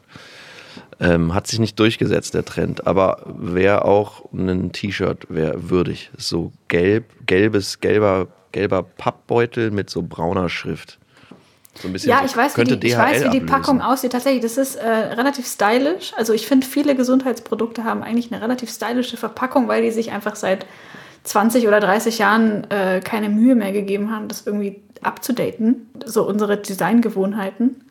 Ähm, 1.01 1.35
hat 1.35 1.49
sich 1.49 1.59
nicht 1.59 1.79
durchgesetzt, 1.81 2.35
der 2.35 2.45
Trend, 2.45 2.87
aber 2.87 3.25
wäre 3.27 3.85
auch 3.85 4.33
ein 4.33 4.71
T-Shirt 4.71 5.27
würdig. 5.29 6.13
So 6.17 6.53
gelb, 6.69 7.07
gelbes, 7.27 7.81
gelber 7.81 8.29
gelber 8.53 8.83
Pappbeutel 8.83 9.71
mit 9.71 9.91
so 9.91 10.03
brauner 10.03 10.49
Schrift. 10.49 10.99
So 11.75 11.89
ein 11.89 11.93
bisschen 11.93 12.11
ja, 12.11 12.23
ich 12.25 12.37
weiß, 12.37 12.57
wie 12.59 12.65
die, 12.65 12.87
ich 12.87 12.97
weiß, 12.97 13.25
wie 13.25 13.31
die 13.31 13.41
Packung 13.41 13.81
aussieht. 13.81 14.13
Tatsächlich, 14.13 14.43
das 14.43 14.59
ist 14.59 14.77
äh, 14.77 14.87
relativ 14.87 15.47
stylisch. 15.47 16.13
Also 16.17 16.33
ich 16.33 16.47
finde, 16.47 16.67
viele 16.67 16.95
Gesundheitsprodukte 16.95 17.85
haben 17.85 18.03
eigentlich 18.03 18.31
eine 18.31 18.43
relativ 18.43 18.71
stylische 18.71 19.17
Verpackung, 19.17 19.69
weil 19.69 19.83
die 19.83 19.91
sich 19.91 20.13
einfach 20.13 20.37
seit 20.37 20.67
20 21.25 21.67
oder 21.69 21.81
30 21.81 22.19
Jahren 22.19 22.71
äh, 22.71 23.01
keine 23.01 23.29
Mühe 23.29 23.55
mehr 23.55 23.73
gegeben 23.73 24.11
haben, 24.11 24.29
das 24.29 24.47
irgendwie 24.47 24.83
abzudaten. 25.03 25.91
So 26.05 26.27
unsere 26.27 26.59
Designgewohnheiten. 26.59 27.85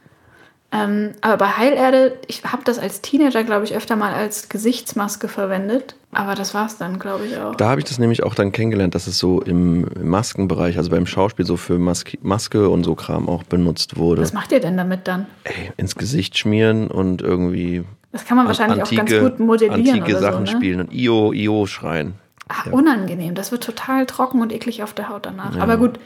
Ähm, 0.74 1.12
aber 1.20 1.38
bei 1.38 1.48
Heilerde, 1.48 2.18
ich 2.28 2.44
habe 2.46 2.64
das 2.64 2.80
als 2.80 3.02
Teenager, 3.02 3.44
glaube 3.44 3.66
ich, 3.66 3.76
öfter 3.76 3.98
mal 3.98 4.14
als 4.14 4.48
Gesichtsmaske 4.48 5.28
verwendet. 5.28 5.96
Aber 6.14 6.36
das 6.36 6.54
war 6.54 6.66
es 6.66 6.78
dann, 6.78 7.00
glaube 7.00 7.26
ich, 7.26 7.38
auch. 7.38 7.56
Da 7.56 7.70
habe 7.70 7.82
ich 7.82 7.86
das 7.86 8.00
nämlich 8.00 8.24
auch 8.24 8.36
dann 8.36 8.52
kennengelernt, 8.52 8.96
dass 8.96 9.08
es 9.08 9.18
so 9.18 9.42
im 9.42 9.86
Maskenbereich, 10.02 10.78
also 10.78 10.90
beim 10.90 11.06
Schauspiel, 11.06 11.46
so 11.46 11.58
für 11.58 11.78
Maske, 11.78 12.18
Maske 12.22 12.70
und 12.70 12.84
so 12.84 12.96
Kram 12.96 13.28
auch 13.28 13.44
benutzt 13.44 13.98
wurde. 13.98 14.22
Was 14.22 14.34
macht 14.34 14.52
ihr 14.52 14.60
denn 14.60 14.78
damit 14.78 15.08
dann? 15.08 15.26
Ey, 15.44 15.72
ins 15.78 15.96
Gesicht 15.96 16.38
schmieren 16.38 16.88
und 16.88 17.22
irgendwie. 17.22 17.84
Das 18.12 18.26
kann 18.26 18.38
man 18.38 18.48
wahrscheinlich 18.48 18.82
antike, 18.82 19.02
auch 19.02 19.08
ganz 19.08 19.22
gut 19.22 19.40
modellieren. 19.40 20.02
Antike 20.02 20.20
Sachen 20.20 20.46
so, 20.46 20.52
ne? 20.54 20.58
spielen 20.58 20.80
und 20.82 20.94
Io, 20.94 21.32
Io 21.32 21.66
schreien. 21.66 22.14
Ach, 22.50 22.66
ja. 22.66 22.74
unangenehm. 22.74 23.36
Das 23.36 23.52
wird 23.54 23.64
total 23.64 24.06
trocken 24.06 24.42
und 24.42 24.52
eklig 24.52 24.84
auf 24.84 24.94
der 24.94 25.08
Haut 25.08 25.26
danach. 25.26 25.56
Ja. 25.56 25.64
Aber 25.64 25.78
gut, 25.78 25.98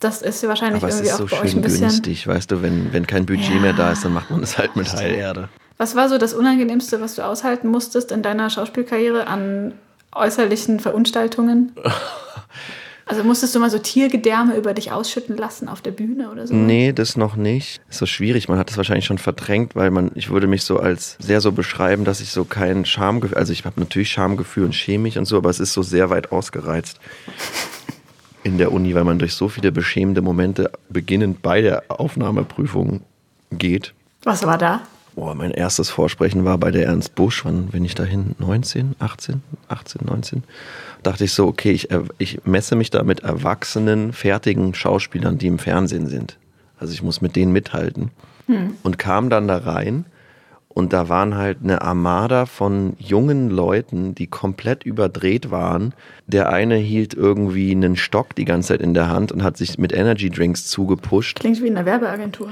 das 0.00 0.22
ist 0.22 0.42
ja 0.42 0.48
wahrscheinlich 0.48 0.82
Aber 0.82 0.92
irgendwie 0.92 1.08
es 1.08 1.12
ist 1.12 1.18
so 1.18 1.28
schön 1.28 1.62
günstig, 1.62 2.26
weißt 2.26 2.50
du, 2.50 2.62
wenn, 2.62 2.92
wenn 2.92 3.06
kein 3.06 3.26
Budget 3.26 3.54
ja. 3.54 3.60
mehr 3.60 3.72
da 3.72 3.92
ist, 3.92 4.04
dann 4.04 4.12
macht 4.12 4.30
man 4.30 4.42
es 4.42 4.58
halt 4.58 4.76
mit 4.76 4.92
Heilerde. 4.92 5.48
Was 5.76 5.96
war 5.96 6.08
so 6.08 6.18
das 6.18 6.34
Unangenehmste, 6.34 7.00
was 7.00 7.16
du 7.16 7.22
aushalten 7.22 7.68
musstest 7.68 8.12
in 8.12 8.22
deiner 8.22 8.50
Schauspielkarriere 8.50 9.26
an 9.26 9.72
äußerlichen 10.12 10.80
Verunstaltungen? 10.80 11.72
Also 13.06 13.22
musstest 13.22 13.54
du 13.54 13.60
mal 13.60 13.68
so 13.68 13.78
Tiergedärme 13.78 14.56
über 14.56 14.72
dich 14.72 14.90
ausschütten 14.90 15.36
lassen 15.36 15.68
auf 15.68 15.82
der 15.82 15.90
Bühne 15.90 16.30
oder 16.30 16.46
so? 16.46 16.54
Nee, 16.54 16.92
das 16.94 17.18
noch 17.18 17.36
nicht. 17.36 17.82
Ist 17.90 17.98
so 17.98 18.06
schwierig. 18.06 18.48
Man 18.48 18.58
hat 18.58 18.70
das 18.70 18.78
wahrscheinlich 18.78 19.04
schon 19.04 19.18
verdrängt, 19.18 19.76
weil 19.76 19.90
man, 19.90 20.10
ich 20.14 20.30
würde 20.30 20.46
mich 20.46 20.62
so 20.62 20.78
als 20.78 21.18
sehr 21.20 21.42
so 21.42 21.52
beschreiben, 21.52 22.06
dass 22.06 22.20
ich 22.22 22.30
so 22.30 22.46
kein 22.46 22.86
Schamgefühl, 22.86 23.36
also 23.36 23.52
ich 23.52 23.66
habe 23.66 23.78
natürlich 23.78 24.10
Schamgefühl 24.10 24.64
und 24.64 24.74
schäme 24.74 25.02
mich 25.02 25.18
und 25.18 25.26
so, 25.26 25.36
aber 25.36 25.50
es 25.50 25.60
ist 25.60 25.74
so 25.74 25.82
sehr 25.82 26.08
weit 26.08 26.32
ausgereizt 26.32 26.98
in 28.44 28.58
der 28.58 28.72
Uni, 28.72 28.94
weil 28.94 29.04
man 29.04 29.18
durch 29.18 29.34
so 29.34 29.48
viele 29.48 29.72
beschämende 29.72 30.22
Momente 30.22 30.70
beginnend 30.88 31.42
bei 31.42 31.60
der 31.60 31.84
Aufnahmeprüfung 31.88 33.00
geht. 33.50 33.94
Was 34.22 34.46
war 34.46 34.58
da? 34.58 34.82
Boah, 35.14 35.34
mein 35.34 35.52
erstes 35.52 35.90
Vorsprechen 35.90 36.44
war 36.44 36.58
bei 36.58 36.70
der 36.70 36.86
Ernst 36.86 37.14
Busch. 37.14 37.44
Wann 37.44 37.68
bin 37.68 37.84
ich 37.84 37.94
dahin? 37.94 38.34
19, 38.38 38.96
18, 38.98 39.42
18, 39.68 40.06
19? 40.06 40.42
Dachte 41.02 41.24
ich 41.24 41.32
so, 41.32 41.46
okay, 41.46 41.72
ich, 41.72 41.88
ich 42.18 42.44
messe 42.44 42.74
mich 42.76 42.90
da 42.90 43.02
mit 43.02 43.20
erwachsenen, 43.20 44.12
fertigen 44.12 44.74
Schauspielern, 44.74 45.38
die 45.38 45.46
im 45.46 45.58
Fernsehen 45.58 46.08
sind. 46.08 46.36
Also 46.78 46.92
ich 46.92 47.02
muss 47.02 47.20
mit 47.20 47.36
denen 47.36 47.52
mithalten. 47.52 48.10
Hm. 48.46 48.74
Und 48.82 48.98
kam 48.98 49.30
dann 49.30 49.48
da 49.48 49.58
rein 49.58 50.04
und 50.74 50.92
da 50.92 51.08
waren 51.08 51.36
halt 51.36 51.58
eine 51.62 51.82
Armada 51.82 52.46
von 52.46 52.94
jungen 52.98 53.48
Leuten, 53.48 54.16
die 54.16 54.26
komplett 54.26 54.84
überdreht 54.84 55.52
waren. 55.52 55.94
Der 56.26 56.50
eine 56.50 56.74
hielt 56.74 57.14
irgendwie 57.14 57.70
einen 57.70 57.94
Stock 57.94 58.34
die 58.34 58.44
ganze 58.44 58.68
Zeit 58.68 58.80
in 58.80 58.92
der 58.92 59.08
Hand 59.08 59.30
und 59.30 59.44
hat 59.44 59.56
sich 59.56 59.78
mit 59.78 59.92
Energy 59.92 60.30
Drinks 60.30 60.66
zugepusht. 60.66 61.38
Klingt 61.38 61.62
wie 61.62 61.68
in 61.68 61.76
einer 61.76 61.86
Werbeagentur. 61.86 62.50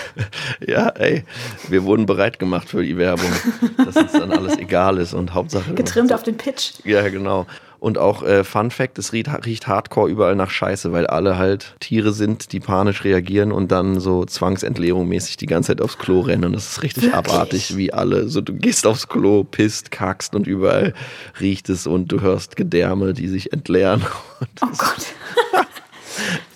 ja, 0.66 0.90
ey, 0.90 1.24
wir 1.68 1.82
wurden 1.82 2.06
bereit 2.06 2.38
gemacht 2.38 2.68
für 2.68 2.84
die 2.84 2.96
Werbung, 2.96 3.30
dass 3.76 3.96
uns 3.96 4.12
dann 4.12 4.30
alles 4.30 4.56
egal 4.56 4.98
ist 4.98 5.12
und 5.12 5.34
Hauptsache. 5.34 5.74
Getrimmt 5.74 6.12
auf 6.12 6.22
den 6.22 6.36
Pitch. 6.36 6.74
Ja, 6.84 7.08
genau. 7.08 7.46
Und 7.80 7.96
auch 7.96 8.22
äh, 8.22 8.44
Fun 8.44 8.70
Fact, 8.70 8.98
es 8.98 9.14
riecht, 9.14 9.30
riecht 9.46 9.66
hardcore 9.66 10.10
überall 10.10 10.36
nach 10.36 10.50
Scheiße, 10.50 10.92
weil 10.92 11.06
alle 11.06 11.38
halt 11.38 11.76
Tiere 11.80 12.12
sind, 12.12 12.52
die 12.52 12.60
panisch 12.60 13.04
reagieren 13.04 13.52
und 13.52 13.72
dann 13.72 14.00
so 14.00 14.26
Zwangsentleerung 14.26 15.08
mäßig 15.08 15.38
die 15.38 15.46
ganze 15.46 15.68
Zeit 15.68 15.80
aufs 15.80 15.96
Klo 15.96 16.20
rennen. 16.20 16.44
Und 16.44 16.52
das 16.52 16.72
ist 16.72 16.82
richtig 16.82 17.04
Wirklich? 17.04 17.32
abartig, 17.32 17.76
wie 17.78 17.90
alle. 17.92 18.28
So, 18.28 18.42
du 18.42 18.52
gehst 18.52 18.86
aufs 18.86 19.08
Klo, 19.08 19.44
pisst, 19.44 19.90
kackst 19.90 20.34
und 20.34 20.46
überall 20.46 20.92
riecht 21.40 21.70
es 21.70 21.86
und 21.86 22.12
du 22.12 22.20
hörst 22.20 22.54
Gedärme, 22.54 23.14
die 23.14 23.28
sich 23.28 23.54
entleeren. 23.54 24.04
oh 24.60 24.66
Gott. 24.76 25.06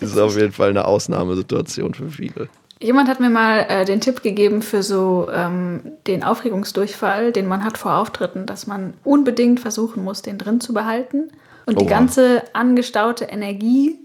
das 0.01 0.11
ist 0.11 0.19
auf 0.19 0.37
jeden 0.37 0.53
Fall 0.53 0.69
eine 0.69 0.85
Ausnahmesituation 0.85 1.95
für 1.95 2.11
viele. 2.11 2.51
Jemand 2.81 3.09
hat 3.09 3.21
mir 3.21 3.31
mal 3.31 3.67
äh, 3.69 3.85
den 3.85 4.01
Tipp 4.01 4.23
gegeben 4.23 4.61
für 4.61 4.83
so 4.83 5.29
ähm, 5.33 5.93
den 6.07 6.23
Aufregungsdurchfall, 6.23 7.33
den 7.33 7.47
man 7.47 7.65
hat 7.65 7.79
vor 7.79 7.97
Auftritten, 7.97 8.47
dass 8.47 8.67
man 8.67 8.95
unbedingt 9.05 9.61
versuchen 9.61 10.03
muss, 10.05 10.23
den 10.23 10.39
drin 10.39 10.61
zu 10.61 10.75
behalten. 10.75 11.31
Und 11.67 11.77
Oha. 11.77 11.83
die 11.83 11.89
ganze 11.89 12.43
angestaute 12.53 13.25
Energie, 13.25 13.99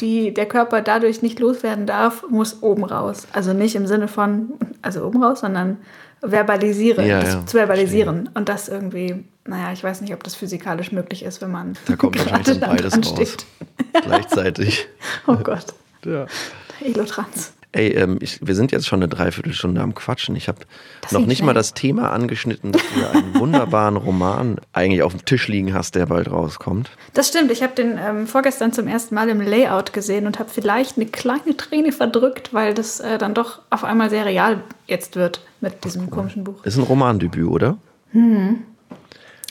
die 0.00 0.32
der 0.32 0.46
Körper 0.46 0.80
dadurch 0.80 1.20
nicht 1.20 1.40
loswerden 1.40 1.86
darf, 1.86 2.24
muss 2.28 2.62
oben 2.62 2.84
raus. 2.84 3.26
Also 3.32 3.52
nicht 3.52 3.74
im 3.74 3.86
Sinne 3.86 4.08
von, 4.08 4.52
also 4.80 5.04
oben 5.04 5.22
raus, 5.22 5.40
sondern 5.40 5.78
verbalisieren, 6.22 7.06
ja, 7.06 7.22
ja. 7.22 7.46
zu 7.46 7.56
verbalisieren. 7.56 8.30
Und 8.32 8.48
das 8.48 8.68
irgendwie, 8.68 9.24
naja, 9.44 9.72
ich 9.72 9.82
weiß 9.82 10.00
nicht, 10.00 10.14
ob 10.14 10.22
das 10.22 10.34
physikalisch 10.34 10.92
möglich 10.92 11.24
ist, 11.24 11.42
wenn 11.42 11.50
man. 11.50 11.76
Da 11.86 11.96
kommt 11.96 12.18
wahrscheinlich 12.32 12.60
beides 12.60 12.96
raus. 12.96 13.36
Gleichzeitig. 14.04 14.88
oh 15.26 15.36
Gott. 15.36 15.66
Ja. 16.04 16.26
Elotrans. 16.80 17.52
Ey, 17.72 17.88
ähm, 17.88 18.18
ich, 18.20 18.46
wir 18.46 18.54
sind 18.54 18.70
jetzt 18.70 18.86
schon 18.86 18.98
eine 18.98 19.08
Dreiviertelstunde 19.08 19.80
am 19.80 19.94
Quatschen. 19.94 20.36
Ich 20.36 20.48
habe 20.48 20.58
noch 21.10 21.24
nicht 21.24 21.38
schnell. 21.38 21.46
mal 21.46 21.54
das 21.54 21.72
Thema 21.72 22.12
angeschnitten, 22.12 22.70
dass 22.72 22.82
du 22.94 23.08
einen 23.08 23.34
wunderbaren 23.34 23.96
Roman 23.96 24.58
eigentlich 24.74 25.02
auf 25.02 25.12
dem 25.12 25.24
Tisch 25.24 25.48
liegen 25.48 25.72
hast, 25.72 25.94
der 25.94 26.04
bald 26.04 26.30
rauskommt. 26.30 26.90
Das 27.14 27.28
stimmt. 27.28 27.50
Ich 27.50 27.62
habe 27.62 27.74
den 27.74 27.98
ähm, 27.98 28.26
vorgestern 28.26 28.74
zum 28.74 28.88
ersten 28.88 29.14
Mal 29.14 29.30
im 29.30 29.40
Layout 29.40 29.94
gesehen 29.94 30.26
und 30.26 30.38
habe 30.38 30.50
vielleicht 30.50 30.98
eine 30.98 31.06
kleine 31.06 31.56
Träne 31.56 31.92
verdrückt, 31.92 32.52
weil 32.52 32.74
das 32.74 33.00
äh, 33.00 33.16
dann 33.16 33.32
doch 33.32 33.60
auf 33.70 33.84
einmal 33.84 34.10
sehr 34.10 34.26
real 34.26 34.62
jetzt 34.86 35.16
wird 35.16 35.40
mit 35.62 35.84
diesem 35.84 36.10
komischen 36.10 36.44
Buch. 36.44 36.64
Ist 36.64 36.76
ein 36.76 36.82
Romandebüt, 36.82 37.48
oder? 37.48 37.78
Hm. 38.10 38.64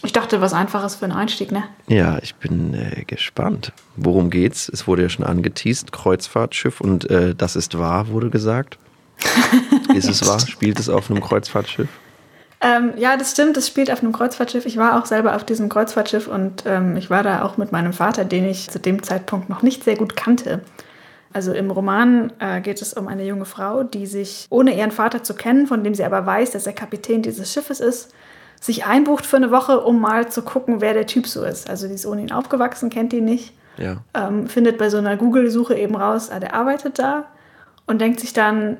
Ich 0.03 0.13
dachte, 0.13 0.41
was 0.41 0.53
Einfaches 0.53 0.95
für 0.95 1.05
einen 1.05 1.13
Einstieg, 1.13 1.51
ne? 1.51 1.63
Ja, 1.87 2.17
ich 2.21 2.35
bin 2.35 2.73
äh, 2.73 3.03
gespannt. 3.05 3.71
Worum 3.95 4.29
geht's? 4.29 4.67
Es 4.67 4.87
wurde 4.87 5.03
ja 5.03 5.09
schon 5.09 5.25
angeteased, 5.25 5.91
Kreuzfahrtschiff 5.91 6.81
und 6.81 7.09
äh, 7.09 7.35
das 7.35 7.55
ist 7.55 7.77
wahr, 7.77 8.07
wurde 8.07 8.29
gesagt. 8.29 8.79
ist 9.93 10.09
es 10.09 10.27
wahr? 10.27 10.39
Spielt 10.39 10.79
es 10.79 10.89
auf 10.89 11.11
einem 11.11 11.21
Kreuzfahrtschiff? 11.21 11.89
Ähm, 12.61 12.93
ja, 12.97 13.17
das 13.17 13.31
stimmt, 13.31 13.57
es 13.57 13.67
spielt 13.67 13.91
auf 13.91 14.01
einem 14.01 14.11
Kreuzfahrtschiff. 14.11 14.65
Ich 14.65 14.77
war 14.77 14.99
auch 14.99 15.05
selber 15.05 15.35
auf 15.35 15.43
diesem 15.43 15.69
Kreuzfahrtschiff 15.69 16.27
und 16.27 16.63
ähm, 16.65 16.95
ich 16.95 17.09
war 17.09 17.23
da 17.23 17.43
auch 17.43 17.57
mit 17.57 17.71
meinem 17.71 17.93
Vater, 17.93 18.23
den 18.23 18.47
ich 18.47 18.69
zu 18.69 18.79
dem 18.79 19.01
Zeitpunkt 19.01 19.49
noch 19.49 19.63
nicht 19.63 19.83
sehr 19.83 19.95
gut 19.95 20.15
kannte. 20.15 20.61
Also 21.33 21.53
im 21.53 21.71
Roman 21.71 22.33
äh, 22.39 22.61
geht 22.61 22.81
es 22.81 22.93
um 22.93 23.07
eine 23.07 23.25
junge 23.25 23.45
Frau, 23.45 23.83
die 23.83 24.05
sich, 24.05 24.47
ohne 24.49 24.77
ihren 24.77 24.91
Vater 24.91 25.23
zu 25.23 25.33
kennen, 25.33 25.65
von 25.65 25.83
dem 25.83 25.95
sie 25.95 26.03
aber 26.03 26.25
weiß, 26.25 26.51
dass 26.51 26.67
er 26.67 26.73
Kapitän 26.73 27.21
dieses 27.21 27.51
Schiffes 27.51 27.79
ist, 27.79 28.13
sich 28.61 28.85
einbucht 28.85 29.25
für 29.25 29.37
eine 29.37 29.51
Woche, 29.51 29.81
um 29.81 29.99
mal 29.99 30.31
zu 30.31 30.43
gucken, 30.43 30.79
wer 30.79 30.93
der 30.93 31.07
Typ 31.07 31.27
so 31.27 31.43
ist. 31.43 31.69
Also 31.69 31.87
die 31.87 31.95
ist 31.95 32.05
ohne 32.05 32.21
ihn 32.21 32.31
aufgewachsen, 32.31 32.89
kennt 32.89 33.11
ihn 33.11 33.25
nicht. 33.25 33.53
Ja. 33.77 33.97
Ähm, 34.13 34.47
findet 34.47 34.77
bei 34.77 34.89
so 34.89 34.97
einer 34.97 35.17
Google-Suche 35.17 35.75
eben 35.75 35.95
raus, 35.95 36.29
ah, 36.29 36.39
der 36.39 36.53
arbeitet 36.53 36.99
da 36.99 37.25
und 37.87 37.99
denkt 37.99 38.19
sich 38.19 38.33
dann, 38.33 38.77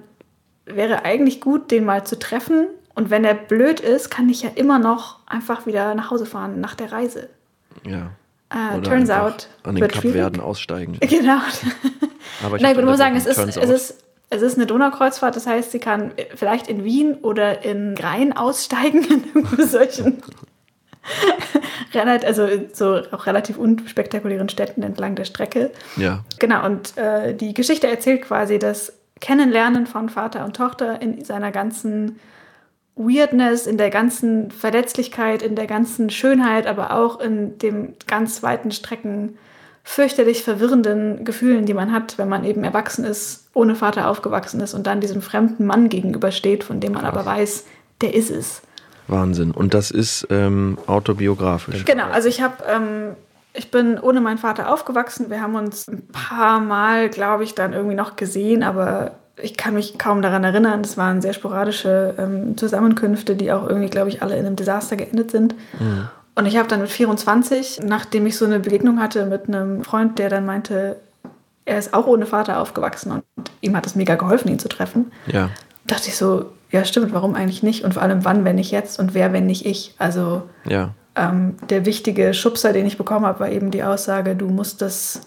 wäre 0.65 1.03
eigentlich 1.03 1.41
gut, 1.41 1.71
den 1.71 1.83
mal 1.83 2.05
zu 2.05 2.19
treffen. 2.19 2.67
Und 2.93 3.09
wenn 3.09 3.25
er 3.25 3.33
blöd 3.33 3.79
ist, 3.79 4.11
kann 4.11 4.29
ich 4.29 4.43
ja 4.43 4.51
immer 4.53 4.77
noch 4.77 5.19
einfach 5.25 5.65
wieder 5.65 5.95
nach 5.95 6.11
Hause 6.11 6.27
fahren 6.27 6.61
nach 6.61 6.75
der 6.75 6.91
Reise. 6.91 7.29
Ja. 7.83 8.11
Äh, 8.49 8.81
turns 8.81 9.09
out. 9.09 9.47
An 9.63 9.75
den 9.75 9.87
Kapverden 9.87 10.41
aussteigen. 10.41 10.99
Genau. 11.09 11.39
Aber 12.45 12.57
ich, 12.57 12.61
Nein, 12.61 12.77
ich 12.77 12.85
muss 12.85 12.97
sagen, 12.97 13.15
es 13.15 13.25
ist, 13.25 13.37
es 13.37 13.69
ist 13.69 14.03
es 14.31 14.41
ist 14.41 14.55
eine 14.55 14.65
Donaukreuzfahrt, 14.65 15.35
das 15.35 15.45
heißt, 15.45 15.71
sie 15.71 15.79
kann 15.79 16.13
vielleicht 16.35 16.67
in 16.67 16.83
Wien 16.83 17.15
oder 17.15 17.63
in 17.63 17.95
Rhein 17.97 18.35
aussteigen, 18.35 19.05
in 19.57 19.67
solchen 19.67 20.23
also 22.25 22.47
so 22.73 23.01
auch 23.11 23.25
relativ 23.25 23.57
unspektakulären 23.57 24.49
Städten 24.49 24.83
entlang 24.83 25.15
der 25.15 25.25
Strecke. 25.25 25.71
Ja. 25.97 26.23
Genau, 26.39 26.65
und 26.65 26.97
äh, 26.97 27.35
die 27.35 27.53
Geschichte 27.53 27.87
erzählt 27.87 28.21
quasi 28.23 28.57
das 28.57 28.93
Kennenlernen 29.19 29.85
von 29.85 30.09
Vater 30.09 30.45
und 30.45 30.55
Tochter 30.55 31.01
in 31.01 31.23
seiner 31.25 31.51
ganzen 31.51 32.19
Weirdness, 32.95 33.67
in 33.67 33.77
der 33.77 33.89
ganzen 33.89 34.51
Verletzlichkeit, 34.51 35.41
in 35.41 35.55
der 35.55 35.67
ganzen 35.67 36.09
Schönheit, 36.09 36.67
aber 36.67 36.91
auch 36.91 37.19
in 37.19 37.57
dem 37.57 37.95
ganz 38.07 38.43
weiten 38.43 38.71
Strecken 38.71 39.37
fürchterlich 39.83 40.43
verwirrenden 40.43 41.25
Gefühlen, 41.25 41.65
die 41.65 41.73
man 41.73 41.91
hat, 41.91 42.17
wenn 42.17 42.29
man 42.29 42.43
eben 42.43 42.63
erwachsen 42.63 43.03
ist, 43.03 43.47
ohne 43.53 43.75
Vater 43.75 44.09
aufgewachsen 44.09 44.61
ist 44.61 44.73
und 44.73 44.87
dann 44.87 45.01
diesem 45.01 45.21
fremden 45.21 45.65
Mann 45.65 45.89
gegenübersteht, 45.89 46.63
von 46.63 46.79
dem 46.79 46.93
man 46.93 47.03
Krass. 47.03 47.13
aber 47.13 47.25
weiß, 47.25 47.65
der 48.01 48.13
ist 48.13 48.29
es. 48.29 48.61
Wahnsinn. 49.07 49.51
Und 49.51 49.73
das 49.73 49.91
ist 49.91 50.27
ähm, 50.29 50.77
autobiografisch. 50.87 51.83
Genau, 51.85 52.05
also 52.05 52.29
ich 52.29 52.41
habe, 52.41 52.63
ähm, 52.69 53.15
ich 53.53 53.71
bin 53.71 53.99
ohne 53.99 54.21
meinen 54.21 54.37
Vater 54.37 54.71
aufgewachsen. 54.71 55.29
Wir 55.29 55.41
haben 55.41 55.55
uns 55.55 55.87
ein 55.87 56.07
paar 56.07 56.59
Mal, 56.59 57.09
glaube 57.09 57.43
ich, 57.43 57.55
dann 57.55 57.73
irgendwie 57.73 57.95
noch 57.95 58.15
gesehen, 58.15 58.63
aber 58.63 59.11
ich 59.41 59.57
kann 59.57 59.73
mich 59.73 59.97
kaum 59.97 60.21
daran 60.21 60.43
erinnern. 60.43 60.83
Das 60.83 60.97
waren 60.97 61.21
sehr 61.21 61.33
sporadische 61.33 62.13
ähm, 62.17 62.57
Zusammenkünfte, 62.57 63.35
die 63.35 63.51
auch 63.51 63.67
irgendwie, 63.67 63.89
glaube 63.89 64.09
ich, 64.09 64.21
alle 64.21 64.37
in 64.37 64.45
einem 64.45 64.55
Desaster 64.55 64.95
geendet 64.95 65.31
sind. 65.31 65.55
Mhm. 65.79 66.07
Und 66.35 66.45
ich 66.45 66.57
habe 66.57 66.67
dann 66.67 66.81
mit 66.81 66.89
24, 66.89 67.81
nachdem 67.83 68.25
ich 68.25 68.37
so 68.37 68.45
eine 68.45 68.59
Begegnung 68.59 68.99
hatte 68.99 69.25
mit 69.25 69.47
einem 69.47 69.83
Freund, 69.83 70.17
der 70.17 70.29
dann 70.29 70.45
meinte, 70.45 70.97
er 71.65 71.77
ist 71.77 71.93
auch 71.93 72.07
ohne 72.07 72.25
Vater 72.25 72.59
aufgewachsen 72.59 73.11
und 73.11 73.51
ihm 73.61 73.75
hat 73.75 73.85
es 73.85 73.95
mega 73.95 74.15
geholfen, 74.15 74.49
ihn 74.49 74.59
zu 74.59 74.69
treffen. 74.69 75.11
Ja. 75.27 75.49
Dachte 75.85 76.07
ich 76.07 76.15
so, 76.15 76.51
ja 76.71 76.85
stimmt, 76.85 77.13
warum 77.13 77.35
eigentlich 77.35 77.63
nicht? 77.63 77.83
Und 77.83 77.93
vor 77.93 78.03
allem, 78.03 78.23
wann, 78.23 78.45
wenn 78.45 78.55
nicht 78.55 78.71
jetzt 78.71 78.99
und 78.99 79.13
wer, 79.13 79.33
wenn 79.33 79.45
nicht 79.45 79.65
ich? 79.65 79.93
Also 79.97 80.43
ja. 80.65 80.93
ähm, 81.15 81.57
der 81.69 81.85
wichtige 81.85 82.33
Schubser, 82.33 82.73
den 82.73 82.85
ich 82.85 82.97
bekommen 82.97 83.25
habe, 83.25 83.41
war 83.41 83.49
eben 83.49 83.71
die 83.71 83.83
Aussage, 83.83 84.35
du 84.35 84.47
musst 84.47 84.81
das, 84.81 85.21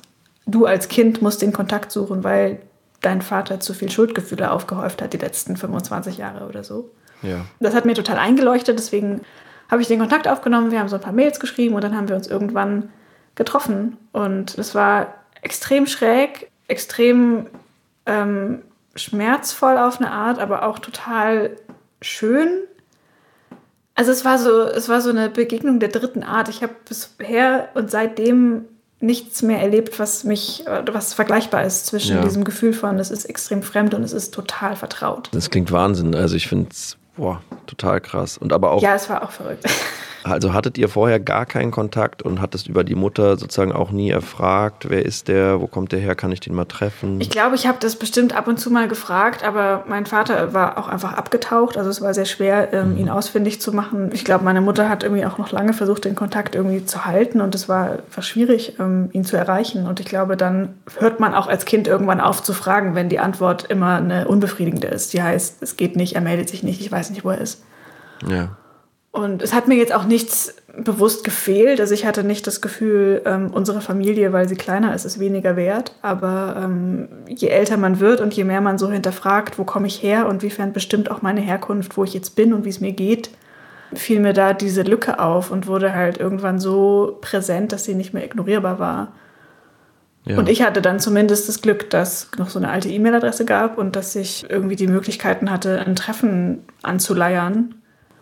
du 0.47 0.65
als 0.67 0.89
Kind 0.89 1.23
musst 1.23 1.43
den 1.43 1.53
Kontakt 1.53 1.93
suchen, 1.93 2.25
weil 2.25 2.61
dein 3.03 3.21
Vater 3.21 3.61
zu 3.61 3.75
viel 3.75 3.91
Schuldgefühle 3.91 4.51
aufgehäuft 4.51 5.03
hat 5.03 5.13
die 5.13 5.19
letzten 5.19 5.57
25 5.57 6.17
Jahre 6.17 6.49
oder 6.49 6.65
so. 6.65 6.91
Ja. 7.23 7.45
Das 7.61 7.75
hat 7.75 7.85
mir 7.85 7.95
total 7.95 8.19
eingeleuchtet, 8.19 8.79
deswegen 8.79 9.21
habe 9.71 9.83
ich 9.83 9.89
den 9.89 9.99
Kontakt 9.99 10.29
aufgenommen, 10.29 10.71
wir 10.71 10.81
haben 10.81 10.89
so 10.89 10.97
ein 10.97 11.03
paar 11.03 11.13
Mails 11.13 11.41
geschrieben 11.41 11.75
und 11.75 11.83
dann 11.83 11.97
haben 11.97 12.09
wir 12.09 12.17
uns 12.17 12.27
irgendwann 12.27 12.91
getroffen. 13.35 13.97
Und 14.13 14.57
es 14.59 14.75
war 14.75 15.15
extrem 15.43 15.87
schräg, 15.87 16.51
extrem 16.69 17.47
ähm, 18.07 18.63
schmerzvoll 18.95 19.79
auf 19.79 19.99
eine 20.01 20.11
Art, 20.11 20.39
aber 20.39 20.67
auch 20.67 20.79
total 20.79 21.57
schön. 22.01 22.49
Also 23.95 24.11
es 24.11 24.25
war 24.25 24.39
so, 24.39 24.63
es 24.63 24.89
war 24.89 25.01
so 25.01 25.11
eine 25.11 25.29
Begegnung 25.31 25.79
der 25.81 25.89
dritten 25.89 26.23
Art. 26.23 26.49
Ich 26.49 26.63
habe 26.63 26.75
bisher 26.89 27.69
und 27.75 27.91
seitdem 27.91 28.65
nichts 29.01 29.43
mehr 29.43 29.61
erlebt, 29.61 29.99
was 29.99 30.25
mich, 30.25 30.65
was 30.91 31.15
vergleichbar 31.15 31.65
ist 31.65 31.87
zwischen 31.87 32.17
ja. 32.17 32.23
diesem 32.23 32.45
Gefühl 32.45 32.73
von, 32.73 32.99
es 32.99 33.11
ist 33.11 33.27
extrem 33.27 33.63
fremd 33.63 33.95
und 33.95 34.03
es 34.03 34.13
ist 34.13 34.33
total 34.33 34.77
vertraut. 34.77 35.29
Das 35.33 35.51
klingt 35.51 35.71
Wahnsinn. 35.73 36.15
Also 36.15 36.37
ich 36.37 36.49
finde 36.49 36.69
es, 36.73 36.97
boah, 37.17 37.43
total 37.67 38.01
krass. 38.01 38.39
Und 38.39 38.53
aber 38.53 38.73
auch. 38.73 38.83
Ja, 38.83 38.95
es 38.95 39.09
war 39.09 39.23
auch 39.23 39.31
verrückt. 39.31 39.65
Also 40.25 40.55
hattet 40.55 40.79
ihr 40.79 40.89
vorher 40.89 41.21
gar 41.21 41.45
keinen 41.45 41.71
Kontakt 41.71 42.23
und 42.23 42.41
hattest 42.41 42.67
über 42.67 42.83
die 42.83 42.95
Mutter 42.95 43.37
sozusagen 43.37 43.73
auch 43.73 43.91
nie 43.91 44.09
erfragt, 44.09 44.89
wer 44.89 45.05
ist 45.05 45.29
der, 45.29 45.61
wo 45.61 45.67
kommt 45.67 45.93
der 45.93 46.01
her, 46.01 46.15
kann 46.15 46.33
ich 46.33 46.41
den 46.41 46.55
mal 46.55 46.65
treffen? 46.65 47.21
Ich 47.21 47.29
glaube, 47.29 47.57
ich 47.57 47.67
habe 47.67 47.77
das 47.79 47.97
bestimmt 47.97 48.35
ab 48.35 48.49
und 48.49 48.59
zu 48.59 48.71
mal 48.71 48.89
gefragt, 48.89 49.45
aber 49.45 49.85
mein 49.87 50.07
Vater 50.07 50.55
war 50.55 50.79
auch 50.79 50.89
einfach 50.89 51.13
abgetaucht. 51.13 51.77
Also 51.77 51.91
es 51.91 52.01
war 52.01 52.15
sehr 52.15 52.25
schwer, 52.25 52.73
ähm, 52.73 52.93
mhm. 52.93 52.99
ihn 52.99 53.09
ausfindig 53.11 53.61
zu 53.61 53.73
machen. 53.73 54.11
Ich 54.15 54.25
glaube, 54.25 54.45
meine 54.45 54.63
Mutter 54.63 54.89
hat 54.89 55.03
irgendwie 55.03 55.27
auch 55.27 55.37
noch 55.37 55.53
lange 55.53 55.75
versucht, 55.75 56.07
den 56.07 56.15
Kontakt 56.15 56.55
irgendwie 56.55 56.87
zu 56.87 57.05
halten 57.05 57.43
und 57.43 57.55
es 57.55 57.69
war, 57.69 57.99
war 58.15 58.23
schwierig, 58.23 58.79
ähm, 58.81 59.11
ihn 59.13 59.25
zu 59.25 59.37
erreichen. 59.37 59.87
Und 59.87 60.01
ich 60.01 60.07
glaube, 60.07 60.39
dann 60.39 60.75
hört 60.99 61.21
man 61.21 61.35
auch 61.35 61.49
als 61.49 61.67
Kind 61.67 61.87
irgendwann 61.87 62.21
auf 62.21 62.43
zu 62.43 62.55
fragen, 62.55 62.95
wenn 62.95 63.11
die 63.11 63.19
Antwort 63.19 63.65
immer 63.65 63.97
eine 63.97 64.27
unbefriedigende 64.27 64.89
ist. 64.89 65.13
Die 65.13 65.23
heißt, 65.23 65.63
es 65.63 65.77
geht 65.77 65.97
nicht, 65.97 66.15
er 66.15 66.23
meldet 66.23 66.49
sich 66.49 66.63
nicht, 66.63 66.81
ich 66.81 66.91
weiß 66.91 67.11
nicht, 67.11 67.27
wo 67.27 67.31
er 67.31 67.39
ist. 67.43 67.63
Ja. 68.27 68.57
Und 69.15 69.43
es 69.43 69.55
hat 69.55 69.69
mir 69.69 69.77
jetzt 69.77 69.95
auch 69.95 70.07
nichts 70.07 70.57
bewusst 70.77 71.23
gefehlt. 71.23 71.81
Also 71.81 71.95
ich 71.95 72.05
hatte 72.05 72.25
nicht 72.25 72.49
das 72.49 72.61
Gefühl, 72.61 73.23
ähm, 73.27 73.53
unsere 73.53 73.81
Familie, 73.81 74.33
weil 74.33 74.49
sie 74.49 74.57
kleiner 74.57 74.93
ist, 74.93 75.05
ist 75.05 75.21
weniger 75.21 75.55
wert. 75.55 75.95
Aber 76.03 76.57
ähm, 76.59 77.09
je 77.29 77.47
älter 77.47 77.77
man 77.77 78.01
wird 78.01 78.21
und 78.21 78.35
je 78.35 78.43
mehr 78.43 78.61
man 78.61 78.77
so 78.77 78.91
hinterfragt, 78.91 79.57
wo 79.57 79.63
komme 79.63 79.87
ich 79.87 80.03
her 80.03 80.27
und 80.27 80.43
wiefern 80.43 80.73
bestimmt 80.73 81.13
auch 81.13 81.23
meine 81.23 81.41
Herkunft, 81.41 81.97
wo 81.97 82.03
ich 82.03 82.13
jetzt 82.13 82.35
bin 82.35 82.53
und 82.53 82.65
wie 82.65 82.71
es 82.71 82.81
mir 82.81 82.91
geht, 82.91 83.31
fiel 83.95 84.19
mir 84.19 84.33
da 84.33 84.53
diese 84.53 84.83
Lücke 84.83 85.21
auf 85.21 85.53
und 85.53 85.69
wurde 85.69 85.95
halt 85.95 86.19
irgendwann 86.19 86.59
so 86.59 87.17
präsent, 87.21 87.71
dass 87.71 87.85
sie 87.85 87.95
nicht 87.95 88.15
mehr 88.15 88.25
ignorierbar 88.25 88.81
war. 88.81 89.13
Ja. 90.25 90.39
Und 90.39 90.49
ich 90.49 90.65
hatte 90.65 90.83
dann 90.83 90.99
zumindest 90.99 91.49
das 91.49 91.63
Glück, 91.63 91.89
dass 91.89 92.31
noch 92.37 92.51
so 92.51 92.59
eine 92.59 92.69
alte 92.69 92.89
E-Mail-Adresse 92.89 93.45
gab 93.45 93.79
und 93.79 93.95
dass 93.95 94.17
ich 94.17 94.45
irgendwie 94.51 94.75
die 94.75 94.89
Möglichkeiten 94.89 95.53
hatte, 95.53 95.79
ein 95.79 95.95
Treffen 95.95 96.65
anzuleiern 96.83 97.77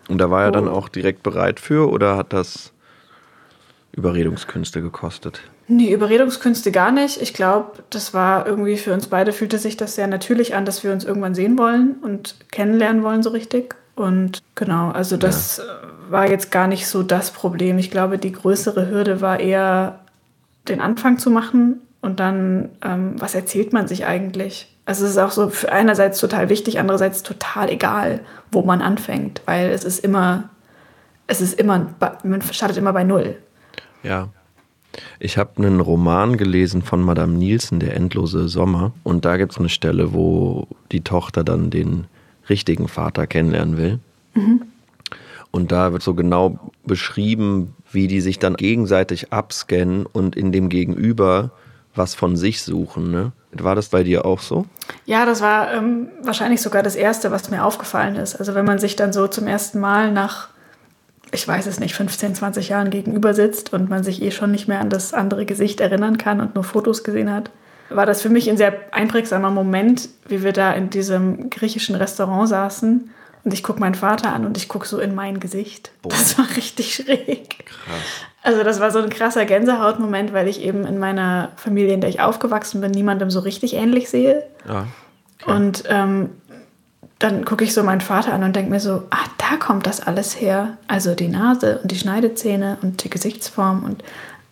und 0.08 0.18
da 0.18 0.30
war 0.30 0.44
er 0.44 0.52
dann 0.52 0.68
oh. 0.68 0.72
auch 0.72 0.88
direkt 0.88 1.22
bereit 1.22 1.60
für 1.60 1.90
oder 1.90 2.16
hat 2.16 2.32
das 2.32 2.72
Überredungskünste 3.92 4.82
gekostet? 4.82 5.42
Nee, 5.68 5.92
Überredungskünste 5.92 6.72
gar 6.72 6.90
nicht. 6.90 7.20
Ich 7.20 7.34
glaube, 7.34 7.82
das 7.90 8.12
war 8.14 8.46
irgendwie 8.46 8.76
für 8.76 8.92
uns 8.92 9.06
beide, 9.06 9.32
fühlte 9.32 9.58
sich 9.58 9.76
das 9.76 9.94
sehr 9.94 10.06
natürlich 10.06 10.54
an, 10.54 10.64
dass 10.64 10.82
wir 10.82 10.92
uns 10.92 11.04
irgendwann 11.04 11.34
sehen 11.34 11.56
wollen 11.58 11.96
und 12.02 12.36
kennenlernen 12.50 13.02
wollen 13.02 13.22
so 13.22 13.30
richtig. 13.30 13.76
Und 13.94 14.42
genau, 14.54 14.90
also 14.90 15.16
das 15.16 15.58
ja. 15.58 15.64
war 16.10 16.28
jetzt 16.28 16.50
gar 16.50 16.66
nicht 16.66 16.86
so 16.86 17.02
das 17.02 17.30
Problem. 17.30 17.78
Ich 17.78 17.90
glaube, 17.90 18.18
die 18.18 18.32
größere 18.32 18.90
Hürde 18.90 19.20
war 19.20 19.38
eher, 19.38 20.00
den 20.68 20.80
Anfang 20.80 21.18
zu 21.18 21.30
machen 21.30 21.80
und 22.00 22.20
dann, 22.20 22.70
ähm, 22.82 23.14
was 23.18 23.34
erzählt 23.34 23.72
man 23.72 23.88
sich 23.88 24.06
eigentlich? 24.06 24.71
Also 24.84 25.04
es 25.04 25.12
ist 25.12 25.18
auch 25.18 25.30
so 25.30 25.48
für 25.48 25.70
einerseits 25.70 26.18
total 26.18 26.48
wichtig, 26.48 26.78
andererseits 26.78 27.22
total 27.22 27.70
egal, 27.70 28.20
wo 28.50 28.62
man 28.62 28.82
anfängt, 28.82 29.42
weil 29.46 29.70
es 29.70 29.84
ist 29.84 30.00
immer, 30.00 30.50
es 31.26 31.40
ist 31.40 31.58
immer, 31.58 31.94
man 32.24 32.42
startet 32.42 32.76
immer 32.76 32.92
bei 32.92 33.04
Null. 33.04 33.36
Ja. 34.02 34.28
Ich 35.18 35.38
habe 35.38 35.50
einen 35.56 35.80
Roman 35.80 36.36
gelesen 36.36 36.82
von 36.82 37.00
Madame 37.00 37.32
Nielsen, 37.32 37.80
Der 37.80 37.96
endlose 37.96 38.48
Sommer. 38.48 38.92
Und 39.04 39.24
da 39.24 39.36
gibt 39.36 39.52
es 39.52 39.58
eine 39.58 39.70
Stelle, 39.70 40.12
wo 40.12 40.66
die 40.90 41.02
Tochter 41.02 41.44
dann 41.44 41.70
den 41.70 42.04
richtigen 42.50 42.88
Vater 42.88 43.26
kennenlernen 43.26 43.76
will. 43.76 44.00
Mhm. 44.34 44.62
Und 45.50 45.70
da 45.70 45.92
wird 45.92 46.02
so 46.02 46.14
genau 46.14 46.58
beschrieben, 46.84 47.74
wie 47.90 48.06
die 48.06 48.20
sich 48.20 48.38
dann 48.38 48.54
gegenseitig 48.54 49.32
abscannen 49.32 50.06
und 50.06 50.34
in 50.34 50.50
dem 50.50 50.68
Gegenüber 50.68 51.52
was 51.94 52.14
von 52.14 52.36
sich 52.36 52.62
suchen. 52.62 53.10
Ne? 53.10 53.32
War 53.52 53.74
das 53.74 53.88
bei 53.88 54.02
dir 54.02 54.24
auch 54.24 54.40
so? 54.40 54.66
Ja, 55.04 55.26
das 55.26 55.40
war 55.40 55.72
ähm, 55.72 56.08
wahrscheinlich 56.22 56.62
sogar 56.62 56.82
das 56.82 56.96
Erste, 56.96 57.30
was 57.30 57.50
mir 57.50 57.64
aufgefallen 57.64 58.16
ist. 58.16 58.36
Also 58.36 58.54
wenn 58.54 58.64
man 58.64 58.78
sich 58.78 58.96
dann 58.96 59.12
so 59.12 59.26
zum 59.28 59.46
ersten 59.46 59.78
Mal 59.80 60.10
nach, 60.10 60.48
ich 61.32 61.46
weiß 61.46 61.66
es 61.66 61.80
nicht, 61.80 61.94
15, 61.94 62.34
20 62.34 62.68
Jahren 62.70 62.90
gegenüber 62.90 63.34
sitzt 63.34 63.72
und 63.72 63.90
man 63.90 64.04
sich 64.04 64.22
eh 64.22 64.30
schon 64.30 64.50
nicht 64.50 64.68
mehr 64.68 64.80
an 64.80 64.90
das 64.90 65.12
andere 65.12 65.44
Gesicht 65.44 65.80
erinnern 65.80 66.18
kann 66.18 66.40
und 66.40 66.54
nur 66.54 66.64
Fotos 66.64 67.04
gesehen 67.04 67.30
hat, 67.30 67.50
war 67.90 68.06
das 68.06 68.22
für 68.22 68.30
mich 68.30 68.48
ein 68.48 68.56
sehr 68.56 68.74
einprägsamer 68.92 69.50
Moment, 69.50 70.08
wie 70.26 70.42
wir 70.42 70.52
da 70.52 70.72
in 70.72 70.88
diesem 70.88 71.50
griechischen 71.50 71.94
Restaurant 71.94 72.48
saßen. 72.48 73.10
Und 73.44 73.52
ich 73.52 73.62
gucke 73.62 73.80
meinen 73.80 73.96
Vater 73.96 74.32
an 74.32 74.46
und 74.46 74.56
ich 74.56 74.68
gucke 74.68 74.86
so 74.86 74.98
in 74.98 75.14
mein 75.14 75.40
Gesicht. 75.40 75.90
Boah. 76.00 76.10
Das 76.10 76.38
war 76.38 76.46
richtig 76.56 76.94
schräg. 76.94 77.66
Krass. 77.66 78.26
Also 78.42 78.64
das 78.64 78.80
war 78.80 78.90
so 78.90 78.98
ein 78.98 79.10
krasser 79.10 79.44
Gänsehautmoment, 79.44 80.32
weil 80.32 80.48
ich 80.48 80.62
eben 80.62 80.84
in 80.84 80.98
meiner 80.98 81.50
Familie, 81.56 81.94
in 81.94 82.00
der 82.00 82.10
ich 82.10 82.20
aufgewachsen 82.20 82.80
bin, 82.80 82.90
niemandem 82.90 83.30
so 83.30 83.40
richtig 83.40 83.74
ähnlich 83.74 84.10
sehe. 84.10 84.42
Ja, 84.68 84.86
und 85.46 85.84
ähm, 85.88 86.30
dann 87.18 87.44
gucke 87.44 87.64
ich 87.64 87.72
so 87.72 87.82
meinen 87.82 88.00
Vater 88.00 88.32
an 88.32 88.42
und 88.42 88.56
denke 88.56 88.70
mir 88.70 88.80
so, 88.80 89.04
ah, 89.10 89.24
da 89.38 89.56
kommt 89.56 89.86
das 89.86 90.00
alles 90.00 90.40
her. 90.40 90.76
Also 90.88 91.14
die 91.14 91.28
Nase 91.28 91.78
und 91.80 91.90
die 91.90 91.98
Schneidezähne 91.98 92.78
und 92.82 93.04
die 93.04 93.10
Gesichtsform 93.10 93.84
und 93.84 94.02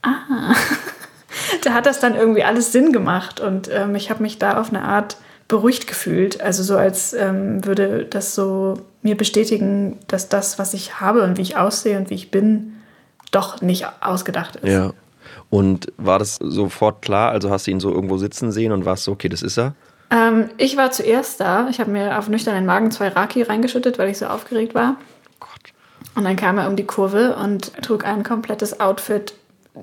ah, 0.02 0.54
da 1.64 1.74
hat 1.74 1.86
das 1.86 2.00
dann 2.00 2.14
irgendwie 2.14 2.44
alles 2.44 2.72
Sinn 2.72 2.92
gemacht 2.92 3.40
und 3.40 3.68
ähm, 3.72 3.94
ich 3.94 4.10
habe 4.10 4.22
mich 4.22 4.38
da 4.38 4.60
auf 4.60 4.70
eine 4.70 4.82
Art 4.82 5.16
beruhigt 5.48 5.88
gefühlt. 5.88 6.40
Also 6.40 6.62
so 6.62 6.76
als 6.76 7.12
ähm, 7.12 7.64
würde 7.64 8.04
das 8.04 8.36
so 8.36 8.74
mir 9.02 9.16
bestätigen, 9.16 9.98
dass 10.06 10.28
das, 10.28 10.58
was 10.60 10.74
ich 10.74 11.00
habe 11.00 11.24
und 11.24 11.38
wie 11.38 11.42
ich 11.42 11.56
aussehe 11.56 11.98
und 11.98 12.08
wie 12.10 12.14
ich 12.14 12.30
bin, 12.30 12.79
doch 13.30 13.60
nicht 13.60 13.86
ausgedacht 14.00 14.56
ist. 14.56 14.70
Ja. 14.70 14.92
Und 15.48 15.92
war 15.96 16.18
das 16.18 16.36
sofort 16.36 17.02
klar? 17.02 17.30
Also 17.30 17.50
hast 17.50 17.66
du 17.66 17.70
ihn 17.70 17.80
so 17.80 17.92
irgendwo 17.92 18.18
sitzen 18.18 18.52
sehen 18.52 18.72
und 18.72 18.84
warst 18.84 19.04
so, 19.04 19.12
okay, 19.12 19.28
das 19.28 19.42
ist 19.42 19.58
er? 19.58 19.74
Ähm, 20.10 20.50
ich 20.58 20.76
war 20.76 20.90
zuerst 20.90 21.40
da. 21.40 21.68
Ich 21.68 21.80
habe 21.80 21.90
mir 21.90 22.18
auf 22.18 22.28
nüchternen 22.28 22.66
Magen 22.66 22.90
zwei 22.90 23.08
Raki 23.08 23.42
reingeschüttet, 23.42 23.98
weil 23.98 24.10
ich 24.10 24.18
so 24.18 24.26
aufgeregt 24.26 24.74
war. 24.74 24.96
Gott. 25.38 25.50
Und 26.14 26.24
dann 26.24 26.36
kam 26.36 26.58
er 26.58 26.68
um 26.68 26.76
die 26.76 26.86
Kurve 26.86 27.36
und 27.36 27.72
trug 27.82 28.04
ein 28.04 28.22
komplettes 28.22 28.80
Outfit, 28.80 29.34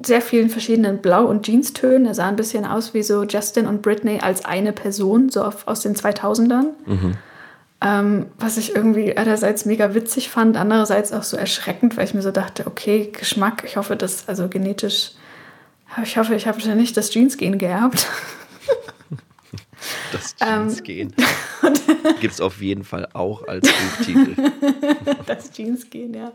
sehr 0.06 0.22
vielen 0.22 0.50
verschiedenen 0.50 1.00
Blau- 1.00 1.26
und 1.26 1.48
Jeanstönen. 1.48 2.06
Er 2.06 2.14
sah 2.14 2.28
ein 2.28 2.36
bisschen 2.36 2.66
aus 2.66 2.94
wie 2.94 3.04
so 3.04 3.24
Justin 3.24 3.68
und 3.68 3.82
Britney 3.82 4.20
als 4.20 4.44
eine 4.44 4.74
Person, 4.74 5.30
so 5.30 5.44
auf, 5.44 5.66
aus 5.68 5.82
den 5.82 5.96
2000ern. 5.96 6.66
Mhm. 6.86 7.18
Ähm, 7.80 8.28
was 8.40 8.58
ich 8.58 8.76
irgendwie 8.76 9.16
einerseits 9.16 9.66
mega 9.66 9.94
witzig 9.94 10.30
fand, 10.30 10.58
andererseits 10.58 11.14
auch 11.14 11.24
so 11.24 11.38
erschreckend, 11.38 11.96
weil 11.96 12.06
ich 12.06 12.14
mir 12.16 12.24
so 12.24 12.32
dachte, 12.32 12.66
okay, 12.66 13.12
Geschmack, 13.12 13.64
ich 13.66 13.78
hoffe, 13.78 13.96
dass, 13.96 14.28
also 14.28 14.48
genetisch, 14.48 15.12
ich 16.04 16.18
hoffe, 16.18 16.36
ich 16.36 16.48
habe 16.48 16.60
ja 16.60 16.76
nicht 16.76 16.98
das 16.98 17.12
Jeans-Gen 17.12 17.58
geerbt. 17.58 18.08
Das 20.12 20.36
Jeans-Gen. 20.36 21.14
Gibt 22.20 22.34
es 22.34 22.42
auf 22.42 22.62
jeden 22.62 22.84
Fall 22.84 23.08
auch 23.14 23.48
als 23.48 23.68
Buchtitel. 23.68 24.36
das 25.26 25.52
Jeans-Gen, 25.52 26.14
ja. 26.14 26.32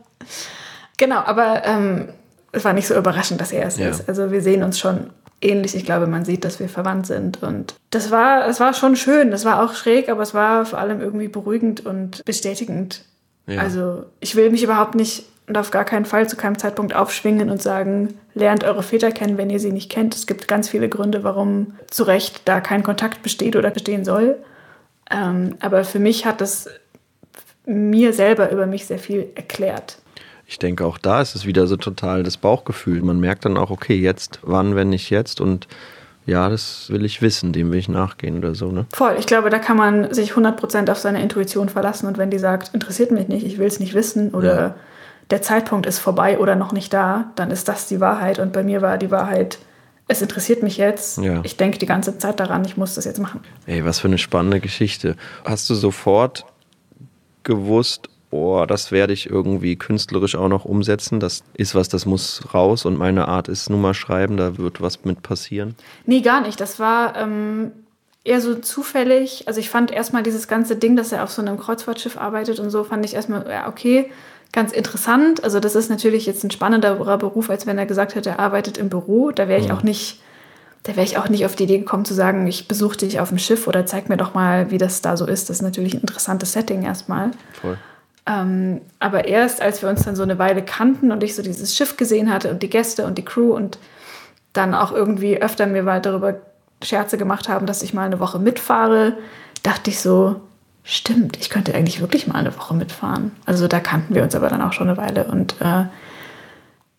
Genau, 0.97 1.17
aber 1.19 1.65
ähm, 1.65 2.09
es 2.53 2.65
war 2.65 2.73
nicht 2.73 2.87
so 2.87 2.95
überraschend, 2.95 3.41
dass 3.41 3.53
er 3.53 3.67
es 3.67 3.79
ja. 3.79 3.89
ist. 3.89 4.09
Also 4.09 4.31
wir 4.31 4.43
sehen 4.43 4.63
uns 4.63 4.79
schon 4.79 5.11
ähnlich. 5.43 5.75
Ich 5.75 5.85
glaube, 5.85 6.07
man 6.07 6.25
sieht, 6.25 6.45
dass 6.45 6.61
wir 6.61 6.69
verwandt 6.69 7.07
sind. 7.07 7.43
Und 7.43 7.75
das 7.91 8.11
war, 8.11 8.47
es 8.47 8.61
war 8.61 8.75
schon 8.75 8.97
schön. 8.97 9.31
Das 9.31 9.45
war 9.45 9.63
auch 9.63 9.75
schräg, 9.75 10.09
aber 10.09 10.23
es 10.23 10.35
war 10.35 10.65
vor 10.65 10.79
allem 10.79 11.01
irgendwie 11.01 11.29
beruhigend 11.29 11.85
und 11.85 12.25
bestätigend. 12.25 13.05
Ja. 13.47 13.61
Also 13.61 14.05
ich 14.21 14.37
will 14.37 14.51
mich 14.51 14.63
überhaupt 14.63 14.95
nicht 14.95 15.25
und 15.49 15.59
auf 15.59 15.71
gar 15.71 15.85
keinen 15.85 16.05
Fall 16.05 16.29
zu 16.29 16.37
keinem 16.37 16.57
Zeitpunkt 16.57 16.95
aufschwingen 16.95 17.51
und 17.51 17.61
sagen, 17.61 18.15
lernt 18.35 18.65
eure 18.65 18.83
Väter 18.83 19.11
kennen, 19.11 19.37
wenn 19.37 19.51
ihr 19.51 19.59
sie 19.59 19.73
nicht 19.73 19.91
kennt. 19.91 20.15
Es 20.15 20.27
gibt 20.27 20.47
ganz 20.47 20.69
viele 20.69 20.89
Gründe, 20.89 21.25
warum 21.25 21.75
zu 21.91 22.05
Recht 22.05 22.43
da 22.45 22.61
kein 22.61 22.83
Kontakt 22.83 23.23
besteht 23.23 23.57
oder 23.57 23.71
bestehen 23.71 24.05
soll. 24.05 24.39
Ähm, 25.11 25.57
aber 25.61 25.85
für 25.85 25.99
mich 25.99 26.25
hat 26.25 26.41
das 26.41 26.69
mir 27.67 28.13
selber 28.13 28.51
über 28.51 28.67
mich 28.67 28.87
sehr 28.87 28.99
viel 28.99 29.31
erklärt 29.35 29.99
ich 30.53 30.59
denke, 30.59 30.85
auch 30.85 30.99
da 30.99 31.23
ist 31.23 31.35
es 31.35 31.47
wieder 31.47 31.67
so 31.67 31.77
total 31.77 32.23
das 32.23 32.37
Bauchgefühl. 32.37 33.03
Man 33.03 33.19
merkt 33.19 33.47
dann 33.47 33.57
auch, 33.57 33.71
okay, 33.71 33.95
jetzt, 33.95 34.39
wann, 34.43 34.77
wenn 34.77 34.91
nicht 34.91 35.09
jetzt 35.09 35.41
und 35.41 35.67
ja, 36.27 36.49
das 36.51 36.91
will 36.91 37.05
ich 37.07 37.23
wissen, 37.23 37.53
dem 37.53 37.73
will 37.73 37.79
ich 37.79 37.89
nachgehen 37.89 38.37
oder 38.37 38.55
so, 38.55 38.71
ne? 38.71 38.87
Voll. 38.93 39.17
Ich 39.19 39.27
glaube, 39.27 39.49
da 39.49 39.59
kann 39.59 39.79
man 39.79 40.13
sich 40.13 40.35
100% 40.35 40.91
auf 40.91 40.99
seine 40.99 41.23
Intuition 41.23 41.71
verlassen 41.71 42.07
und 42.07 42.19
wenn 42.19 42.31
die 42.31 42.39
sagt, 42.39 42.75
interessiert 42.75 43.11
mich 43.11 43.29
nicht, 43.29 43.47
ich 43.47 43.59
will 43.59 43.67
es 43.67 43.81
nicht 43.81 43.95
wissen 43.95 44.31
oder 44.35 44.61
ja. 44.61 44.75
der 45.31 45.41
Zeitpunkt 45.41 45.87
ist 45.87 45.99
vorbei 45.99 46.39
oder 46.39 46.55
noch 46.55 46.73
nicht 46.73 46.93
da, 46.93 47.33
dann 47.35 47.51
ist 47.51 47.67
das 47.67 47.89
die 47.89 47.99
Wahrheit 47.99 48.39
und 48.39 48.53
bei 48.53 48.63
mir 48.63 48.83
war 48.83 48.99
die 48.99 49.11
Wahrheit, 49.11 49.59
es 50.07 50.21
interessiert 50.21 50.63
mich 50.63 50.77
jetzt. 50.77 51.17
Ja. 51.19 51.41
Ich 51.45 51.57
denke 51.57 51.79
die 51.79 51.87
ganze 51.87 52.19
Zeit 52.19 52.39
daran, 52.39 52.65
ich 52.67 52.77
muss 52.77 52.95
das 52.95 53.07
jetzt 53.07 53.19
machen. 53.19 53.41
Ey, 53.67 53.85
was 53.87 54.01
für 54.01 54.09
eine 54.09 54.19
spannende 54.19 54.61
Geschichte. 54.61 55.17
Hast 55.45 55.71
du 55.71 55.75
sofort 55.75 56.45
gewusst, 57.43 58.11
oh, 58.33 58.65
das 58.67 58.91
werde 58.91 59.13
ich 59.13 59.29
irgendwie 59.31 59.77
künstlerisch 59.77 60.35
auch 60.37 60.49
noch 60.49 60.65
umsetzen. 60.65 61.21
Das 61.21 61.45
ist 61.55 61.75
was, 61.75 61.89
das 61.89 62.07
muss 62.07 62.43
raus 62.55 62.85
und 62.87 62.99
meine 62.99 63.29
Art 63.29 63.49
ist 63.49 63.71
nun 63.71 63.83
mal 63.83 63.95
schreiben, 63.95 64.37
da 64.37 64.59
wird 64.59 64.81
was 64.81 65.05
mit 65.05 65.23
passieren. 65.23 65.77
Nee, 66.07 66.23
gar 66.23 66.41
nicht. 66.41 66.59
Das 66.59 66.79
war 66.79 67.15
ähm, 67.17 67.73
eher 68.25 68.41
so 68.41 68.55
zufällig. 68.55 69.45
Also 69.47 69.61
ich 69.61 69.69
fand 69.69 69.91
erstmal 69.91 70.23
dieses 70.23 70.49
ganze 70.49 70.77
Ding, 70.77 70.97
dass 70.97 71.13
er 71.13 71.25
auf 71.25 71.31
so 71.31 71.43
einem 71.43 71.59
Kreuzfahrtschiff 71.59 72.17
arbeitet 72.17 72.59
und 72.59 72.71
so, 72.71 72.85
fand 72.85 73.05
ich 73.05 73.15
erstmal, 73.15 73.47
ja, 73.49 73.69
okay, 73.69 74.11
ganz 74.51 74.73
interessant. 74.73 75.45
Also 75.45 75.61
das 75.61 75.75
ist 75.75 75.91
natürlich 75.91 76.25
jetzt 76.25 76.43
ein 76.43 76.51
spannenderer 76.51 77.19
Beruf, 77.19 77.51
als 77.51 77.67
wenn 77.67 77.77
er 77.77 77.87
gesagt 77.87 78.15
hätte, 78.15 78.31
er 78.31 78.41
arbeitet 78.41 78.79
im 78.79 78.89
Büro. 78.89 79.31
Da 79.31 79.47
wäre 79.47 79.61
ich 79.61 79.69
mhm. 79.69 79.75
auch 79.75 79.83
nicht, 79.83 80.21
da 80.85 80.97
wäre 80.97 81.05
ich 81.05 81.19
auch 81.19 81.29
nicht 81.29 81.45
auf 81.45 81.55
die 81.55 81.65
Idee 81.65 81.79
gekommen 81.81 82.07
zu 82.07 82.15
sagen, 82.15 82.47
ich 82.47 82.67
besuche 82.67 82.97
dich 82.97 83.21
auf 83.21 83.29
dem 83.29 83.39
Schiff 83.39 83.67
oder 83.67 83.85
zeig 83.85 84.09
mir 84.09 84.17
doch 84.17 84.33
mal, 84.33 84.71
wie 84.71 84.79
das 84.79 85.03
da 85.03 85.19
so 85.19 85.27
ist. 85.27 85.51
Das 85.51 85.57
ist 85.57 85.63
natürlich 85.63 85.93
ein 85.93 86.01
interessantes 86.01 86.55
Setting 86.55 86.83
erstmal. 86.83 87.33
Voll. 87.61 87.77
Ähm, 88.27 88.81
aber 89.01 89.27
erst, 89.27 89.61
als 89.61 89.83
wir 89.83 89.89
uns 89.89 90.05
dann 90.05 90.17
so 90.17 90.23
eine 90.23 90.39
Weile 90.39 90.63
kannten 90.63 91.11
und 91.11 91.23
ich 91.23 91.35
so 91.35 91.43
dieses 91.43 91.77
Schiff 91.77 91.97
gesehen 91.97 92.33
hatte 92.33 92.51
und 92.51 92.63
die 92.63 92.71
Gäste 92.71 93.05
und 93.05 93.19
die 93.19 93.25
Crew 93.25 93.55
und 93.55 93.79
dann 94.53 94.75
auch 94.75 94.93
irgendwie 94.93 95.41
öfter 95.43 95.67
mir 95.67 95.83
mal 95.83 96.01
darüber 96.01 96.37
Scherze 96.83 97.17
gemacht 97.19 97.49
haben, 97.49 97.67
dass 97.67 97.83
ich 97.83 97.95
mal 97.95 98.07
eine 98.07 98.21
Woche 98.21 98.39
mitfahre, 98.39 99.17
dachte 99.63 99.91
ich 99.91 100.01
so, 100.01 100.41
stimmt, 100.85 101.37
ich 101.37 101.51
könnte 101.51 101.75
eigentlich 101.75 102.01
wirklich 102.01 102.27
mal 102.27 102.37
eine 102.37 102.57
Woche 102.57 102.75
mitfahren. 102.75 103.33
Also 103.47 103.69
da 103.69 103.81
kannten 103.81 104.15
wir 104.15 104.23
uns 104.23 104.35
aber 104.35 104.49
dann 104.49 104.63
auch 104.63 104.73
schon 104.73 104.89
eine 104.89 104.97
Weile. 104.97 105.25
Und 105.25 105.61
äh, 105.61 105.85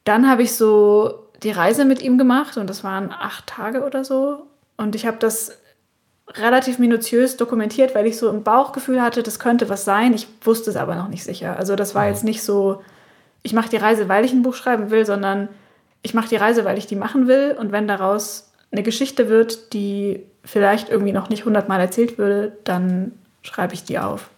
dann 0.03 0.29
habe 0.29 0.43
ich 0.43 0.55
so 0.55 1.27
die 1.43 1.51
Reise 1.51 1.85
mit 1.85 2.01
ihm 2.01 2.17
gemacht 2.17 2.57
und 2.57 2.69
das 2.69 2.83
waren 2.83 3.11
acht 3.11 3.47
Tage 3.47 3.83
oder 3.83 4.03
so. 4.03 4.47
Und 4.77 4.95
ich 4.95 5.05
habe 5.05 5.17
das 5.19 5.57
relativ 6.35 6.79
minutiös 6.79 7.37
dokumentiert, 7.37 7.95
weil 7.95 8.07
ich 8.07 8.17
so 8.17 8.29
ein 8.29 8.43
Bauchgefühl 8.43 9.01
hatte, 9.01 9.23
das 9.23 9.39
könnte 9.39 9.69
was 9.69 9.85
sein. 9.85 10.13
Ich 10.13 10.27
wusste 10.41 10.69
es 10.69 10.75
aber 10.75 10.95
noch 10.95 11.07
nicht 11.07 11.23
sicher. 11.23 11.57
Also 11.57 11.75
das 11.75 11.95
war 11.95 12.07
jetzt 12.07 12.23
nicht 12.23 12.43
so, 12.43 12.81
ich 13.43 13.53
mache 13.53 13.69
die 13.69 13.77
Reise, 13.77 14.09
weil 14.09 14.25
ich 14.25 14.33
ein 14.33 14.41
Buch 14.41 14.55
schreiben 14.55 14.89
will, 14.89 15.05
sondern 15.05 15.49
ich 16.01 16.13
mache 16.13 16.29
die 16.29 16.35
Reise, 16.35 16.65
weil 16.65 16.77
ich 16.77 16.87
die 16.87 16.95
machen 16.95 17.27
will. 17.27 17.55
Und 17.57 17.71
wenn 17.71 17.87
daraus 17.87 18.51
eine 18.71 18.83
Geschichte 18.83 19.29
wird, 19.29 19.73
die 19.73 20.23
vielleicht 20.43 20.89
irgendwie 20.89 21.13
noch 21.13 21.29
nicht 21.29 21.45
hundertmal 21.45 21.79
erzählt 21.79 22.17
würde, 22.17 22.57
dann 22.63 23.13
schreibe 23.43 23.73
ich 23.73 23.83
die 23.83 23.99
auf. 23.99 24.29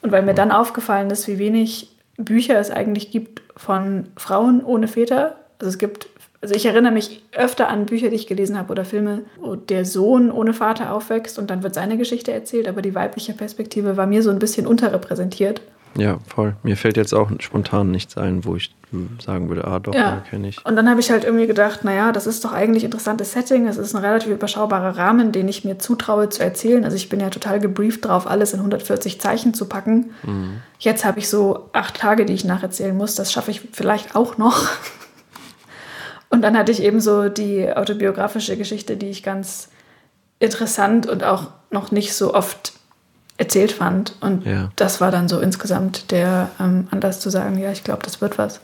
Und 0.00 0.10
weil 0.10 0.22
mir 0.22 0.34
dann 0.34 0.50
aufgefallen 0.50 1.10
ist, 1.10 1.28
wie 1.28 1.38
wenig 1.38 1.96
Bücher 2.16 2.58
es 2.58 2.70
eigentlich 2.70 3.10
gibt 3.10 3.42
von 3.56 4.08
Frauen 4.16 4.64
ohne 4.64 4.88
Väter. 4.88 5.36
Also 5.58 5.70
es 5.70 5.78
gibt, 5.78 6.08
also 6.42 6.54
ich 6.54 6.66
erinnere 6.66 6.92
mich 6.92 7.22
öfter 7.32 7.68
an 7.68 7.86
Bücher, 7.86 8.10
die 8.10 8.16
ich 8.16 8.26
gelesen 8.26 8.58
habe 8.58 8.72
oder 8.72 8.84
Filme, 8.84 9.22
wo 9.40 9.54
der 9.54 9.84
Sohn 9.84 10.30
ohne 10.32 10.52
Vater 10.52 10.92
aufwächst 10.92 11.38
und 11.38 11.50
dann 11.50 11.62
wird 11.62 11.74
seine 11.74 11.96
Geschichte 11.96 12.32
erzählt, 12.32 12.68
aber 12.68 12.82
die 12.82 12.94
weibliche 12.94 13.32
Perspektive 13.32 13.96
war 13.96 14.06
mir 14.06 14.22
so 14.22 14.30
ein 14.30 14.40
bisschen 14.40 14.66
unterrepräsentiert. 14.66 15.62
Ja, 15.96 16.18
voll. 16.26 16.56
Mir 16.62 16.76
fällt 16.76 16.96
jetzt 16.96 17.14
auch 17.14 17.30
spontan 17.38 17.90
nichts 17.90 18.16
ein, 18.16 18.44
wo 18.44 18.56
ich 18.56 18.74
sagen 19.22 19.48
würde, 19.48 19.66
ah 19.66 19.78
doch, 19.78 19.94
ja. 19.94 20.22
kenne 20.28 20.48
ich. 20.48 20.64
Und 20.64 20.76
dann 20.76 20.88
habe 20.88 21.00
ich 21.00 21.10
halt 21.10 21.24
irgendwie 21.24 21.46
gedacht, 21.46 21.84
naja, 21.84 22.12
das 22.12 22.26
ist 22.26 22.44
doch 22.44 22.52
eigentlich 22.52 22.82
ein 22.82 22.86
interessantes 22.86 23.32
Setting. 23.32 23.66
Es 23.66 23.76
ist 23.76 23.94
ein 23.94 24.02
relativ 24.02 24.30
überschaubarer 24.30 24.96
Rahmen, 24.96 25.32
den 25.32 25.48
ich 25.48 25.64
mir 25.64 25.78
zutraue 25.78 26.28
zu 26.28 26.42
erzählen. 26.42 26.84
Also 26.84 26.96
ich 26.96 27.08
bin 27.08 27.20
ja 27.20 27.30
total 27.30 27.60
gebrieft 27.60 28.04
drauf, 28.04 28.26
alles 28.26 28.52
in 28.52 28.60
140 28.60 29.20
Zeichen 29.20 29.54
zu 29.54 29.66
packen. 29.66 30.12
Mhm. 30.22 30.62
Jetzt 30.78 31.04
habe 31.04 31.18
ich 31.18 31.28
so 31.28 31.68
acht 31.72 31.98
Tage, 31.98 32.24
die 32.24 32.32
ich 32.32 32.44
nacherzählen 32.44 32.96
muss. 32.96 33.14
Das 33.14 33.32
schaffe 33.32 33.50
ich 33.50 33.60
vielleicht 33.72 34.16
auch 34.16 34.38
noch. 34.38 34.68
Und 36.32 36.40
dann 36.40 36.56
hatte 36.56 36.72
ich 36.72 36.82
eben 36.82 37.00
so 37.00 37.28
die 37.28 37.70
autobiografische 37.70 38.56
Geschichte, 38.56 38.96
die 38.96 39.10
ich 39.10 39.22
ganz 39.22 39.68
interessant 40.38 41.06
und 41.06 41.22
auch 41.22 41.48
noch 41.70 41.92
nicht 41.92 42.14
so 42.14 42.32
oft 42.32 42.72
erzählt 43.36 43.70
fand. 43.70 44.16
Und 44.20 44.46
ja. 44.46 44.70
das 44.76 45.02
war 45.02 45.10
dann 45.10 45.28
so 45.28 45.40
insgesamt 45.40 46.10
der 46.10 46.50
ähm, 46.58 46.88
Anlass 46.90 47.20
zu 47.20 47.28
sagen, 47.28 47.58
ja, 47.58 47.70
ich 47.70 47.84
glaube, 47.84 48.02
das 48.02 48.22
wird 48.22 48.38
was. 48.38 48.60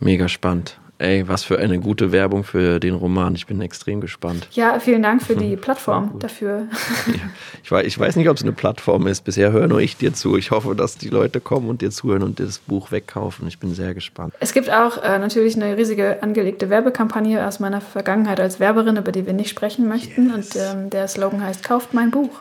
Mega 0.00 0.28
spannend. 0.28 0.78
Ey, 1.00 1.28
was 1.28 1.44
für 1.44 1.60
eine 1.60 1.78
gute 1.78 2.10
Werbung 2.10 2.42
für 2.42 2.80
den 2.80 2.94
Roman. 2.94 3.36
Ich 3.36 3.46
bin 3.46 3.60
extrem 3.60 4.00
gespannt. 4.00 4.48
Ja, 4.50 4.80
vielen 4.80 5.00
Dank 5.00 5.22
für 5.22 5.36
die 5.36 5.56
Plattform 5.56 6.18
dafür. 6.18 6.66
Ja, 7.06 7.14
ich, 7.62 7.70
weiß, 7.70 7.86
ich 7.86 7.98
weiß 7.98 8.16
nicht, 8.16 8.28
ob 8.28 8.36
es 8.36 8.42
eine 8.42 8.50
Plattform 8.50 9.06
ist. 9.06 9.22
Bisher 9.22 9.52
höre 9.52 9.68
nur 9.68 9.80
ich 9.80 9.96
dir 9.96 10.12
zu. 10.12 10.36
Ich 10.36 10.50
hoffe, 10.50 10.74
dass 10.74 10.98
die 10.98 11.08
Leute 11.08 11.40
kommen 11.40 11.68
und 11.68 11.82
dir 11.82 11.92
zuhören 11.92 12.24
und 12.24 12.40
das 12.40 12.58
Buch 12.58 12.90
wegkaufen. 12.90 13.46
Ich 13.46 13.60
bin 13.60 13.74
sehr 13.74 13.94
gespannt. 13.94 14.34
Es 14.40 14.52
gibt 14.52 14.70
auch 14.70 15.00
äh, 15.00 15.20
natürlich 15.20 15.54
eine 15.54 15.76
riesige 15.76 16.20
angelegte 16.20 16.68
Werbekampagne 16.68 17.46
aus 17.46 17.60
meiner 17.60 17.80
Vergangenheit 17.80 18.40
als 18.40 18.58
Werberin, 18.58 18.96
über 18.96 19.12
die 19.12 19.24
wir 19.24 19.34
nicht 19.34 19.50
sprechen 19.50 19.86
möchten. 19.86 20.34
Yes. 20.34 20.34
Und 20.34 20.56
ähm, 20.56 20.90
der 20.90 21.06
Slogan 21.06 21.44
heißt: 21.44 21.62
Kauft 21.62 21.94
mein 21.94 22.10
Buch. 22.10 22.40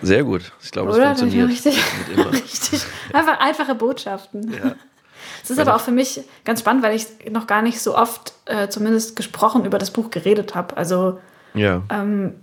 Sehr 0.00 0.24
gut. 0.24 0.52
Ich 0.62 0.70
glaube, 0.70 0.92
das 0.92 1.20
funktioniert. 1.20 1.50
Richtig, 1.50 1.78
richtig. 2.32 2.80
Einfach 3.12 3.38
einfache 3.40 3.74
Botschaften. 3.74 4.52
Ja. 4.52 4.74
Es 5.42 5.50
ist 5.50 5.58
aber 5.58 5.74
auch 5.74 5.80
für 5.80 5.90
mich 5.90 6.22
ganz 6.44 6.60
spannend, 6.60 6.82
weil 6.82 6.94
ich 6.94 7.06
noch 7.30 7.46
gar 7.46 7.62
nicht 7.62 7.80
so 7.80 7.96
oft 7.96 8.34
äh, 8.46 8.68
zumindest 8.68 9.16
gesprochen 9.16 9.64
über 9.64 9.78
das 9.78 9.90
Buch 9.90 10.10
geredet 10.10 10.54
habe. 10.54 10.76
Also 10.76 11.18
ja. 11.54 11.82
ähm, 11.90 12.34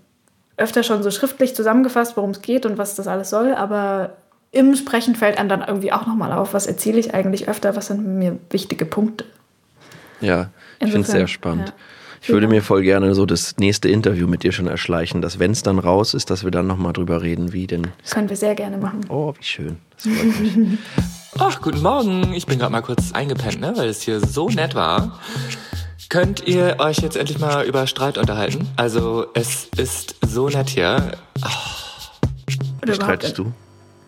öfter 0.57 0.83
schon 0.83 1.03
so 1.03 1.11
schriftlich 1.11 1.55
zusammengefasst, 1.55 2.17
worum 2.17 2.31
es 2.31 2.41
geht 2.41 2.65
und 2.65 2.77
was 2.77 2.95
das 2.95 3.07
alles 3.07 3.29
soll, 3.29 3.53
aber 3.53 4.17
im 4.51 4.75
Sprechen 4.75 5.15
fällt 5.15 5.37
einem 5.37 5.49
dann 5.49 5.61
irgendwie 5.61 5.91
auch 5.91 6.07
nochmal 6.07 6.31
auf, 6.31 6.53
was 6.53 6.67
erzähle 6.67 6.99
ich 6.99 7.13
eigentlich 7.13 7.47
öfter, 7.47 7.75
was 7.75 7.87
sind 7.87 8.05
mir 8.05 8.39
wichtige 8.49 8.85
Punkte. 8.85 9.25
Ja, 10.19 10.49
ich 10.79 10.91
finde 10.91 11.05
es 11.05 11.11
sehr 11.11 11.27
spannend. 11.27 11.69
Ja. 11.69 11.75
Ich 12.21 12.29
würde 12.29 12.47
mir 12.47 12.63
voll 12.63 12.81
gerne 12.81 13.13
so 13.13 13.25
das 13.25 13.57
nächste 13.57 13.89
Interview 13.89 14.27
mit 14.27 14.43
dir 14.43 14.51
schon 14.51 14.67
erschleichen, 14.67 15.21
dass 15.21 15.37
wenn 15.37 15.51
es 15.51 15.61
dann 15.61 15.77
raus 15.77 16.13
ist, 16.13 16.29
dass 16.31 16.43
wir 16.43 16.51
dann 16.51 16.65
nochmal 16.65 16.93
drüber 16.93 17.21
reden, 17.21 17.53
wie 17.53 17.67
denn. 17.67 17.87
Das 18.01 18.15
können 18.15 18.29
wir 18.29 18.35
sehr 18.35 18.55
gerne 18.55 18.77
machen. 18.77 19.01
Oh, 19.09 19.33
wie 19.37 19.43
schön. 19.43 19.77
Das 19.95 20.11
freut 20.11 20.39
mich. 20.39 20.57
Ach, 21.39 21.61
guten 21.61 21.81
Morgen. 21.81 22.33
Ich 22.33 22.45
bin 22.45 22.59
gerade 22.59 22.71
mal 22.71 22.81
kurz 22.81 23.11
eingepennt, 23.11 23.59
ne, 23.59 23.73
weil 23.75 23.89
es 23.89 24.01
hier 24.01 24.19
so 24.19 24.49
nett 24.49 24.75
war. 24.75 25.19
Könnt 26.09 26.47
ihr 26.47 26.77
euch 26.79 26.97
jetzt 26.99 27.17
endlich 27.17 27.39
mal 27.39 27.65
über 27.65 27.85
Streit 27.85 28.17
unterhalten? 28.17 28.67
Also, 28.75 29.27
es 29.33 29.65
ist 29.77 30.15
so 30.25 30.49
nett 30.49 30.69
hier. 30.69 31.11
Oh. 31.43 32.93
Streitest 32.93 33.37
du? 33.37 33.51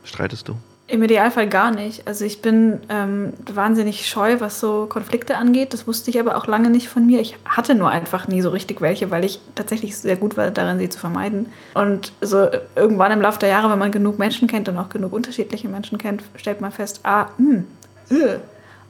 Streitest 0.04 0.48
du? 0.48 0.56
Im 0.92 1.04
Idealfall 1.04 1.48
gar 1.48 1.70
nicht. 1.70 2.08
Also 2.08 2.26
ich 2.26 2.42
bin 2.42 2.80
ähm, 2.90 3.34
wahnsinnig 3.54 4.08
scheu, 4.10 4.40
was 4.40 4.60
so 4.60 4.88
Konflikte 4.88 5.38
angeht. 5.38 5.72
Das 5.74 5.86
wusste 5.86 6.10
ich 6.10 6.20
aber 6.20 6.36
auch 6.36 6.48
lange 6.48 6.72
nicht 6.72 6.90
von 6.90 7.06
mir. 7.06 7.20
Ich 7.20 7.36
hatte 7.46 7.76
nur 7.76 7.90
einfach 7.90 8.28
nie 8.28 8.42
so 8.42 8.50
richtig 8.50 8.82
welche, 8.82 9.12
weil 9.12 9.24
ich 9.24 9.40
tatsächlich 9.54 9.96
sehr 9.96 10.16
gut 10.16 10.36
war 10.36 10.50
darin, 10.50 10.80
sie 10.80 10.90
zu 10.90 10.98
vermeiden. 10.98 11.46
Und 11.76 12.12
so 12.22 12.48
irgendwann 12.76 13.12
im 13.12 13.22
Laufe 13.22 13.38
der 13.38 13.50
Jahre, 13.50 13.70
wenn 13.70 13.78
man 13.78 13.92
genug 13.92 14.18
Menschen 14.18 14.48
kennt 14.48 14.68
und 14.68 14.78
auch 14.78 14.90
genug 14.90 15.14
unterschiedliche 15.14 15.70
Menschen 15.70 16.00
kennt, 16.00 16.24
stellt 16.36 16.60
man 16.60 16.72
fest, 16.72 17.02
ah, 17.04 17.28
hm, 17.38 17.68
äh, 18.10 18.38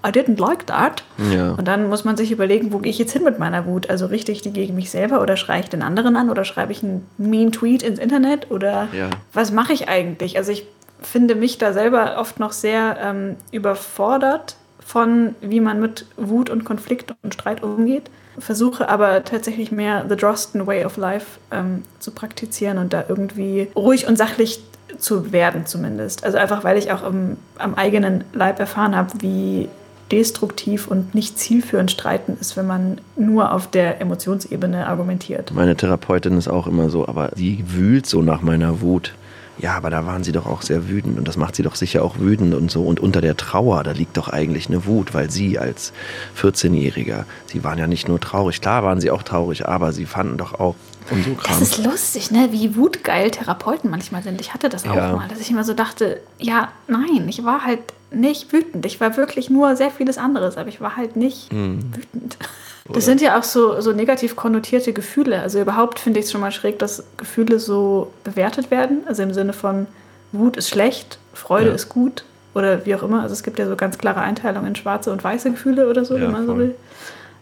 I 0.02 0.12
didn't 0.12 0.39
like 0.39 0.68
that. 0.68 1.04
Ja. 1.30 1.52
Und 1.52 1.68
dann 1.68 1.89
muss 1.89 2.06
man 2.06 2.16
sich 2.16 2.32
überlegen, 2.32 2.72
wo 2.72 2.78
gehe 2.78 2.89
ich 2.89 2.97
jetzt 2.97 3.12
hin 3.12 3.24
mit 3.26 3.38
meiner 3.38 3.66
Wut? 3.66 3.89
Also 3.89 4.06
richte 4.06 4.32
ich 4.32 4.41
die 4.41 4.54
gegen 4.54 4.76
mich 4.76 4.89
selber 4.89 5.22
oder 5.22 5.36
schreie 5.36 5.60
ich 5.60 5.70
den 5.70 5.82
anderen 5.82 6.16
an 6.16 6.30
oder 6.30 6.45
schreibe 6.45 6.72
ich 6.72 6.82
einen 6.82 7.06
mean 7.18 7.52
Tweet 7.52 7.84
ins 7.84 8.00
Internet 8.00 8.50
oder 8.50 8.88
ja. 8.93 9.10
was 9.34 9.52
mache 9.52 9.74
ich 9.74 9.89
eigentlich? 9.89 10.38
Also 10.38 10.54
ich 10.54 10.66
finde 11.02 11.36
mich 11.36 11.58
da 11.58 11.74
selber 11.74 12.18
oft 12.18 12.39
noch 12.39 12.52
sehr 12.52 12.97
ähm, 13.02 13.36
überfordert 13.52 14.56
von, 14.86 15.36
wie 15.41 15.60
man 15.60 15.80
mit 15.80 16.06
Wut 16.18 16.50
und 16.50 16.66
Konflikt 16.66 17.14
und 17.22 17.34
Streit 17.34 17.64
umgeht. 17.64 18.10
Versuche 18.39 18.89
aber 18.89 19.24
tatsächlich 19.24 19.72
mehr 19.72 20.06
The 20.08 20.16
Drosten 20.16 20.66
Way 20.66 20.86
of 20.86 20.97
Life 20.97 21.39
ähm, 21.52 21.84
zu 22.00 22.12
praktizieren 22.12 22.78
und 22.78 22.93
da 22.93 23.04
irgendwie 23.08 23.68
ruhig 23.76 24.08
und 24.08 24.18
sachlich 24.18 24.62
zu 24.97 25.32
werden 25.32 25.66
zumindest. 25.66 26.24
Also 26.24 26.38
einfach, 26.38 26.64
weil 26.64 26.78
ich 26.78 26.91
auch 26.91 27.06
im, 27.06 27.38
am 27.58 27.76
eigenen 27.76 28.24
Leib 28.34 28.60
erfahren 28.60 28.95
habe, 28.95 29.12
wie 29.20 29.70
destruktiv 30.12 30.88
und 30.88 31.14
nicht 31.14 31.38
zielführend 31.38 31.91
streiten 31.91 32.38
ist, 32.39 32.58
wenn 32.58 32.66
man 32.66 33.00
nur 33.16 33.52
auf 33.52 33.68
der 33.68 34.02
Emotionsebene 34.02 34.88
argumentiert. 34.88 35.52
Meine 35.54 35.76
Therapeutin 35.76 36.38
ist 36.38 36.47
auch 36.47 36.66
immer 36.66 36.89
so, 36.89 37.08
aber 37.08 37.32
sie 37.36 37.64
wühlt 37.68 38.08
so 38.08 38.22
nach 38.22 38.41
meiner 38.41 38.82
Wut 38.82 39.14
ja, 39.60 39.76
aber 39.76 39.89
da 39.89 40.05
waren 40.05 40.24
sie 40.24 40.32
doch 40.32 40.45
auch 40.45 40.62
sehr 40.62 40.88
wütend 40.89 41.18
und 41.18 41.28
das 41.28 41.38
macht 41.38 41.55
sie 41.55 41.64
doch 41.64 41.76
sicher 41.76 42.03
auch 42.03 42.20
wütend 42.20 42.53
und 42.53 42.72
so. 42.72 42.84
Und 42.84 42.99
unter 42.99 43.22
der 43.22 43.36
Trauer, 43.36 43.84
da 43.84 43.91
liegt 43.91 44.18
doch 44.18 44.30
eigentlich 44.30 44.68
eine 44.68 44.86
Wut, 44.86 45.14
weil 45.14 45.30
sie 45.30 45.60
als 45.60 45.93
14-Jähriger, 46.41 47.26
sie 47.45 47.64
waren 47.64 47.78
ja 47.78 47.88
nicht 47.88 48.07
nur 48.07 48.20
traurig, 48.20 48.62
klar 48.62 48.84
waren 48.84 49.01
sie 49.01 49.12
auch 49.12 49.24
traurig, 49.24 49.68
aber 49.68 49.91
sie 49.91 50.05
fanden 50.05 50.38
doch 50.38 50.60
auch 50.60 50.76
und 51.12 51.26
so 51.26 51.34
Kram. 51.34 51.60
Das 51.60 51.70
ist 51.70 51.84
lustig, 51.84 52.32
ne? 52.32 52.49
wie 52.51 52.76
wutgeil 52.76 53.32
Therapeuten 53.32 53.89
manchmal 53.89 54.24
sind. 54.24 54.39
Ich 54.39 54.53
hatte 54.53 54.70
das 54.70 54.86
auch 54.88 54.95
ja. 54.95 55.16
mal, 55.16 55.28
dass 55.28 55.39
ich 55.39 55.49
immer 55.49 55.64
so 55.64 55.74
dachte, 55.74 56.22
ja, 56.38 56.70
nein, 56.88 57.28
ich 57.28 57.43
war 57.43 57.66
halt 57.66 57.82
nicht 58.12 58.53
wütend. 58.53 58.86
Ich 58.86 58.99
war 58.99 59.18
wirklich 59.18 59.49
nur 59.49 59.76
sehr 59.76 59.91
vieles 59.91 60.18
anderes, 60.18 60.57
aber 60.57 60.70
ich 60.70 60.82
war 60.82 60.95
halt 60.95 61.16
nicht 61.16 61.51
hm. 61.51 61.93
wütend. 61.95 62.38
Das 62.94 63.06
sind 63.06 63.22
ja 63.22 63.38
auch 63.38 63.44
so, 63.44 63.80
so 63.82 63.92
negativ 63.92 64.36
konnotierte 64.36 64.94
Gefühle. 64.94 65.42
Also 65.42 65.62
überhaupt 65.62 66.00
finde 66.00 66.20
ich 66.20 66.26
es 66.26 66.32
schon 66.32 66.42
mal 66.42 66.52
schräg, 66.52 66.80
dass 66.80 67.04
Gefühle 67.18 67.60
so 67.60 68.12
bewertet 68.24 68.72
werden. 68.72 69.04
Also 69.08 69.24
im 69.24 69.34
Sinne 69.34 69.54
von 69.54 69.88
Wut 70.32 70.58
ist 70.58 70.70
schlecht, 70.70 71.20
Freude 71.34 71.70
ja. 71.70 71.76
ist 71.76 71.90
gut 71.90 72.24
oder 72.54 72.86
wie 72.86 72.96
auch 72.96 73.04
immer. 73.04 73.22
Also 73.22 73.34
es 73.34 73.44
gibt 73.44 73.60
ja 73.60 73.68
so 73.68 73.76
ganz 73.76 73.98
klare 73.98 74.22
Einteilungen 74.22 74.68
in 74.68 74.76
schwarze 74.76 75.12
und 75.12 75.24
weiße 75.24 75.52
Gefühle 75.52 75.90
oder 75.90 76.06
so, 76.06 76.16
ja, 76.16 76.24
wenn 76.24 76.32
man 76.32 76.46
voll. 76.46 76.56
so 76.56 76.62
will. 76.62 76.76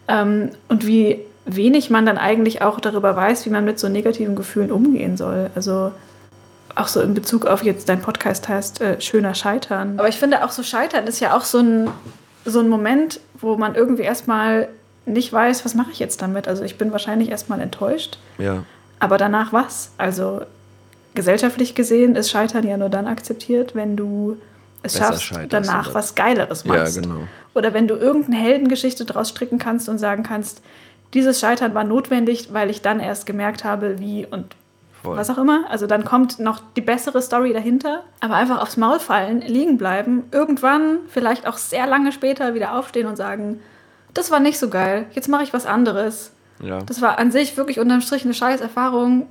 Ähm, 0.08 0.50
und 0.68 0.86
wie 0.86 1.20
wenig 1.44 1.90
man 1.90 2.04
dann 2.04 2.18
eigentlich 2.18 2.62
auch 2.62 2.80
darüber 2.80 3.16
weiß, 3.16 3.46
wie 3.46 3.50
man 3.50 3.64
mit 3.64 3.78
so 3.78 3.88
negativen 3.88 4.36
Gefühlen 4.36 4.70
umgehen 4.70 5.16
soll. 5.16 5.50
Also 5.54 5.92
auch 6.74 6.88
so 6.88 7.00
in 7.00 7.14
Bezug 7.14 7.46
auf 7.46 7.62
jetzt 7.62 7.88
dein 7.88 8.00
Podcast 8.02 8.48
heißt 8.48 8.80
äh, 8.80 9.00
schöner 9.00 9.34
Scheitern. 9.34 9.98
Aber 9.98 10.08
ich 10.08 10.16
finde 10.16 10.44
auch 10.44 10.50
so 10.50 10.62
Scheitern 10.62 11.06
ist 11.06 11.20
ja 11.20 11.36
auch 11.36 11.42
so 11.44 11.58
ein, 11.58 11.90
so 12.44 12.60
ein 12.60 12.68
Moment, 12.68 13.20
wo 13.40 13.56
man 13.56 13.74
irgendwie 13.74 14.02
erstmal 14.02 14.68
nicht 15.12 15.32
weiß, 15.32 15.64
was 15.64 15.74
mache 15.74 15.90
ich 15.90 15.98
jetzt 15.98 16.22
damit. 16.22 16.48
Also 16.48 16.64
ich 16.64 16.78
bin 16.78 16.92
wahrscheinlich 16.92 17.30
erstmal 17.30 17.60
enttäuscht. 17.60 18.18
Ja. 18.38 18.64
Aber 18.98 19.18
danach 19.18 19.52
was? 19.52 19.92
Also 19.98 20.42
gesellschaftlich 21.14 21.74
gesehen 21.74 22.16
ist 22.16 22.30
Scheitern 22.30 22.66
ja 22.66 22.76
nur 22.76 22.88
dann 22.88 23.06
akzeptiert, 23.06 23.74
wenn 23.74 23.96
du 23.96 24.36
es 24.82 24.98
schaffst, 24.98 25.32
danach 25.48 25.94
was 25.94 26.14
Geileres 26.14 26.64
machst. 26.64 26.96
Ja, 26.96 27.02
genau. 27.02 27.20
Oder 27.54 27.74
wenn 27.74 27.88
du 27.88 27.96
irgendeine 27.96 28.36
Heldengeschichte 28.36 29.04
draus 29.04 29.30
stricken 29.30 29.58
kannst 29.58 29.88
und 29.88 29.98
sagen 29.98 30.22
kannst, 30.22 30.62
dieses 31.14 31.40
Scheitern 31.40 31.74
war 31.74 31.84
notwendig, 31.84 32.52
weil 32.52 32.70
ich 32.70 32.82
dann 32.82 33.00
erst 33.00 33.26
gemerkt 33.26 33.64
habe, 33.64 33.98
wie 33.98 34.26
und 34.26 34.54
Voll. 35.02 35.16
was 35.16 35.30
auch 35.30 35.38
immer. 35.38 35.64
Also 35.68 35.86
dann 35.86 36.04
kommt 36.04 36.38
noch 36.38 36.60
die 36.76 36.80
bessere 36.80 37.22
Story 37.22 37.52
dahinter. 37.52 38.02
Aber 38.20 38.34
einfach 38.34 38.60
aufs 38.60 38.76
Maul 38.76 39.00
fallen, 39.00 39.40
liegen 39.40 39.78
bleiben, 39.78 40.24
irgendwann, 40.32 40.98
vielleicht 41.08 41.46
auch 41.46 41.56
sehr 41.56 41.86
lange 41.86 42.12
später 42.12 42.54
wieder 42.54 42.76
aufstehen 42.78 43.06
und 43.06 43.16
sagen, 43.16 43.60
das 44.18 44.30
war 44.32 44.40
nicht 44.40 44.58
so 44.58 44.68
geil, 44.68 45.06
jetzt 45.12 45.28
mache 45.28 45.44
ich 45.44 45.52
was 45.52 45.64
anderes. 45.64 46.32
Ja. 46.60 46.80
Das 46.80 47.00
war 47.00 47.18
an 47.18 47.30
sich 47.30 47.56
wirklich 47.56 47.78
unterm 47.78 48.00
Strich 48.00 48.24
eine 48.24 48.34
scheiß 48.34 48.60
Erfahrung. 48.60 49.28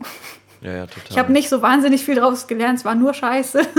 Ja, 0.61 0.71
ja, 0.71 0.87
total. 0.87 1.03
Ich 1.09 1.17
habe 1.17 1.33
nicht 1.33 1.49
so 1.49 1.61
wahnsinnig 1.61 2.05
viel 2.05 2.15
draus 2.15 2.47
gelernt, 2.47 2.79
es 2.79 2.85
war 2.85 2.95
nur 2.95 3.13
scheiße. 3.13 3.61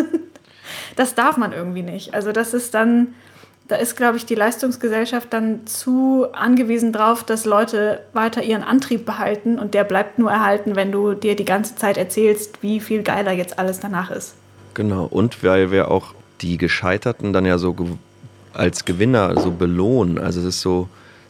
Das 0.96 1.14
darf 1.14 1.38
man 1.38 1.54
irgendwie 1.54 1.80
nicht. 1.80 2.12
Also 2.12 2.30
das 2.30 2.52
ist 2.52 2.74
dann, 2.74 3.14
da 3.68 3.76
ist, 3.76 3.96
glaube 3.96 4.18
ich, 4.18 4.26
die 4.26 4.34
Leistungsgesellschaft 4.34 5.32
dann 5.32 5.66
zu 5.66 6.26
angewiesen 6.32 6.92
drauf, 6.92 7.24
dass 7.24 7.46
Leute 7.46 8.02
weiter 8.12 8.42
ihren 8.42 8.62
Antrieb 8.62 9.06
behalten 9.06 9.58
und 9.58 9.72
der 9.72 9.84
bleibt 9.84 10.18
nur 10.18 10.30
erhalten, 10.30 10.76
wenn 10.76 10.92
du 10.92 11.14
dir 11.14 11.36
die 11.36 11.46
ganze 11.46 11.76
Zeit 11.76 11.96
erzählst, 11.96 12.62
wie 12.62 12.80
viel 12.80 13.02
geiler 13.02 13.32
jetzt 13.32 13.58
alles 13.58 13.80
danach 13.80 14.10
ist. 14.10 14.34
Genau, 14.74 15.06
und 15.06 15.42
weil 15.42 15.70
wir 15.70 15.90
auch 15.90 16.14
die 16.42 16.58
Gescheiterten 16.58 17.32
dann 17.32 17.46
ja 17.46 17.56
so 17.56 17.74
als 18.52 18.84
Gewinner 18.84 19.40
so 19.40 19.50
belohnen. 19.50 20.18
Also 20.18 20.40
es 20.40 20.46
ist 20.46 20.60
so, 20.60 20.88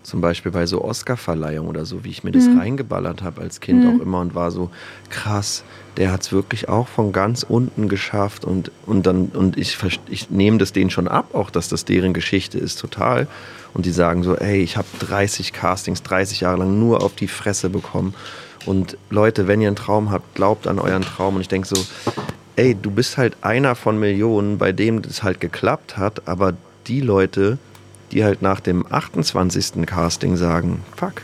zum 0.09 0.21
Beispiel 0.21 0.51
bei 0.51 0.67
so 0.67 0.83
Oscar-Verleihungen 0.83 1.69
oder 1.69 1.85
so, 1.85 2.03
wie 2.03 2.09
ich 2.09 2.25
mir 2.25 2.33
das 2.33 2.47
mhm. 2.47 2.59
reingeballert 2.59 3.23
habe 3.23 3.43
als 3.43 3.61
Kind 3.61 3.85
mhm. 3.85 3.97
auch 3.97 4.03
immer 4.03 4.21
und 4.21 4.35
war 4.35 4.51
so 4.51 4.71
krass, 5.11 5.65
der 5.97 6.11
hat 6.11 6.23
es 6.23 6.33
wirklich 6.33 6.69
auch 6.69 6.89
von 6.89 7.13
ganz 7.13 7.43
unten 7.43 7.89
geschafft 7.89 8.45
und, 8.45 8.71
und 8.87 9.07
dann 9.07 9.27
und 9.27 9.59
ich, 9.59 9.77
ich 10.09 10.31
nehme 10.31 10.59
das 10.59 10.73
denen 10.73 10.91
schon 10.91 11.09
ab, 11.09 11.35
auch 11.35 11.51
dass 11.51 11.69
das 11.69 11.85
deren 11.85 12.15
Geschichte 12.15 12.59
ist 12.59 12.81
total 12.81 13.29
und 13.75 13.85
die 13.85 13.91
sagen 13.91 14.23
so, 14.23 14.35
ey, 14.35 14.63
ich 14.63 14.77
habe 14.77 14.89
30 15.01 15.53
Castings, 15.53 16.03
30 16.03 16.41
Jahre 16.41 16.59
lang 16.59 16.79
nur 16.79 17.03
auf 17.03 17.15
die 17.15 17.29
Fresse 17.29 17.69
bekommen 17.69 18.15
und 18.65 18.97
Leute, 19.11 19.47
wenn 19.47 19.61
ihr 19.61 19.69
einen 19.69 19.77
Traum 19.77 20.11
habt, 20.11 20.35
glaubt 20.35 20.67
an 20.67 20.79
euren 20.79 21.03
Traum 21.03 21.37
und 21.37 21.43
ich 21.43 21.49
denke 21.49 21.69
so, 21.69 21.77
ey, 22.57 22.75
du 22.75 22.91
bist 22.91 23.19
halt 23.19 23.37
einer 23.43 23.75
von 23.75 23.99
Millionen, 23.99 24.59
bei 24.59 24.73
dem 24.73 25.03
das 25.03 25.23
halt 25.23 25.41
geklappt 25.41 25.97
hat, 25.97 26.27
aber 26.27 26.55
die 26.87 27.01
Leute, 27.01 27.59
die 28.13 28.25
halt 28.25 28.43
nach 28.43 28.61
dem 28.61 28.85
28. 28.91 29.87
Casting 29.87 30.37
sagen, 30.37 30.83
fuck, 30.97 31.23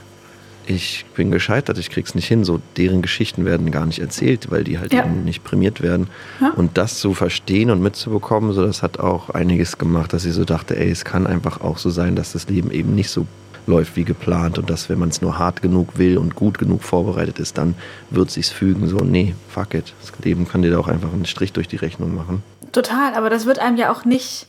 ich 0.66 1.04
bin 1.14 1.30
gescheitert, 1.30 1.78
ich 1.78 1.90
krieg's 1.90 2.14
nicht 2.14 2.26
hin. 2.26 2.44
So, 2.44 2.60
deren 2.76 3.02
Geschichten 3.02 3.44
werden 3.44 3.70
gar 3.70 3.86
nicht 3.86 3.98
erzählt, 3.98 4.50
weil 4.50 4.64
die 4.64 4.78
halt 4.78 4.92
ja. 4.92 5.04
eben 5.04 5.24
nicht 5.24 5.44
prämiert 5.44 5.82
werden. 5.82 6.08
Ja. 6.40 6.50
Und 6.50 6.78
das 6.78 6.98
zu 6.98 7.14
verstehen 7.14 7.70
und 7.70 7.82
mitzubekommen, 7.82 8.52
so 8.52 8.64
das 8.64 8.82
hat 8.82 8.98
auch 8.98 9.30
einiges 9.30 9.78
gemacht, 9.78 10.12
dass 10.12 10.24
ich 10.24 10.32
so 10.32 10.44
dachte, 10.44 10.76
ey, 10.76 10.90
es 10.90 11.04
kann 11.04 11.26
einfach 11.26 11.60
auch 11.60 11.78
so 11.78 11.90
sein, 11.90 12.16
dass 12.16 12.32
das 12.32 12.48
Leben 12.48 12.70
eben 12.70 12.94
nicht 12.94 13.10
so 13.10 13.26
läuft 13.66 13.96
wie 13.96 14.04
geplant 14.04 14.58
und 14.58 14.68
dass 14.68 14.90
wenn 14.90 14.98
man 14.98 15.08
es 15.08 15.22
nur 15.22 15.38
hart 15.38 15.62
genug 15.62 15.96
will 15.96 16.18
und 16.18 16.34
gut 16.34 16.58
genug 16.58 16.82
vorbereitet 16.82 17.38
ist, 17.38 17.56
dann 17.56 17.74
wird 18.10 18.30
sich's 18.30 18.50
fügen. 18.50 18.88
So, 18.88 18.98
nee, 18.98 19.34
fuck 19.48 19.74
it. 19.74 19.94
Das 20.00 20.12
Leben 20.22 20.46
kann 20.46 20.62
dir 20.62 20.70
da 20.70 20.78
auch 20.78 20.88
einfach 20.88 21.12
einen 21.12 21.24
Strich 21.24 21.52
durch 21.52 21.68
die 21.68 21.76
Rechnung 21.76 22.14
machen. 22.14 22.42
Total, 22.72 23.14
aber 23.14 23.30
das 23.30 23.46
wird 23.46 23.58
einem 23.58 23.76
ja 23.76 23.90
auch 23.90 24.04
nicht 24.04 24.46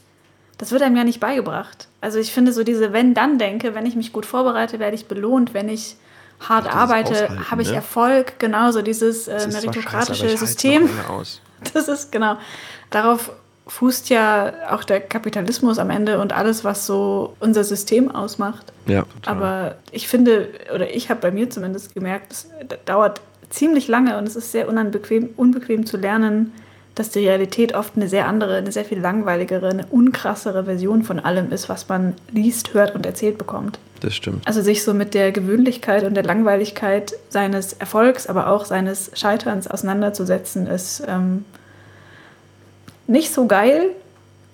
das 0.58 0.72
wird 0.72 0.82
einem 0.82 0.96
ja 0.96 1.04
nicht 1.04 1.20
beigebracht. 1.20 1.88
Also 2.02 2.20
ich 2.20 2.32
finde 2.32 2.54
so 2.54 2.64
diese 2.64 2.94
Wenn-Dann-Denke, 2.94 3.76
wenn 3.76 3.86
ich 3.86 3.96
mich 3.96 4.14
gut 4.14 4.26
vorbereite, 4.26 4.80
werde 4.80 4.96
ich 4.96 5.08
belohnt, 5.08 5.54
wenn 5.54 5.70
ich 5.70 5.98
hart 6.40 6.74
arbeite, 6.74 7.50
habe 7.50 7.62
ich 7.62 7.70
ne? 7.70 7.76
Erfolg. 7.76 8.40
Genauso 8.40 8.82
dieses 8.82 9.28
äh, 9.28 9.48
meritokratische 9.48 10.30
scheiße, 10.30 10.38
System. 10.38 10.90
Das 11.74 11.88
ist 11.88 12.12
genau. 12.12 12.38
Darauf 12.92 13.32
fußt 13.68 14.10
ja 14.10 14.54
auch 14.70 14.84
der 14.84 15.00
Kapitalismus 15.00 15.80
am 15.80 15.90
Ende 15.90 16.20
und 16.20 16.34
alles, 16.34 16.64
was 16.64 16.86
so 16.86 17.36
unser 17.40 17.64
System 17.64 18.14
ausmacht. 18.14 18.72
Ja, 18.86 19.04
total. 19.04 19.36
Aber 19.36 19.76
ich 19.92 20.08
finde, 20.08 20.50
oder 20.74 20.94
ich 20.94 21.10
habe 21.10 21.22
bei 21.22 21.32
mir 21.32 21.50
zumindest 21.50 21.96
gemerkt, 21.96 22.34
es 22.34 22.48
dauert 22.86 23.22
ziemlich 23.50 23.88
lange 23.88 24.18
und 24.18 24.28
es 24.28 24.36
ist 24.36 24.52
sehr 24.52 24.68
unbequem, 24.68 25.30
unbequem 25.38 25.86
zu 25.86 25.98
lernen, 25.98 26.54
dass 26.96 27.10
die 27.10 27.20
Realität 27.20 27.76
oft 27.76 27.94
eine 27.96 28.08
sehr 28.08 28.28
andere, 28.28 28.56
eine 28.56 28.72
sehr 28.72 28.86
viel 28.86 29.00
langweiligere, 29.00 29.70
eine 29.70 29.86
unkrassere 29.86 30.64
Version 30.64 31.04
von 31.04 31.20
allem 31.20 31.52
ist, 31.52 31.68
was 31.68 31.90
man 31.90 32.14
liest, 32.32 32.74
hört 32.74 32.96
und 32.96 33.06
erzählt 33.06 33.38
bekommt. 33.38 33.78
Das 34.00 34.16
stimmt. 34.16 34.48
Also 34.48 34.62
sich 34.62 34.84
so 34.84 34.94
mit 34.94 35.14
der 35.14 35.32
Gewöhnlichkeit 35.32 36.04
und 36.06 36.14
der 36.14 36.24
Langweiligkeit 36.24 37.14
seines 37.30 37.74
Erfolgs, 37.74 38.28
aber 38.28 38.48
auch 38.48 38.66
seines 38.66 39.12
Scheiterns 39.14 39.68
auseinanderzusetzen, 39.68 40.68
ist 40.68 41.04
ähm, 41.06 41.44
nicht 43.08 43.34
so 43.34 43.46
geil, 43.46 43.90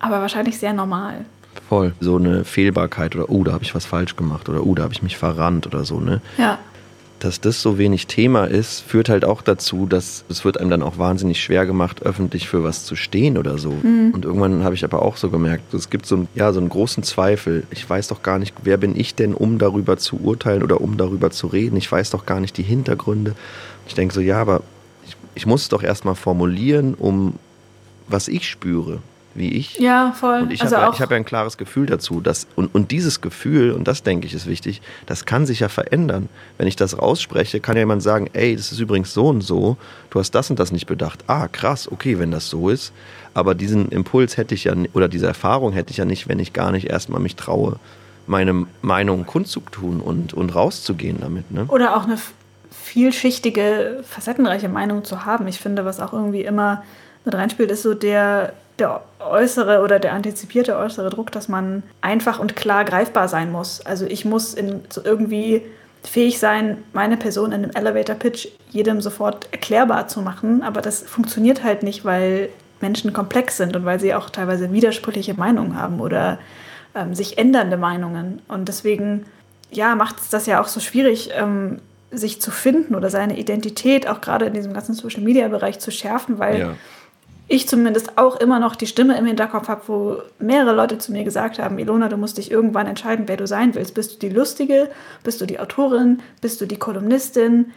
aber 0.00 0.20
wahrscheinlich 0.20 0.58
sehr 0.58 0.72
normal. 0.72 1.24
Voll. 1.68 1.94
So 2.00 2.16
eine 2.16 2.44
Fehlbarkeit 2.44 3.14
oder, 3.14 3.30
oh, 3.30 3.44
da 3.44 3.52
habe 3.52 3.62
ich 3.62 3.74
was 3.74 3.84
falsch 3.84 4.16
gemacht 4.16 4.48
oder, 4.48 4.66
oh, 4.66 4.74
da 4.74 4.82
habe 4.82 4.94
ich 4.94 5.02
mich 5.02 5.16
verrannt 5.16 5.66
oder 5.66 5.84
so, 5.84 6.00
ne? 6.00 6.20
Ja 6.38 6.58
dass 7.22 7.40
das 7.40 7.62
so 7.62 7.78
wenig 7.78 8.08
Thema 8.08 8.46
ist, 8.46 8.80
führt 8.80 9.08
halt 9.08 9.24
auch 9.24 9.42
dazu, 9.42 9.86
dass 9.86 10.24
es 10.28 10.44
wird 10.44 10.58
einem 10.58 10.70
dann 10.70 10.82
auch 10.82 10.98
wahnsinnig 10.98 11.40
schwer 11.40 11.66
gemacht, 11.66 12.02
öffentlich 12.02 12.48
für 12.48 12.64
was 12.64 12.84
zu 12.84 12.96
stehen 12.96 13.38
oder 13.38 13.58
so. 13.58 13.70
Mhm. 13.70 14.10
Und 14.12 14.24
irgendwann 14.24 14.64
habe 14.64 14.74
ich 14.74 14.84
aber 14.84 15.02
auch 15.02 15.16
so 15.16 15.30
gemerkt, 15.30 15.72
es 15.72 15.88
gibt 15.88 16.06
so, 16.06 16.16
ein, 16.16 16.28
ja, 16.34 16.52
so 16.52 16.58
einen 16.58 16.68
großen 16.68 17.04
Zweifel. 17.04 17.64
Ich 17.70 17.88
weiß 17.88 18.08
doch 18.08 18.22
gar 18.22 18.40
nicht, 18.40 18.54
wer 18.64 18.76
bin 18.76 18.98
ich 18.98 19.14
denn, 19.14 19.34
um 19.34 19.58
darüber 19.58 19.98
zu 19.98 20.20
urteilen 20.20 20.64
oder 20.64 20.80
um 20.80 20.96
darüber 20.96 21.30
zu 21.30 21.46
reden. 21.46 21.76
Ich 21.76 21.90
weiß 21.90 22.10
doch 22.10 22.26
gar 22.26 22.40
nicht 22.40 22.56
die 22.56 22.64
Hintergründe. 22.64 23.36
Ich 23.86 23.94
denke 23.94 24.12
so, 24.12 24.20
ja, 24.20 24.40
aber 24.40 24.62
ich, 25.06 25.16
ich 25.36 25.46
muss 25.46 25.62
es 25.62 25.68
doch 25.68 25.84
erstmal 25.84 26.16
formulieren, 26.16 26.94
um 26.94 27.34
was 28.08 28.26
ich 28.26 28.48
spüre 28.48 28.98
wie 29.34 29.52
ich. 29.52 29.78
Ja, 29.78 30.12
voll. 30.12 30.42
Und 30.42 30.52
ich 30.52 30.62
also 30.62 30.76
habe 30.76 30.94
ja, 30.94 31.00
hab 31.00 31.10
ja 31.10 31.16
ein 31.16 31.24
klares 31.24 31.56
Gefühl 31.56 31.86
dazu. 31.86 32.20
Dass, 32.20 32.46
und, 32.56 32.74
und 32.74 32.90
dieses 32.90 33.20
Gefühl, 33.20 33.72
und 33.72 33.88
das 33.88 34.02
denke 34.02 34.26
ich 34.26 34.34
ist 34.34 34.46
wichtig, 34.46 34.82
das 35.06 35.24
kann 35.24 35.46
sich 35.46 35.60
ja 35.60 35.68
verändern. 35.68 36.28
Wenn 36.58 36.66
ich 36.66 36.76
das 36.76 36.98
rausspreche, 36.98 37.60
kann 37.60 37.76
ja 37.76 37.80
jemand 37.80 38.02
sagen, 38.02 38.28
ey, 38.32 38.56
das 38.56 38.72
ist 38.72 38.80
übrigens 38.80 39.14
so 39.14 39.28
und 39.28 39.40
so, 39.40 39.76
du 40.10 40.18
hast 40.18 40.32
das 40.32 40.50
und 40.50 40.58
das 40.58 40.72
nicht 40.72 40.86
bedacht. 40.86 41.24
Ah, 41.26 41.48
krass, 41.48 41.90
okay, 41.90 42.18
wenn 42.18 42.30
das 42.30 42.48
so 42.48 42.68
ist. 42.68 42.92
Aber 43.34 43.54
diesen 43.54 43.88
Impuls 43.88 44.36
hätte 44.36 44.54
ich 44.54 44.64
ja, 44.64 44.74
oder 44.92 45.08
diese 45.08 45.26
Erfahrung 45.26 45.72
hätte 45.72 45.90
ich 45.90 45.96
ja 45.96 46.04
nicht, 46.04 46.28
wenn 46.28 46.38
ich 46.38 46.52
gar 46.52 46.72
nicht 46.72 46.88
erstmal 46.90 47.20
mich 47.20 47.36
traue, 47.36 47.76
meine 48.26 48.66
Meinung 48.82 49.26
kundzutun 49.26 50.00
und, 50.00 50.34
und 50.34 50.54
rauszugehen 50.54 51.18
damit. 51.20 51.50
Ne? 51.50 51.64
Oder 51.68 51.96
auch 51.96 52.04
eine 52.04 52.18
vielschichtige, 52.70 54.02
facettenreiche 54.02 54.68
Meinung 54.68 55.04
zu 55.04 55.24
haben. 55.24 55.46
Ich 55.48 55.58
finde, 55.58 55.84
was 55.84 56.00
auch 56.00 56.12
irgendwie 56.12 56.42
immer 56.42 56.82
mit 57.24 57.34
reinspielt, 57.34 57.70
ist 57.70 57.82
so 57.82 57.94
der 57.94 58.52
der 58.78 59.02
äußere 59.20 59.82
oder 59.82 59.98
der 59.98 60.12
antizipierte 60.12 60.76
äußere 60.76 61.10
Druck, 61.10 61.30
dass 61.30 61.48
man 61.48 61.82
einfach 62.00 62.38
und 62.38 62.56
klar 62.56 62.84
greifbar 62.84 63.28
sein 63.28 63.52
muss. 63.52 63.80
Also 63.84 64.06
ich 64.06 64.24
muss 64.24 64.54
in, 64.54 64.82
so 64.88 65.02
irgendwie 65.04 65.62
fähig 66.02 66.38
sein, 66.38 66.82
meine 66.92 67.16
Person 67.16 67.52
in 67.52 67.64
einem 67.64 67.70
Elevator-Pitch 67.74 68.48
jedem 68.70 69.00
sofort 69.00 69.48
erklärbar 69.52 70.08
zu 70.08 70.20
machen. 70.20 70.62
Aber 70.62 70.80
das 70.80 71.02
funktioniert 71.02 71.62
halt 71.62 71.82
nicht, 71.82 72.04
weil 72.04 72.48
Menschen 72.80 73.12
komplex 73.12 73.56
sind 73.56 73.76
und 73.76 73.84
weil 73.84 74.00
sie 74.00 74.14
auch 74.14 74.30
teilweise 74.30 74.72
widersprüchliche 74.72 75.34
Meinungen 75.34 75.78
haben 75.78 76.00
oder 76.00 76.38
ähm, 76.94 77.14
sich 77.14 77.38
ändernde 77.38 77.76
Meinungen. 77.76 78.42
Und 78.48 78.68
deswegen, 78.68 79.26
ja, 79.70 79.94
macht 79.94 80.18
es 80.18 80.30
das 80.30 80.46
ja 80.46 80.60
auch 80.60 80.68
so 80.68 80.80
schwierig, 80.80 81.30
ähm, 81.34 81.78
sich 82.10 82.40
zu 82.40 82.50
finden 82.50 82.94
oder 82.94 83.08
seine 83.08 83.38
Identität 83.38 84.08
auch 84.08 84.20
gerade 84.20 84.46
in 84.46 84.54
diesem 84.54 84.74
ganzen 84.74 84.94
Social-Media-Bereich 84.94 85.78
zu 85.78 85.90
schärfen, 85.90 86.38
weil 86.38 86.58
ja 86.58 86.74
ich 87.48 87.68
zumindest 87.68 88.18
auch 88.18 88.36
immer 88.36 88.58
noch 88.58 88.76
die 88.76 88.86
Stimme 88.86 89.18
im 89.18 89.26
Hinterkopf 89.26 89.68
habe, 89.68 89.82
wo 89.86 90.16
mehrere 90.38 90.74
Leute 90.74 90.98
zu 90.98 91.12
mir 91.12 91.24
gesagt 91.24 91.58
haben, 91.58 91.78
Ilona, 91.78 92.08
du 92.08 92.16
musst 92.16 92.38
dich 92.38 92.50
irgendwann 92.50 92.86
entscheiden, 92.86 93.28
wer 93.28 93.36
du 93.36 93.46
sein 93.46 93.74
willst. 93.74 93.94
Bist 93.94 94.14
du 94.14 94.28
die 94.28 94.34
Lustige? 94.34 94.88
Bist 95.22 95.40
du 95.40 95.46
die 95.46 95.60
Autorin? 95.60 96.22
Bist 96.40 96.60
du 96.60 96.66
die 96.66 96.78
Kolumnistin? 96.78 97.72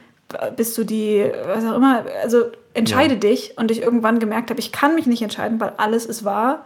Bist 0.55 0.78
du 0.78 0.84
die, 0.84 1.30
was 1.45 1.66
auch 1.66 1.76
immer? 1.76 2.05
Also 2.24 2.45
entscheide 2.74 3.16
ja. 3.16 3.20
dich. 3.20 3.57
Und 3.57 3.72
ich 3.72 3.82
irgendwann 3.82 4.20
gemerkt 4.20 4.49
habe, 4.49 4.59
ich 4.59 4.72
kann 4.72 4.95
mich 4.95 5.07
nicht 5.07 5.22
entscheiden, 5.22 5.59
weil 5.59 5.74
alles 5.78 6.05
ist 6.05 6.24
wahr. 6.24 6.66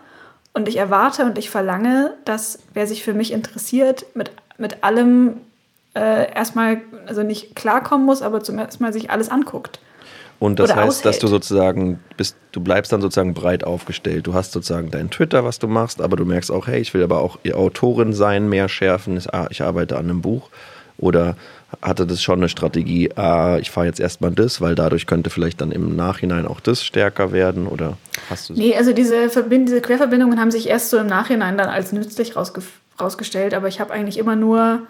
Und 0.54 0.68
ich 0.68 0.78
erwarte 0.78 1.26
und 1.26 1.38
ich 1.38 1.50
verlange, 1.50 2.14
dass 2.26 2.60
wer 2.74 2.88
sich 2.88 3.04
für 3.04 3.14
mich 3.14 3.32
interessiert, 3.32 4.06
mit, 4.14 4.32
mit 4.58 4.84
allem 4.84 5.38
äh, 5.96 6.32
erstmal, 6.34 6.82
also 7.06 7.24
nicht 7.24 7.56
klarkommen 7.56 8.06
muss, 8.06 8.22
aber 8.22 8.44
zum 8.44 8.58
ersten 8.58 8.84
Mal 8.84 8.94
sich 8.94 9.10
alles 9.10 9.30
anguckt. 9.30 9.80
Und 10.40 10.60
das 10.60 10.74
heißt, 10.74 10.88
aushält. 10.88 11.06
dass 11.06 11.20
du 11.20 11.28
sozusagen 11.28 12.00
bist, 12.16 12.38
du 12.54 12.62
bleibst 12.62 12.94
dann 12.94 13.02
sozusagen 13.02 13.34
breit 13.34 13.66
aufgestellt. 13.66 14.26
Du 14.26 14.34
hast 14.34 14.54
sozusagen 14.54 14.90
dein 14.90 15.10
Twitter, 15.10 15.44
was 15.44 15.60
du 15.60 15.68
machst, 15.68 16.02
aber 16.02 16.16
du 16.16 16.24
merkst 16.24 16.50
auch, 16.50 16.68
hey, 16.68 16.80
ich 16.80 16.94
will 16.94 17.04
aber 17.04 17.20
auch 17.20 17.40
Autorin 17.54 18.14
sein, 18.14 18.48
mehr 18.48 18.70
schärfen. 18.70 19.22
Ah, 19.34 19.48
ich 19.50 19.62
arbeite 19.62 19.98
an 19.98 20.06
einem 20.06 20.22
Buch. 20.22 20.50
Oder 20.98 21.36
hatte 21.82 22.08
das 22.08 22.22
schon 22.22 22.40
eine 22.40 22.50
Strategie, 22.50 23.12
ah, 23.16 23.58
ich 23.60 23.70
fahre 23.70 23.88
jetzt 23.88 24.00
erstmal 24.00 24.32
das, 24.32 24.60
weil 24.62 24.76
dadurch 24.76 25.06
könnte 25.08 25.30
vielleicht 25.30 25.62
dann 25.62 25.72
im 25.72 25.96
Nachhinein 25.96 26.48
auch 26.48 26.62
das 26.62 26.84
stärker 26.84 27.32
werden? 27.32 27.68
Oder 27.68 27.98
hast 28.30 28.50
du 28.50 28.54
Nee, 28.54 28.76
also 28.76 28.94
diese, 28.94 29.30
Verbind 29.30 29.68
diese 29.68 29.82
Querverbindungen 29.82 30.40
haben 30.40 30.52
sich 30.52 30.70
erst 30.70 30.90
so 30.90 30.98
im 30.98 31.08
Nachhinein 31.08 31.58
dann 31.58 31.70
als 31.70 31.92
nützlich 31.92 32.36
rausge 32.36 32.62
rausgestellt, 33.00 33.54
aber 33.54 33.70
ich 33.70 33.80
habe 33.80 33.94
eigentlich 33.94 34.18
immer 34.18 34.36
nur 34.36 34.82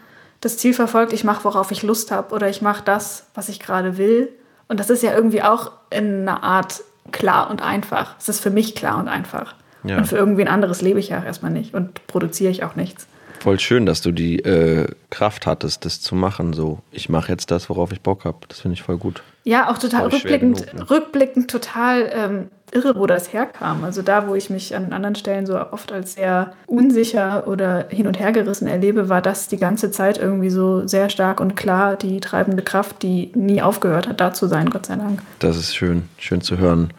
das 0.42 0.58
Ziel 0.58 0.74
verfolgt, 0.74 1.14
ich 1.14 1.24
mache, 1.24 1.44
worauf 1.44 1.70
ich 1.70 1.84
Lust 1.84 2.10
habe 2.10 2.34
oder 2.34 2.50
ich 2.50 2.64
mache 2.64 2.82
das, 2.84 3.28
was 3.36 3.50
ich 3.50 3.60
gerade 3.60 4.00
will 4.00 4.30
und 4.70 4.80
das 4.80 4.90
ist 4.90 5.04
ja 5.04 5.14
irgendwie 5.14 5.42
auch 5.42 5.72
in 5.90 6.22
einer 6.22 6.44
Art 6.44 6.82
klar 7.12 7.50
und 7.50 7.62
einfach. 7.62 8.16
Es 8.20 8.30
ist 8.30 8.40
für 8.40 8.52
mich 8.52 8.76
klar 8.76 8.98
und 8.98 9.08
einfach. 9.08 9.56
Ja. 9.84 9.98
Und 9.98 10.06
für 10.06 10.16
irgendwen 10.16 10.48
anderes 10.48 10.82
lebe 10.82 11.00
ich 11.00 11.10
ja 11.10 11.20
auch 11.20 11.26
erstmal 11.26 11.52
nicht 11.52 11.74
und 11.74 12.06
produziere 12.08 12.52
ich 12.52 12.64
auch 12.64 12.76
nichts. 12.76 13.08
Voll 13.40 13.60
schön, 13.60 13.86
dass 13.86 14.02
du 14.02 14.12
die 14.12 14.40
äh, 14.40 14.88
Kraft 15.10 15.48
hattest, 15.48 15.86
das 15.86 16.02
zu 16.02 16.16
machen. 16.16 16.54
So, 16.54 16.80
ich 16.92 17.10
mache 17.10 17.32
jetzt 17.32 17.52
das, 17.52 17.70
worauf 17.70 17.92
ich 17.92 18.02
Bock 18.02 18.26
habe. 18.26 18.40
Das 18.48 18.60
finde 18.60 18.74
ich 18.74 18.84
voll 18.84 18.98
gut. 18.98 19.24
Ja, 19.44 19.70
auch 19.70 19.78
total 19.78 20.08
rückblickend, 20.08 20.68
genug, 20.68 20.74
ne? 20.74 20.90
rückblickend 20.90 21.50
total 21.50 22.12
ähm, 22.14 22.48
irre, 22.72 22.96
wo 22.96 23.08
das 23.08 23.34
herkam. 23.34 23.84
Also 23.84 24.02
da, 24.02 24.28
wo 24.28 24.36
ich 24.36 24.50
mich 24.50 24.76
an 24.76 24.92
anderen 24.92 25.16
Stellen 25.16 25.46
so 25.46 25.60
oft 25.60 25.92
als 25.92 26.14
sehr 26.14 26.54
unsicher 26.68 27.48
oder 27.48 27.88
hin 27.90 28.08
und 28.08 28.20
her 28.20 28.32
gerissen 28.32 28.68
erlebe, 28.68 29.10
war 29.10 29.22
das 29.22 29.48
die 29.48 29.58
ganze 29.58 29.92
Zeit 29.92 30.18
irgendwie 30.18 30.50
so 30.50 30.86
sehr 30.88 31.10
stark 31.10 31.40
und 31.40 31.56
klar 31.56 31.96
die 31.96 32.20
treibende 32.20 32.64
Kraft, 32.64 33.02
die 33.02 33.32
nie 33.36 33.62
aufgehört 33.62 34.08
hat, 34.08 34.20
da 34.20 34.34
zu 34.34 34.48
sein, 34.48 34.70
Gott 34.70 34.86
sei 34.86 34.98
Dank. 34.98 35.22
Das 35.40 35.58
ist 35.58 35.76
schön, 35.76 36.04
schön 36.18 36.42
zu 36.42 36.58
hören. 36.58 36.92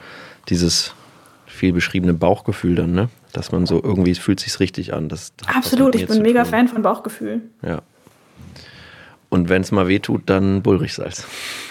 Dieses 0.49 0.95
viel 1.47 1.73
beschriebene 1.73 2.15
Bauchgefühl 2.15 2.75
dann, 2.75 2.93
ne? 2.93 3.09
Dass 3.33 3.53
man 3.53 3.67
so 3.67 3.83
irgendwie, 3.83 4.11
es 4.11 4.19
fühlt 4.19 4.41
sich 4.41 4.59
richtig 4.61 4.93
an. 4.95 5.09
Das, 5.09 5.33
Absolut, 5.47 5.95
ich 5.95 6.07
bin 6.07 6.23
mega 6.23 6.45
Fan 6.45 6.69
von 6.69 6.83
Bauchgefühl. 6.83 7.43
Ja. 7.63 7.83
Und 9.29 9.49
wenn 9.49 9.63
es 9.63 9.71
mal 9.71 9.87
weh 9.87 10.01
tut, 10.01 10.23
dann 10.27 10.63
Bullrichsalz. 10.63 11.25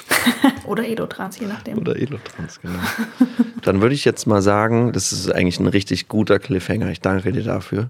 Oder 0.66 0.88
Edotrans, 0.88 1.40
je 1.40 1.46
nachdem. 1.46 1.78
Oder 1.78 1.98
Edotrans, 1.98 2.62
genau. 2.62 2.80
dann 3.62 3.82
würde 3.82 3.94
ich 3.94 4.06
jetzt 4.06 4.26
mal 4.26 4.42
sagen, 4.42 4.94
das 4.94 5.12
ist 5.12 5.30
eigentlich 5.32 5.60
ein 5.60 5.68
richtig 5.68 6.08
guter 6.08 6.40
Cliffhanger. 6.40 6.90
Ich 6.90 7.02
danke 7.02 7.32
dir 7.32 7.44
dafür. 7.44 7.90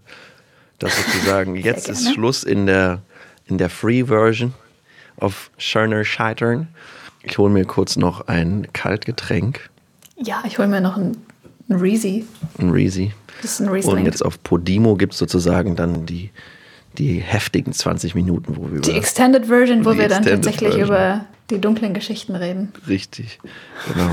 Dass 0.79 0.95
sozusagen 0.95 1.55
jetzt 1.55 1.89
ist 1.89 2.13
Schluss 2.13 2.43
in 2.43 2.65
der, 2.65 3.01
in 3.45 3.57
der 3.57 3.69
Free 3.69 4.05
Version 4.05 4.53
of 5.17 5.51
Schörner 5.57 6.03
Scheitern. 6.03 6.69
Ich 7.21 7.37
hole 7.37 7.51
mir 7.51 7.65
kurz 7.65 7.97
noch 7.97 8.27
ein 8.27 8.67
Kaltgetränk. 8.73 9.69
Ja, 10.17 10.41
ich 10.45 10.57
hole 10.57 10.67
mir 10.67 10.81
noch 10.81 10.97
ein, 10.97 11.17
ein 11.69 11.75
Reezy. 11.75 12.25
Ein 12.57 12.71
Reezy. 12.71 13.13
Das 13.41 13.51
ist 13.51 13.59
ein 13.61 13.69
Riesling. 13.69 13.97
Und 13.97 14.05
jetzt 14.05 14.25
auf 14.25 14.41
Podimo 14.43 14.95
gibt 14.95 15.13
es 15.13 15.19
sozusagen 15.19 15.75
dann 15.75 16.05
die, 16.05 16.31
die 16.97 17.19
heftigen 17.19 17.71
20 17.71 18.15
Minuten, 18.15 18.57
wo 18.57 18.71
wir 18.71 18.81
Die 18.81 18.91
Extended 18.91 19.45
Version, 19.45 19.85
wo 19.85 19.97
wir 19.97 20.09
dann 20.09 20.23
tatsächlich 20.23 20.71
Version. 20.71 20.87
über 20.87 21.25
die 21.49 21.59
dunklen 21.59 21.93
Geschichten 21.93 22.35
reden. 22.35 22.71
Richtig, 22.87 23.39
genau. 23.87 24.11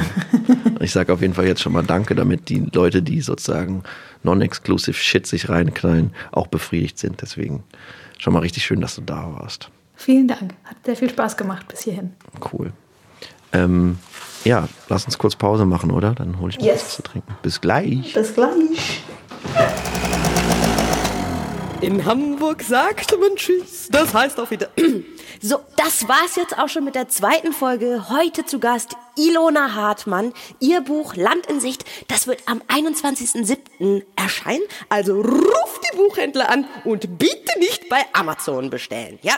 ich 0.80 0.92
sage 0.92 1.12
auf 1.12 1.20
jeden 1.20 1.34
Fall 1.34 1.46
jetzt 1.46 1.60
schon 1.60 1.72
mal 1.72 1.82
Danke, 1.82 2.14
damit 2.14 2.48
die 2.48 2.66
Leute, 2.72 3.02
die 3.02 3.20
sozusagen 3.20 3.82
non-exclusive 4.22 4.96
Shit 4.96 5.26
sich 5.26 5.48
reinknallen, 5.48 6.12
auch 6.32 6.46
befriedigt 6.46 6.98
sind. 6.98 7.20
Deswegen 7.22 7.62
schon 8.18 8.32
mal 8.32 8.40
richtig 8.40 8.64
schön, 8.64 8.80
dass 8.80 8.94
du 8.94 9.02
da 9.02 9.34
warst. 9.38 9.70
Vielen 9.96 10.28
Dank. 10.28 10.54
Hat 10.64 10.76
sehr 10.84 10.96
viel 10.96 11.10
Spaß 11.10 11.36
gemacht 11.36 11.68
bis 11.68 11.80
hierhin. 11.80 12.12
Cool. 12.52 12.72
Ähm, 13.52 13.98
ja, 14.46 14.68
lass 14.88 15.04
uns 15.04 15.18
kurz 15.18 15.34
Pause 15.34 15.66
machen, 15.66 15.90
oder? 15.90 16.14
Dann 16.14 16.38
hole 16.38 16.50
ich 16.50 16.58
mir 16.58 16.66
yes. 16.66 16.84
was 16.84 16.96
zu 16.96 17.02
trinken. 17.02 17.34
Bis 17.42 17.60
gleich. 17.60 18.14
Bis 18.14 18.34
gleich. 18.34 19.02
In 21.80 22.04
Hamburg 22.04 22.35
sagte 22.60 23.16
man 23.16 23.36
Tschüss. 23.36 23.88
Das 23.90 24.14
heißt 24.14 24.38
auch 24.38 24.50
wieder. 24.50 24.70
So, 25.42 25.60
das 25.76 26.08
war's 26.08 26.36
jetzt 26.36 26.58
auch 26.58 26.68
schon 26.68 26.84
mit 26.84 26.94
der 26.94 27.08
zweiten 27.08 27.52
Folge. 27.52 28.08
Heute 28.08 28.46
zu 28.46 28.58
Gast 28.58 28.96
Ilona 29.16 29.74
Hartmann. 29.74 30.32
Ihr 30.60 30.80
Buch 30.80 31.14
Land 31.14 31.46
in 31.46 31.60
Sicht, 31.60 31.84
das 32.08 32.26
wird 32.26 32.42
am 32.46 32.62
21.07. 32.68 34.04
erscheinen. 34.14 34.62
Also 34.88 35.20
ruft 35.20 35.80
die 35.92 35.96
Buchhändler 35.96 36.48
an 36.48 36.66
und 36.84 37.18
bitte 37.18 37.58
nicht 37.58 37.88
bei 37.88 38.02
Amazon 38.12 38.70
bestellen. 38.70 39.18
Ja? 39.22 39.34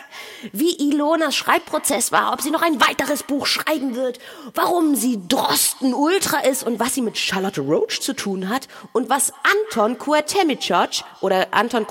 Wie 0.52 0.74
Ilonas 0.90 1.36
Schreibprozess 1.36 2.12
war, 2.12 2.32
ob 2.32 2.42
sie 2.42 2.50
noch 2.50 2.62
ein 2.62 2.80
weiteres 2.80 3.22
Buch 3.22 3.46
schreiben 3.46 3.94
wird, 3.94 4.18
warum 4.54 4.96
sie 4.96 5.20
Drosten 5.28 5.94
Ultra 5.94 6.40
ist 6.40 6.64
und 6.64 6.80
was 6.80 6.94
sie 6.94 7.02
mit 7.02 7.18
Charlotte 7.18 7.60
Roach 7.60 8.00
zu 8.00 8.14
tun 8.14 8.48
hat 8.48 8.68
und 8.92 9.08
was 9.08 9.32
Anton 9.42 9.98
Kuatemicic 9.98 11.04
oder 11.20 11.48
Anton 11.52 11.86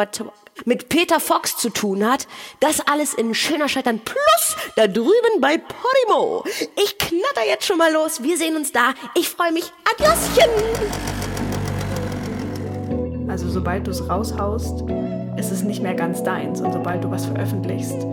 Kuatemicic 0.00 0.40
mit 0.66 0.88
Peter 0.88 1.20
Fox 1.20 1.56
zu 1.56 1.70
tun 1.70 2.06
hat. 2.06 2.26
Das 2.60 2.80
alles 2.80 3.14
in 3.14 3.34
schöner 3.34 3.68
Scheitern 3.68 3.98
plus 4.00 4.56
da 4.76 4.86
drüben 4.86 5.40
bei 5.40 5.56
Podimo. 5.56 6.44
Ich 6.76 6.98
knatter 6.98 7.46
jetzt 7.48 7.66
schon 7.66 7.78
mal 7.78 7.92
los. 7.92 8.22
Wir 8.22 8.36
sehen 8.36 8.56
uns 8.56 8.72
da. 8.72 8.92
Ich 9.14 9.28
freue 9.28 9.52
mich. 9.52 9.72
Adioschen! 9.90 10.50
Also 13.28 13.48
sobald 13.48 13.86
du 13.86 13.90
es 13.90 14.06
raushaust, 14.06 14.84
ist 15.38 15.50
es 15.50 15.62
nicht 15.62 15.82
mehr 15.82 15.94
ganz 15.94 16.22
deins. 16.22 16.60
Und 16.60 16.72
sobald 16.72 17.04
du 17.04 17.10
was 17.10 17.26
veröffentlichst, 17.26 18.04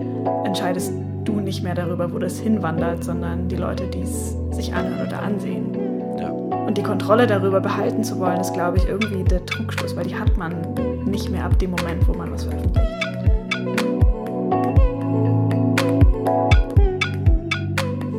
entscheidest 0.46 0.94
du 1.26 1.42
nicht 1.42 1.64
mehr 1.64 1.76
darüber, 1.76 2.14
wo 2.14 2.20
das 2.20 2.40
hinwandert, 2.40 3.04
sondern 3.04 3.50
die 3.50 3.58
Leute, 3.58 3.88
die 3.88 4.04
es 4.04 4.36
sich 4.52 4.74
anhören 4.74 5.08
oder 5.08 5.20
ansehen. 5.22 5.97
Und 6.26 6.78
die 6.78 6.84
Kontrolle 6.84 7.28
darüber 7.28 7.60
behalten 7.62 8.04
zu 8.04 8.20
wollen, 8.20 8.40
ist, 8.40 8.54
glaube 8.54 8.78
ich, 8.78 8.88
irgendwie 8.88 9.24
der 9.24 9.46
Trugschluss, 9.46 9.96
weil 9.96 10.06
die 10.06 10.16
hat 10.16 10.36
man 10.38 10.54
nicht 11.06 11.30
mehr 11.30 11.46
ab 11.46 11.58
dem 11.60 11.72
Moment, 11.72 12.08
wo 12.08 12.14
man 12.14 12.32
was 12.32 12.44
veröffentlicht. 12.44 12.88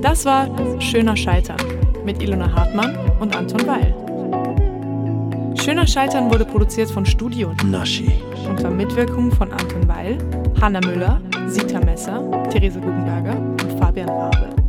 Das 0.00 0.24
war 0.24 0.48
Schöner 0.80 1.16
Scheitern 1.16 1.58
mit 2.04 2.22
Ilona 2.22 2.50
Hartmann 2.50 2.96
und 3.20 3.36
Anton 3.36 3.60
Weil. 3.66 3.94
Schöner 5.60 5.86
Scheitern 5.86 6.30
wurde 6.30 6.46
produziert 6.46 6.90
von 6.90 7.04
Studio 7.04 7.52
Naschi 7.66 8.10
unter 8.48 8.70
Mitwirkung 8.70 9.30
von 9.30 9.52
Anton 9.52 9.86
Weil, 9.86 10.16
Hanna 10.60 10.80
Müller, 10.80 11.20
Sita 11.46 11.80
Messer, 11.80 12.22
Therese 12.50 12.80
Guggenberger 12.80 13.36
und 13.36 13.78
Fabian 13.78 14.08
Rabe. 14.08 14.67